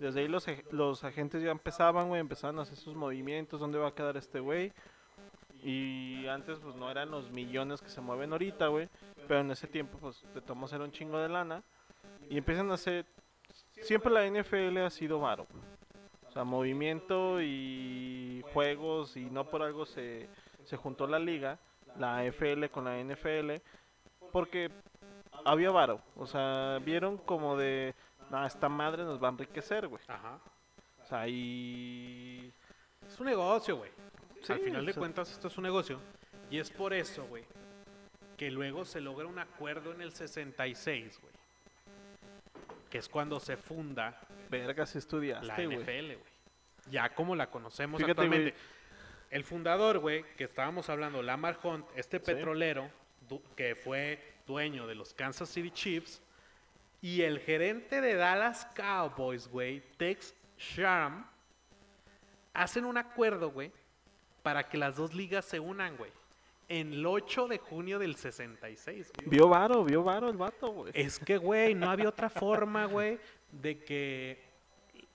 Desde 0.00 0.20
ahí 0.20 0.28
los, 0.28 0.46
los 0.70 1.04
agentes 1.04 1.42
ya 1.42 1.50
empezaban, 1.50 2.08
güey, 2.08 2.20
empezaban 2.22 2.58
a 2.58 2.62
hacer 2.62 2.76
sus 2.78 2.94
movimientos, 2.94 3.60
dónde 3.60 3.78
va 3.78 3.88
a 3.88 3.94
quedar 3.94 4.16
este 4.16 4.40
güey. 4.40 4.72
Y 5.62 6.26
antes, 6.28 6.58
pues 6.58 6.76
no 6.76 6.90
eran 6.90 7.10
los 7.10 7.30
millones 7.30 7.80
que 7.80 7.88
se 7.88 8.00
mueven 8.00 8.32
ahorita, 8.32 8.68
güey. 8.68 8.88
Pero 9.26 9.40
en 9.40 9.50
ese 9.50 9.66
tiempo, 9.66 9.98
pues 9.98 10.22
de 10.34 10.40
tomos 10.40 10.72
era 10.72 10.84
un 10.84 10.92
chingo 10.92 11.18
de 11.18 11.28
lana. 11.28 11.62
Y 12.28 12.38
empiezan 12.38 12.70
a 12.70 12.74
hacer. 12.74 13.06
Siempre 13.82 14.12
la 14.12 14.26
NFL 14.26 14.78
ha 14.78 14.90
sido 14.90 15.20
varo. 15.20 15.46
O 16.28 16.32
sea, 16.32 16.44
movimiento 16.44 17.40
y 17.40 18.44
juegos, 18.52 19.16
y 19.16 19.24
no 19.30 19.44
por 19.44 19.62
algo 19.62 19.86
se, 19.86 20.28
se 20.64 20.76
juntó 20.76 21.06
la 21.06 21.18
liga, 21.18 21.58
la 21.98 22.18
AFL 22.18 22.66
con 22.70 22.84
la 22.84 22.98
NFL, 22.98 23.62
porque 24.32 24.70
había 25.44 25.70
varo. 25.70 26.00
O 26.16 26.26
sea, 26.26 26.78
vieron 26.84 27.16
como 27.18 27.56
de, 27.56 27.94
no, 28.30 28.44
esta 28.44 28.68
madre 28.68 29.04
nos 29.04 29.22
va 29.22 29.28
a 29.28 29.32
enriquecer, 29.32 29.88
güey. 29.88 30.02
Ajá. 30.08 30.38
O 31.02 31.06
sea, 31.06 31.28
y... 31.28 32.52
Es 33.06 33.18
un 33.20 33.26
negocio, 33.26 33.76
güey. 33.76 33.90
Al 34.54 34.60
final 34.60 34.86
de 34.86 34.92
sea- 34.92 35.00
cuentas, 35.00 35.30
esto 35.32 35.48
es 35.48 35.56
un 35.58 35.64
negocio. 35.64 36.00
Y 36.50 36.58
es 36.58 36.70
por 36.70 36.92
eso, 36.94 37.24
güey, 37.26 37.44
que 38.36 38.50
luego 38.50 38.84
se 38.84 39.00
logra 39.00 39.26
un 39.26 39.38
acuerdo 39.38 39.92
en 39.92 40.00
el 40.02 40.12
66, 40.12 41.18
güey. 41.20 41.32
Que 42.90 42.98
es 42.98 43.08
cuando 43.08 43.40
se 43.40 43.56
funda 43.56 44.20
Verga, 44.48 44.86
si 44.86 44.94
la 44.94 44.98
estudiaste, 45.00 45.66
güey. 45.66 45.78
NFL, 45.78 46.14
güey. 46.14 46.36
Ya 46.90 47.08
como 47.14 47.34
la 47.34 47.50
conocemos 47.50 47.98
Fíjate, 47.98 48.12
actualmente. 48.12 48.54
El 49.30 49.42
fundador, 49.42 49.98
güey, 49.98 50.22
que 50.36 50.44
estábamos 50.44 50.88
hablando, 50.88 51.20
Lamar 51.20 51.58
Hunt, 51.62 51.84
este 51.96 52.20
petrolero 52.20 52.88
que 53.56 53.74
fue 53.74 54.34
dueño 54.46 54.86
de 54.86 54.94
los 54.94 55.12
Kansas 55.12 55.48
City 55.48 55.72
Chiefs, 55.72 56.22
y 57.02 57.22
el 57.22 57.40
gerente 57.40 58.00
de 58.00 58.14
Dallas 58.14 58.66
Cowboys, 58.76 59.48
güey, 59.48 59.80
Tex 59.96 60.32
Sharm, 60.56 61.26
hacen 62.54 62.84
un 62.84 62.96
acuerdo, 62.98 63.50
güey, 63.50 63.72
para 64.46 64.68
que 64.68 64.78
las 64.78 64.94
dos 64.94 65.12
ligas 65.12 65.44
se 65.44 65.58
unan, 65.58 65.96
güey. 65.96 66.12
En 66.68 66.92
el 66.92 67.04
8 67.04 67.48
de 67.48 67.58
junio 67.58 67.98
del 67.98 68.14
66, 68.14 69.10
güey. 69.18 69.28
Vio 69.28 69.48
varo, 69.48 69.82
vio 69.82 70.04
varo 70.04 70.28
el 70.28 70.36
vato, 70.36 70.68
güey. 70.70 70.92
Es 70.94 71.18
que, 71.18 71.36
güey, 71.36 71.74
no 71.74 71.90
había 71.90 72.08
otra 72.08 72.30
forma, 72.30 72.84
güey, 72.86 73.18
de 73.50 73.82
que 73.82 74.44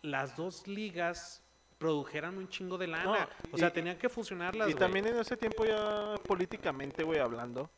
las 0.02 0.36
dos 0.36 0.68
ligas 0.68 1.42
produjeran 1.78 2.38
un 2.38 2.50
chingo 2.50 2.78
de 2.78 2.88
lana. 2.88 3.30
No, 3.46 3.54
o 3.54 3.58
sea, 3.58 3.70
y- 3.70 3.72
tenían 3.72 3.98
que 3.98 4.10
fusionarlas, 4.10 4.68
Y 4.68 4.74
güey. 4.74 4.80
también 4.82 5.08
en 5.08 5.16
ese 5.18 5.38
tiempo 5.38 5.64
ya 5.64 6.16
políticamente, 6.28 7.02
güey, 7.04 7.20
hablando, 7.20 7.70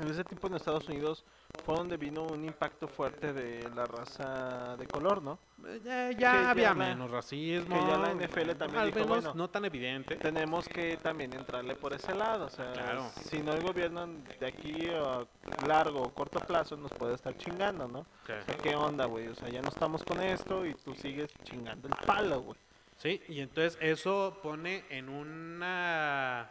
en 0.00 0.06
ese 0.06 0.22
tiempo 0.22 0.46
en 0.46 0.54
Estados 0.54 0.88
Unidos 0.88 1.24
fue 1.64 1.74
donde 1.76 1.96
vino 1.96 2.22
un 2.24 2.44
impacto 2.44 2.86
fuerte 2.88 3.32
de 3.32 3.68
la 3.74 3.84
raza 3.86 4.76
de 4.76 4.86
color, 4.86 5.22
¿no? 5.22 5.38
Eh, 5.66 5.80
ya, 5.84 6.10
ya 6.12 6.50
había 6.50 6.68
la- 6.68 6.74
menos 6.74 7.10
racismo. 7.10 7.74
que 7.78 7.86
ya 7.90 7.98
la 7.98 8.10
NFL 8.12 8.54
también 8.56 8.82
Al 8.82 8.86
dijo, 8.92 9.00
menos 9.00 9.08
bueno, 9.08 9.34
no 9.34 9.48
tan 9.50 9.64
evidente. 9.64 10.16
Tenemos 10.16 10.68
que 10.68 10.96
también 10.98 11.32
entrarle 11.32 11.74
por 11.74 11.92
ese 11.92 12.14
lado, 12.14 12.46
o 12.46 12.50
sea, 12.50 12.72
Claro. 12.72 13.04
si 13.24 13.38
no 13.40 13.52
el 13.52 13.62
gobierno 13.62 14.06
de 14.38 14.46
aquí 14.46 14.88
a 14.90 15.26
largo 15.66 16.02
o 16.02 16.14
corto 16.14 16.38
plazo 16.40 16.76
nos 16.76 16.92
puede 16.92 17.14
estar 17.14 17.36
chingando, 17.36 17.88
¿no? 17.88 18.00
O 18.00 18.06
sea, 18.26 18.56
¿qué 18.62 18.76
onda, 18.76 19.06
güey? 19.06 19.28
O 19.28 19.34
sea, 19.34 19.48
ya 19.48 19.62
no 19.62 19.68
estamos 19.68 20.02
con 20.04 20.20
esto 20.20 20.64
y 20.66 20.74
tú 20.74 20.94
sigues 20.94 21.30
chingando 21.44 21.88
el 21.88 21.94
palo, 22.06 22.40
güey. 22.42 22.58
Sí, 22.98 23.20
y 23.28 23.40
entonces 23.40 23.76
eso 23.80 24.38
pone 24.42 24.84
en 24.90 25.08
una 25.08 26.50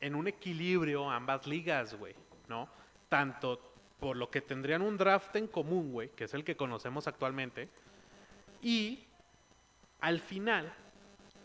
en 0.00 0.14
un 0.14 0.28
equilibrio 0.28 1.10
ambas 1.10 1.46
ligas, 1.46 1.94
güey, 1.94 2.14
¿no? 2.48 2.68
Tanto 3.08 3.75
por 4.00 4.16
lo 4.16 4.30
que 4.30 4.40
tendrían 4.40 4.82
un 4.82 4.96
draft 4.96 5.34
en 5.36 5.46
común, 5.46 5.92
güey, 5.92 6.10
que 6.10 6.24
es 6.24 6.34
el 6.34 6.44
que 6.44 6.56
conocemos 6.56 7.06
actualmente, 7.06 7.68
y 8.62 9.04
al 10.00 10.20
final 10.20 10.72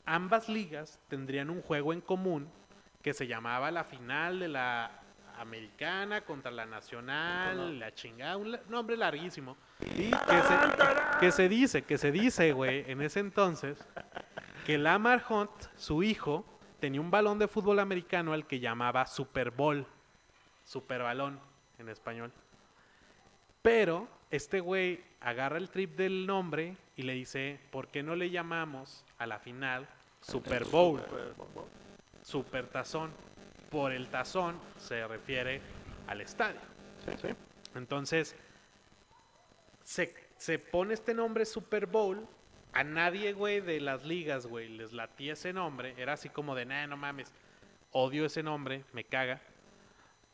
ambas 0.06 0.50
ligas 0.50 1.00
tendrían 1.08 1.50
un 1.50 1.62
juego 1.62 1.94
en 1.94 2.02
común 2.02 2.50
que 3.02 3.14
se 3.14 3.28
llamaba 3.28 3.72
la 3.72 3.84
final 3.84 4.40
de 4.40 4.48
la 4.48 4.92
americana 5.40 6.22
contra 6.22 6.52
la 6.52 6.66
nacional, 6.66 7.80
la 7.80 7.94
chingada, 7.94 8.38
un 8.38 8.60
nombre 8.70 8.96
larguísimo. 8.96 9.58
Y 9.80 10.12
que 10.12 10.42
se, 10.42 11.20
que 11.20 11.32
se 11.32 11.50
dice, 11.50 11.82
que 11.84 11.98
se 11.98 12.12
dice, 12.12 12.52
güey, 12.52 12.84
en 12.92 13.02
ese 13.02 13.22
entonces, 13.22 13.84
que 14.66 14.78
Lamar 14.78 15.24
Hunt, 15.28 15.50
su 15.78 16.04
hijo, 16.04 16.46
tenía 16.80 17.02
un 17.02 17.10
balón 17.10 17.40
de 17.40 17.48
fútbol 17.48 17.80
americano 17.80 18.34
al 18.34 18.46
que 18.46 18.60
llamaba 18.60 19.08
Super 19.08 19.50
Bowl. 19.50 19.86
Super 20.64 21.02
balón 21.02 21.40
en 21.82 21.90
español. 21.90 22.32
Pero 23.62 24.08
este 24.32 24.60
güey 24.60 25.04
agarra 25.20 25.58
el 25.58 25.70
trip 25.70 25.96
del 25.98 26.26
nombre 26.26 26.78
y 26.96 27.04
le 27.04 27.14
dice, 27.14 27.60
¿por 27.72 27.90
qué 27.90 28.02
no 28.02 28.16
le 28.16 28.30
llamamos 28.30 29.06
a 29.18 29.28
la 29.28 29.40
final 29.40 29.88
Super 30.22 30.66
Bowl? 30.66 31.02
Super 32.24 32.68
tazón. 32.68 33.12
Por 33.70 33.92
el 33.92 34.08
tazón 34.10 34.60
se 34.78 35.08
refiere 35.08 35.62
al 36.08 36.22
estadio. 36.22 36.60
Sí, 37.06 37.12
sí. 37.22 37.28
Entonces, 37.76 38.36
se, 39.84 40.14
se 40.38 40.60
pone 40.60 40.94
este 40.94 41.14
nombre 41.14 41.46
Super 41.46 41.86
Bowl. 41.86 42.28
A 42.74 42.84
nadie, 42.86 43.34
güey, 43.34 43.60
de 43.60 43.82
las 43.82 44.06
ligas, 44.06 44.46
güey, 44.48 44.70
les 44.70 44.94
latía 44.94 45.34
ese 45.34 45.52
nombre. 45.52 45.94
Era 45.98 46.14
así 46.14 46.30
como 46.30 46.56
de, 46.56 46.66
nah, 46.66 46.88
no 46.88 46.96
mames, 46.96 47.34
odio 47.92 48.26
ese 48.26 48.44
nombre, 48.44 48.86
me 48.94 49.04
caga. 49.04 49.42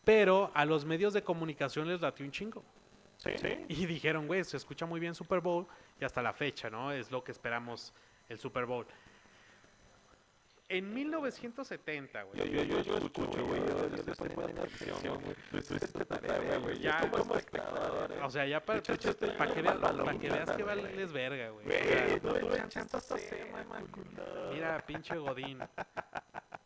Pero 0.08 0.52
a 0.54 0.64
los 0.64 0.86
medios 0.86 1.12
de 1.14 1.22
comunicación 1.22 1.86
les 1.86 2.00
latió 2.00 2.26
un 2.26 2.32
chingo. 2.32 2.64
Sí, 3.18 3.32
sí. 3.42 3.66
Y 3.68 3.86
dijeron, 3.86 4.26
güey, 4.26 4.42
se 4.46 4.56
escucha 4.56 4.86
muy 4.86 5.02
bien 5.02 5.14
Super 5.14 5.42
Bowl 5.42 5.68
y 6.00 6.06
hasta 6.06 6.22
la 6.22 6.32
fecha, 6.32 6.70
¿no? 6.70 6.94
Es 6.94 7.12
lo 7.12 7.26
que 7.26 7.34
esperamos 7.34 7.94
el 8.30 8.40
Super 8.40 8.66
Bowl. 8.66 8.88
En 10.70 10.94
1970, 10.94 12.24
güey. 12.24 12.40
Yo, 12.40 12.64
yo, 12.64 12.82
yo 12.84 12.98
escucho, 12.98 13.46
güey, 13.46 13.62
yo 13.68 14.12
estoy 14.12 14.30
poniendo 14.30 14.62
atención, 14.62 15.22
güey. 15.22 15.36
Estoy 15.62 16.06
tarea, 16.06 16.58
güey. 16.58 16.80
Ya, 16.80 17.02
Yo 17.02 17.12
como 17.12 17.36
espectador, 17.36 18.10
eh. 18.10 18.20
O 18.24 18.30
sea, 18.30 18.46
ya 18.46 18.64
para, 18.64 18.82
yo 18.82 18.96
para 19.38 19.54
que, 19.54 19.62
que 19.62 19.62
güey, 19.62 20.18
veas 20.20 20.52
que 20.52 20.64
vales 20.64 21.12
verga, 21.12 21.50
güey. 21.50 21.66
Güey, 21.66 22.22
no. 24.16 24.54
Mira, 24.54 24.86
pinche 24.86 25.18
Godín. 25.18 25.60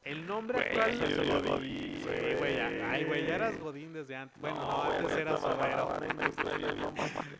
El 0.03 0.25
nombre 0.25 0.57
Güey, 0.57 0.67
actual. 0.69 0.99
yo 0.99 1.15
soy 1.15 1.41
Godín, 1.47 1.97
Sí, 2.01 2.35
güey, 2.39 2.55
ya- 2.55 2.89
Ay, 2.91 3.03
güey, 3.05 3.27
ya 3.27 3.35
eras 3.35 3.59
Godín 3.59 3.93
desde 3.93 4.15
antes. 4.15 4.41
Bueno, 4.41 4.55
no, 4.59 4.81
antes 4.83 5.03
güey, 5.03 5.21
eras 5.21 5.43
obrero. 5.43 5.93
no. 6.75 6.93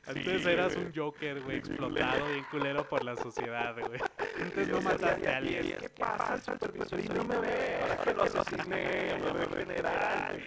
Antes 0.06 0.42
Sí, 0.44 0.50
eras 0.50 0.76
güey. 0.76 0.86
un 0.86 0.94
Joker, 0.96 1.42
güey, 1.42 1.58
explotado, 1.58 2.28
bien 2.28 2.46
culero 2.52 2.88
por 2.88 3.04
la 3.04 3.16
sociedad, 3.16 3.76
güey. 3.80 4.00
Antes 4.42 4.68
no 4.68 4.82
mataste 4.82 5.28
a 5.28 5.38
alguien. 5.38 5.76
¿Qué 5.80 5.90
pasa? 5.90 6.34
El 6.54 6.60
supervisor 6.60 7.16
no 7.16 7.24
me 7.24 7.40
ve. 7.40 7.80
Ahora 7.82 7.98
que 8.04 8.14
lo 8.14 8.24
asesiné, 8.24 9.16
me 9.24 9.32
ve 9.34 9.66
general. 9.66 10.44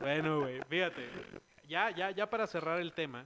Bueno, 0.00 0.40
güey, 0.40 0.60
fíjate. 0.68 1.08
Ya, 1.66 1.90
ya, 1.90 2.10
ya 2.10 2.28
para 2.28 2.46
cerrar 2.46 2.78
el 2.80 2.92
tema. 2.92 3.24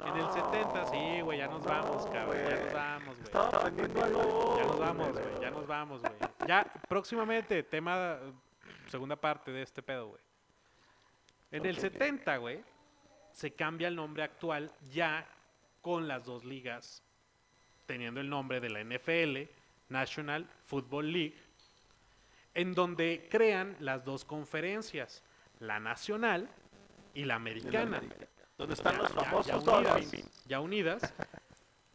En 0.00 0.16
el 0.16 0.28
70, 0.28 0.86
sí, 0.86 1.20
güey, 1.20 1.38
ya 1.38 1.46
nos 1.46 1.64
vamos, 1.64 2.06
cabrón. 2.06 2.36
Ya 2.48 2.56
nos 2.56 2.72
vamos, 2.72 3.14
güey. 3.14 3.24
Estaba 3.24 3.48
aprendiendo 3.48 4.04
algo. 4.04 4.56
Ya 4.58 4.64
nos 4.64 4.78
vamos, 4.78 5.12
güey. 5.12 5.24
Ya 5.40 5.50
nos 5.50 5.66
vamos, 5.66 6.00
güey. 6.00 6.12
Ya, 6.48 6.64
próximamente, 6.88 7.62
tema, 7.62 8.18
segunda 8.88 9.14
parte 9.14 9.52
de 9.52 9.62
este 9.62 9.82
pedo, 9.82 10.08
güey. 10.08 10.20
En 11.52 11.64
el 11.64 11.78
70, 11.78 12.36
güey, 12.38 12.60
se 13.30 13.52
cambia 13.52 13.86
el 13.86 13.94
nombre 13.94 14.24
actual 14.24 14.72
ya 14.92 15.26
con 15.80 16.08
las 16.08 16.24
dos 16.24 16.44
ligas, 16.44 17.04
teniendo 17.86 18.20
el 18.20 18.28
nombre 18.28 18.60
de 18.60 18.70
la 18.70 18.80
NFL, 18.82 19.48
National 19.90 20.48
Football 20.64 21.12
League, 21.12 21.36
en 22.54 22.74
donde 22.74 23.28
crean 23.30 23.76
las 23.78 24.04
dos 24.04 24.24
conferencias, 24.24 25.22
la 25.60 25.78
nacional 25.78 26.48
y 27.14 27.24
la 27.24 27.36
americana 27.36 28.02
¿Dónde 28.56 28.74
están 28.74 28.98
los 28.98 29.08
ya- 29.08 29.14
ya 29.14 29.24
famosos 29.24 29.66
unidas, 29.66 30.12
ya 30.46 30.60
unidas. 30.60 31.14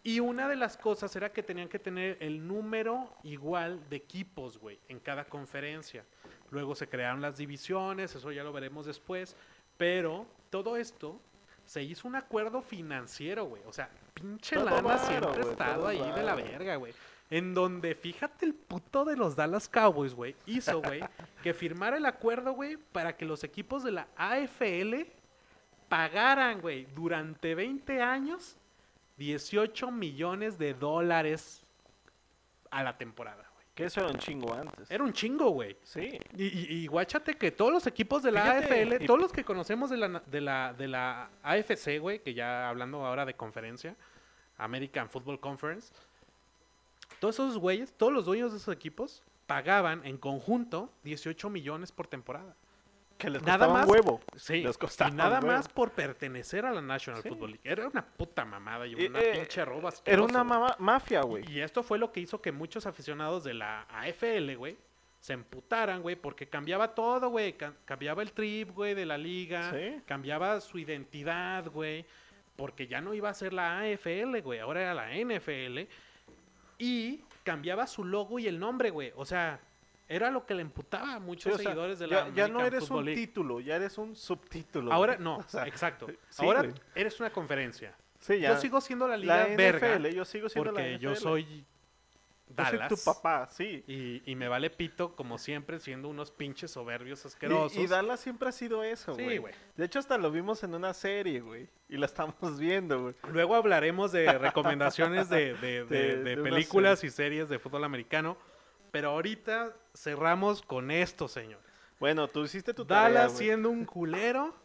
Y 0.03 0.19
una 0.21 0.47
de 0.47 0.55
las 0.55 0.77
cosas 0.77 1.13
era 1.15 1.31
que 1.31 1.43
tenían 1.43 1.67
que 1.67 1.77
tener 1.79 2.17
el 2.21 2.45
número 2.47 3.13
igual 3.23 3.87
de 3.89 3.97
equipos, 3.97 4.57
güey, 4.57 4.79
en 4.87 4.99
cada 4.99 5.25
conferencia. 5.25 6.05
Luego 6.51 6.73
se 6.75 6.87
crearon 6.87 7.21
las 7.21 7.37
divisiones, 7.37 8.15
eso 8.15 8.31
ya 8.31 8.43
lo 8.43 8.51
veremos 8.53 8.85
después. 8.85 9.35
Pero 9.77 10.25
todo 10.49 10.77
esto 10.77 11.19
se 11.65 11.83
hizo 11.83 12.07
un 12.07 12.15
acuerdo 12.15 12.61
financiero, 12.61 13.45
güey. 13.45 13.61
O 13.65 13.73
sea, 13.73 13.89
pinche 14.13 14.55
Todo 14.55 14.65
lana 14.65 14.97
siempre 14.97 15.43
ha 15.43 15.51
estado 15.51 15.87
ahí 15.87 16.11
de 16.13 16.23
la 16.23 16.35
verga, 16.35 16.75
güey. 16.77 16.93
En 17.29 17.53
donde, 17.53 17.93
fíjate, 17.93 18.45
el 18.45 18.55
puto 18.55 19.05
de 19.05 19.15
los 19.15 19.35
Dallas 19.35 19.69
Cowboys, 19.69 20.15
güey, 20.15 20.35
hizo, 20.47 20.81
güey, 20.81 21.01
que 21.43 21.53
firmara 21.53 21.97
el 21.97 22.05
acuerdo, 22.05 22.53
güey, 22.53 22.77
para 22.77 23.15
que 23.15 23.25
los 23.25 23.43
equipos 23.43 23.83
de 23.83 23.91
la 23.91 24.07
AFL 24.17 25.05
pagaran, 25.89 26.61
güey, 26.61 26.85
durante 26.95 27.55
20 27.55 28.01
años 28.01 28.55
18 29.17 29.91
millones 29.91 30.57
de 30.57 30.73
dólares 30.73 31.63
a 32.71 32.83
la 32.83 32.97
temporada, 32.97 33.43
güey. 33.53 33.65
Que 33.75 33.85
eso 33.85 34.01
era 34.01 34.09
un 34.09 34.17
chingo 34.17 34.53
antes. 34.53 34.89
Era 34.91 35.03
un 35.03 35.11
chingo, 35.13 35.49
güey. 35.49 35.75
Sí. 35.83 36.19
Y, 36.37 36.45
y, 36.45 36.83
y 36.83 36.87
guáchate 36.87 37.35
que 37.35 37.51
todos 37.51 37.71
los 37.71 37.87
equipos 37.87 38.23
de 38.23 38.31
la 38.31 38.41
Fíjate, 38.43 38.81
AFL, 38.83 39.03
y- 39.03 39.05
todos 39.07 39.19
los 39.19 39.31
que 39.31 39.43
conocemos 39.43 39.89
de 39.89 39.97
la, 39.97 40.19
de 40.25 40.41
la, 40.41 40.73
de 40.77 40.87
la 40.87 41.29
AFC, 41.43 41.99
güey, 41.99 42.19
que 42.21 42.33
ya 42.33 42.69
hablando 42.69 43.05
ahora 43.05 43.25
de 43.25 43.33
conferencia, 43.35 43.95
American 44.57 45.09
Football 45.09 45.39
Conference, 45.39 45.93
todos 47.19 47.35
esos 47.35 47.57
güeyes, 47.57 47.93
todos 47.93 48.13
los 48.13 48.25
dueños 48.25 48.51
de 48.51 48.57
esos 48.57 48.73
equipos 48.73 49.23
pagaban 49.47 50.05
en 50.05 50.17
conjunto 50.17 50.91
18 51.03 51.49
millones 51.49 51.91
por 51.91 52.07
temporada. 52.07 52.55
Que 53.19 53.29
les 53.29 53.41
Nada 53.43 53.57
costaba 53.67 53.73
más- 53.73 53.85
un 53.85 53.91
huevo. 53.91 54.21
Sí, 54.35 54.61
Les 54.63 54.75
y 54.75 54.79
costaba 54.79 55.11
nada 55.11 55.37
un 55.39 55.43
huevo. 55.45 55.57
más 55.57 55.67
por 55.67 55.91
pertenecer 55.91 56.65
a 56.65 56.71
la 56.71 56.81
National 56.81 57.21
Sí. 57.21 57.27
Football 57.29 57.51
League. 57.51 57.69
Era 57.69 57.87
una 57.87 58.03
puta 58.03 58.45
mamada 58.45 58.87
y 58.87 58.93
Y, 58.99 59.07
una 59.07 59.19
eh, 59.19 59.31
pinche 59.33 59.61
Era 60.05 60.23
una 60.23 60.43
mama- 60.45 60.75
mafia, 60.79 61.21
güey. 61.21 61.43
Y 61.51 61.59
esto 61.59 61.83
fue 61.83 61.99
lo 61.99 62.11
que 62.13 62.21
hizo 62.21 62.41
que 62.41 62.51
muchos 62.53 62.85
aficionados 62.87 63.43
de 63.43 63.53
la 63.53 63.81
AFL, 63.89 64.55
güey, 64.55 64.77
se 65.19 65.33
emputaran, 65.33 66.01
güey, 66.01 66.15
porque 66.15 66.47
cambiaba 66.47 66.95
todo, 66.95 67.27
güey. 67.29 67.53
Ca- 67.57 67.73
cambiaba 67.83 68.21
el 68.23 68.31
trip, 68.31 68.69
güey, 68.71 68.93
de 68.95 69.05
la 69.05 69.17
liga. 69.17 69.69
Sí. 69.71 70.01
Cambiaba 70.05 70.61
su 70.61 70.79
identidad, 70.79 71.67
güey. 71.69 72.05
Porque 72.55 72.87
ya 72.87 73.01
no 73.01 73.13
iba 73.13 73.29
a 73.29 73.33
ser 73.33 73.51
la 73.51 73.79
AFL, 73.79 74.39
güey. 74.41 74.59
Ahora 74.59 74.81
era 74.81 74.93
la 74.93 75.11
NFL. 75.13 75.87
Y 76.77 77.21
cambiaba 77.43 77.85
su 77.85 78.05
logo 78.05 78.39
y 78.39 78.47
el 78.47 78.59
nombre, 78.59 78.89
güey. 78.91 79.11
O 79.17 79.25
sea, 79.25 79.59
era 80.09 80.29
lo 80.31 80.45
que 80.45 80.55
le 80.55 80.61
emputaba 80.63 81.13
a 81.13 81.19
Sí, 81.19 81.23
muchos 81.23 81.53
o 81.53 81.57
sea, 81.57 81.63
seguidores 81.65 81.99
de 81.99 82.09
ya, 82.09 82.15
la 82.25 82.29
ya 82.33 82.47
no 82.49 82.59
American 82.59 82.65
eres 82.65 82.79
Football 82.81 82.97
un 82.99 83.05
League. 83.05 83.21
título, 83.27 83.59
ya 83.61 83.75
eres 83.77 83.97
un 83.97 84.15
subtítulo. 84.15 84.91
Ahora, 84.91 85.13
güey. 85.13 85.23
no, 85.23 85.37
O 85.37 85.43
sea, 85.47 85.65
exacto. 85.67 86.07
sí, 86.29 86.43
Ahora 86.45 86.63
güey. 86.63 86.73
eres 86.95 87.19
una 87.19 87.29
conferencia. 87.31 87.95
sí, 88.19 88.39
ya. 88.39 88.49
Yo 88.55 88.57
sigo 88.59 88.81
siendo 88.81 89.07
la 89.07 89.15
liga 89.15 89.37
la 89.47 89.55
verga. 89.55 89.95
NFL, 89.97 90.07
yo 90.15 90.25
sigo 90.25 90.49
siendo 90.49 90.71
porque 90.73 90.91
la 90.91 90.97
yo 90.97 91.11
NFL. 91.11 91.15
Yo 91.23 91.29
soy 91.29 91.65
Dallas. 92.51 92.89
tu 92.89 92.97
papá, 93.05 93.47
sí. 93.51 93.83
Y, 93.87 94.23
y 94.31 94.35
me 94.35 94.47
vale 94.47 94.71
pito, 94.71 95.15
como 95.15 95.37
siempre, 95.37 95.79
siendo 95.79 96.09
unos 96.09 96.31
pinches 96.31 96.71
soberbios 96.71 97.23
asquerosos. 97.23 97.77
y 97.77 97.85
Dallas 97.85 98.19
siempre 98.19 98.49
ha 98.49 98.51
sido 98.51 98.83
eso, 98.83 99.13
Sí, 99.13 99.37
güey. 99.37 99.53
de 99.77 99.85
hecho, 99.85 99.99
hasta 99.99 100.17
lo 100.17 100.31
vimos 100.31 100.63
en 100.63 100.73
una 100.73 100.95
serie, 100.95 101.41
güey. 101.41 101.69
Y 101.87 101.97
la 101.97 102.07
estamos 102.07 102.57
viendo, 102.57 103.03
güey. 103.03 103.15
Luego 103.31 103.53
hablaremos 103.53 104.11
de 104.11 104.33
recomendaciones 104.39 105.29
de, 105.29 105.53
de- 105.53 105.85
de- 105.85 106.37
películas 106.37 107.03
y 107.03 107.11
series 107.11 107.47
de 107.49 107.59
fútbol 107.59 107.83
americano. 107.83 108.35
Pero 108.91 109.11
ahorita 109.11 109.75
cerramos 109.95 110.61
con 110.61 110.91
esto, 110.91 111.27
señor. 111.27 111.59
Bueno, 111.99 112.27
tú 112.27 112.43
hiciste 112.43 112.73
tu 112.73 112.85
tarea, 112.85 113.03
Dallas 113.03 113.33
güey. 113.33 113.45
siendo 113.45 113.69
un 113.69 113.85
culero, 113.85 114.55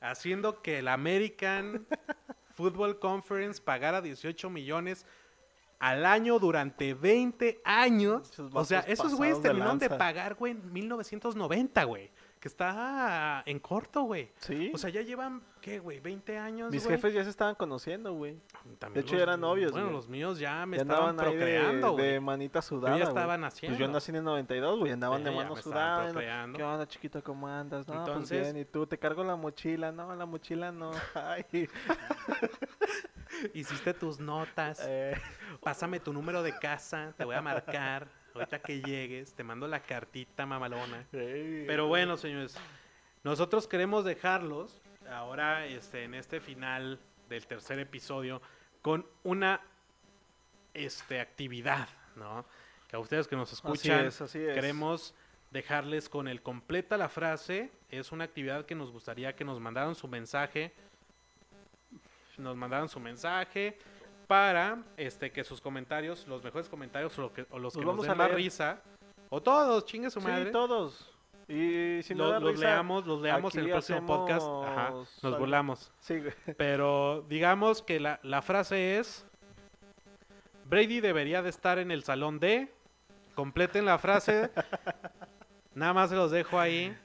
haciendo 0.00 0.62
que 0.62 0.78
el 0.80 0.88
American 0.88 1.86
Football 2.54 2.98
Conference 2.98 3.60
pagara 3.60 4.00
18 4.00 4.50
millones 4.50 5.06
al 5.78 6.06
año 6.06 6.38
durante 6.38 6.94
20 6.94 7.60
años. 7.64 8.30
O 8.52 8.64
sea, 8.64 8.80
esos 8.80 9.14
güeyes 9.14 9.38
de 9.38 9.48
terminaron 9.48 9.78
de 9.78 9.88
lanza. 9.88 9.98
pagar, 9.98 10.34
güey, 10.34 10.52
en 10.52 10.72
1990, 10.72 11.84
güey. 11.84 12.10
Que 12.46 12.48
está 12.48 13.42
en 13.44 13.58
corto, 13.58 14.02
güey. 14.02 14.30
Sí. 14.38 14.70
O 14.72 14.78
sea, 14.78 14.88
ya 14.88 15.00
llevan, 15.02 15.42
¿qué, 15.60 15.80
güey? 15.80 15.98
20 15.98 16.38
años, 16.38 16.70
Mis 16.70 16.84
güey. 16.84 16.94
jefes 16.94 17.12
ya 17.12 17.24
se 17.24 17.30
estaban 17.30 17.56
conociendo, 17.56 18.12
güey. 18.12 18.40
De 18.94 19.00
hecho, 19.00 19.14
los- 19.14 19.22
eran 19.24 19.40
novios, 19.40 19.72
Bueno, 19.72 19.86
güey. 19.88 19.96
los 19.96 20.08
míos 20.08 20.38
ya 20.38 20.64
me 20.64 20.76
Ya 20.76 20.84
estaban 20.84 21.16
de, 21.16 21.22
procreando, 21.24 21.92
güey. 21.94 22.06
de 22.06 22.20
manita 22.20 22.62
sudada, 22.62 22.96
ya 22.98 23.02
güey. 23.06 23.08
estaban 23.16 23.40
Pues 23.40 23.52
haciendo. 23.52 23.78
yo 23.80 23.88
nací 23.88 24.12
en 24.12 24.16
el 24.18 24.22
92, 24.22 24.78
güey. 24.78 24.92
Andaban 24.92 25.24
de 25.24 25.30
Sí, 25.30 25.36
ya 25.36 25.42
mano 25.42 25.56
sudada. 25.56 26.52
¿Qué 26.54 26.62
onda, 26.62 26.86
chiquito? 26.86 27.24
¿Cómo 27.24 27.48
andas? 27.48 27.88
No, 27.88 27.94
pues 27.94 28.06
Entonces- 28.06 28.42
bien. 28.52 28.56
¿Y 28.58 28.64
tú? 28.64 28.86
¿Te 28.86 28.96
cargo 28.96 29.24
la 29.24 29.34
mochila? 29.34 29.90
No, 29.90 30.14
la 30.14 30.24
mochila 30.26 30.70
no. 30.70 30.92
Ay. 31.14 31.44
Hiciste 33.54 33.92
tus 33.92 34.20
notas. 34.20 34.80
Eh, 34.86 35.14
Pásame 35.64 35.98
tu 35.98 36.12
número 36.12 36.44
de 36.44 36.56
casa, 36.56 37.12
te 37.16 37.24
voy 37.24 37.34
a 37.34 37.42
marcar. 37.42 38.06
Ahorita 38.36 38.58
que 38.58 38.80
llegues, 38.80 39.32
te 39.32 39.42
mando 39.42 39.66
la 39.66 39.80
cartita 39.80 40.44
mamalona. 40.46 41.06
Pero 41.10 41.86
bueno, 41.86 42.16
señores, 42.16 42.56
nosotros 43.24 43.66
queremos 43.66 44.04
dejarlos 44.04 44.80
ahora 45.10 45.66
este, 45.66 46.04
en 46.04 46.14
este 46.14 46.40
final 46.40 46.98
del 47.28 47.46
tercer 47.46 47.78
episodio 47.78 48.42
con 48.82 49.06
una 49.22 49.60
este, 50.74 51.20
actividad, 51.20 51.88
¿no? 52.14 52.44
Que 52.88 52.96
a 52.96 52.98
ustedes 52.98 53.26
que 53.26 53.36
nos 53.36 53.52
escuchan, 53.52 54.06
es, 54.06 54.20
así 54.20 54.38
es. 54.38 54.54
queremos 54.54 55.14
dejarles 55.50 56.08
con 56.08 56.28
el 56.28 56.42
completa 56.42 56.96
la 56.96 57.08
frase. 57.08 57.72
Es 57.90 58.12
una 58.12 58.24
actividad 58.24 58.66
que 58.66 58.74
nos 58.74 58.92
gustaría 58.92 59.34
que 59.34 59.44
nos 59.44 59.58
mandaran 59.58 59.94
su 59.94 60.06
mensaje. 60.08 60.72
Nos 62.36 62.54
mandaran 62.54 62.88
su 62.88 63.00
mensaje 63.00 63.78
para 64.26 64.78
este 64.96 65.30
que 65.32 65.44
sus 65.44 65.60
comentarios, 65.60 66.26
los 66.26 66.42
mejores 66.42 66.68
comentarios 66.68 67.16
o, 67.18 67.22
lo 67.22 67.32
que- 67.32 67.46
o 67.50 67.58
los 67.58 67.62
Los 67.62 67.72
que 67.74 67.80
nos 67.80 67.86
vamos 67.86 68.02
den 68.06 68.12
a 68.12 68.14
más 68.16 68.30
risa, 68.32 68.80
o 69.30 69.40
todos, 69.42 69.84
chingue 69.86 70.10
su 70.10 70.20
Sí, 70.20 70.26
madre. 70.26 70.50
todos. 70.50 71.12
Y 71.48 72.02
si 72.02 72.14
no 72.14 72.40
los 72.40 72.52
risa, 72.52 72.64
leamos, 72.64 73.06
los 73.06 73.20
leamos 73.22 73.54
en 73.54 73.64
el 73.64 73.70
próximo 73.70 74.04
podcast. 74.04 74.46
Ajá, 74.64 74.90
nos 75.22 75.38
burlamos. 75.38 75.92
Sí. 76.00 76.20
Pero 76.56 77.24
digamos 77.28 77.82
que 77.82 78.00
la, 78.00 78.18
la 78.24 78.42
frase 78.42 78.98
es: 78.98 79.24
Brady 80.64 81.00
debería 81.00 81.42
de 81.42 81.50
estar 81.50 81.78
en 81.78 81.90
el 81.92 82.02
salón 82.02 82.40
D. 82.40 82.72
Completen 83.36 83.84
la 83.84 83.98
frase. 83.98 84.50
Nada 85.74 85.92
más 85.92 86.10
se 86.10 86.16
los 86.16 86.30
dejo 86.32 86.58
ahí. 86.58 86.96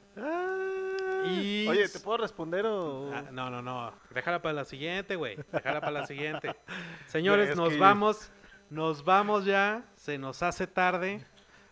Y- 1.25 1.67
Oye, 1.67 1.87
¿te 1.89 1.99
puedo 1.99 2.17
responder 2.17 2.65
o...? 2.65 3.11
Ah, 3.13 3.23
no, 3.31 3.49
no, 3.49 3.61
no. 3.61 3.93
Déjala 4.13 4.41
para 4.41 4.53
la 4.53 4.65
siguiente, 4.65 5.15
güey. 5.15 5.37
Déjala 5.51 5.79
para 5.81 5.91
la 5.91 6.07
siguiente. 6.07 6.55
Señores, 7.07 7.49
Es 7.51 7.55
nos 7.55 7.69
que- 7.69 7.77
vamos. 7.79 8.31
Nos 8.69 9.03
vamos 9.03 9.45
ya. 9.45 9.83
Se 9.95 10.17
nos 10.17 10.41
hace 10.43 10.67
tarde. 10.67 11.25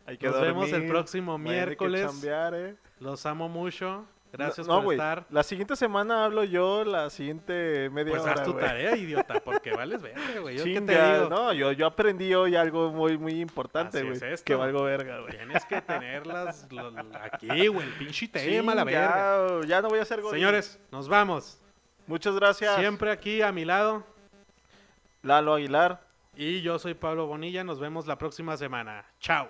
Hay 0.05 0.17
que 0.17 0.27
Nos 0.27 0.41
vemos 0.41 0.71
el 0.71 0.87
próximo 0.87 1.37
mañana 1.37 1.51
hay 1.53 1.63
que 1.63 1.67
miércoles. 1.87 2.05
chambear, 2.07 2.53
¿eh? 2.55 2.75
Los 2.99 3.25
amo 3.25 3.47
mucho. 3.47 4.05
Gracias 4.31 4.67
no, 4.67 4.75
por 4.75 4.83
güey, 4.83 4.97
estar. 4.97 5.25
La 5.31 5.41
siguiente 5.41 5.75
semana 5.75 6.23
hablo 6.25 6.43
yo, 6.43 6.85
la 6.85 7.09
siguiente 7.09 7.89
media 7.89 8.11
Pues 8.11 8.21
hora, 8.23 8.33
haz 8.33 8.43
tu 8.43 8.53
tarea, 8.53 8.95
idiota, 8.95 9.39
porque 9.39 9.71
vales 9.71 10.01
verga, 10.03 10.39
güey. 10.39 10.57
Yo 10.57 10.63
qué 10.65 10.73
te 10.73 10.79
Chinga, 10.79 11.13
digo. 11.17 11.29
no, 11.29 11.51
yo, 11.53 11.71
yo 11.71 11.87
aprendí 11.87 12.33
hoy 12.35 12.55
algo 12.55 12.91
muy, 12.91 13.17
muy 13.17 13.41
importante, 13.41 14.03
güey. 14.03 14.19
es 14.31 14.43
que 14.43 14.53
valgo 14.53 14.83
verga, 14.83 15.19
güey. 15.21 15.35
Tienes 15.35 15.65
que 15.65 15.81
tenerlas 15.81 16.67
lo- 16.71 16.93
aquí, 17.23 17.67
güey. 17.67 17.87
El 17.87 17.93
pinche 17.93 18.27
tema, 18.31 18.75
la 18.75 18.83
verga. 18.83 19.61
Ya 19.65 19.81
no 19.81 19.89
voy 19.89 19.97
a 19.99 20.03
hacer 20.03 20.21
godín. 20.21 20.35
Señores, 20.39 20.79
nos 20.91 21.09
vamos. 21.09 21.59
Muchas 22.05 22.35
gracias. 22.35 22.75
Siempre 22.77 23.11
aquí 23.11 23.41
a 23.41 23.51
mi 23.51 23.65
lado. 23.65 24.03
Lalo 25.23 25.53
Aguilar. 25.55 26.01
Y 26.35 26.61
yo 26.61 26.79
soy 26.79 26.93
Pablo 26.93 27.25
Bonilla. 27.27 27.63
Nos 27.63 27.79
vemos 27.79 28.07
la 28.07 28.17
próxima 28.17 28.55
semana. 28.57 29.05
Chao. 29.19 29.49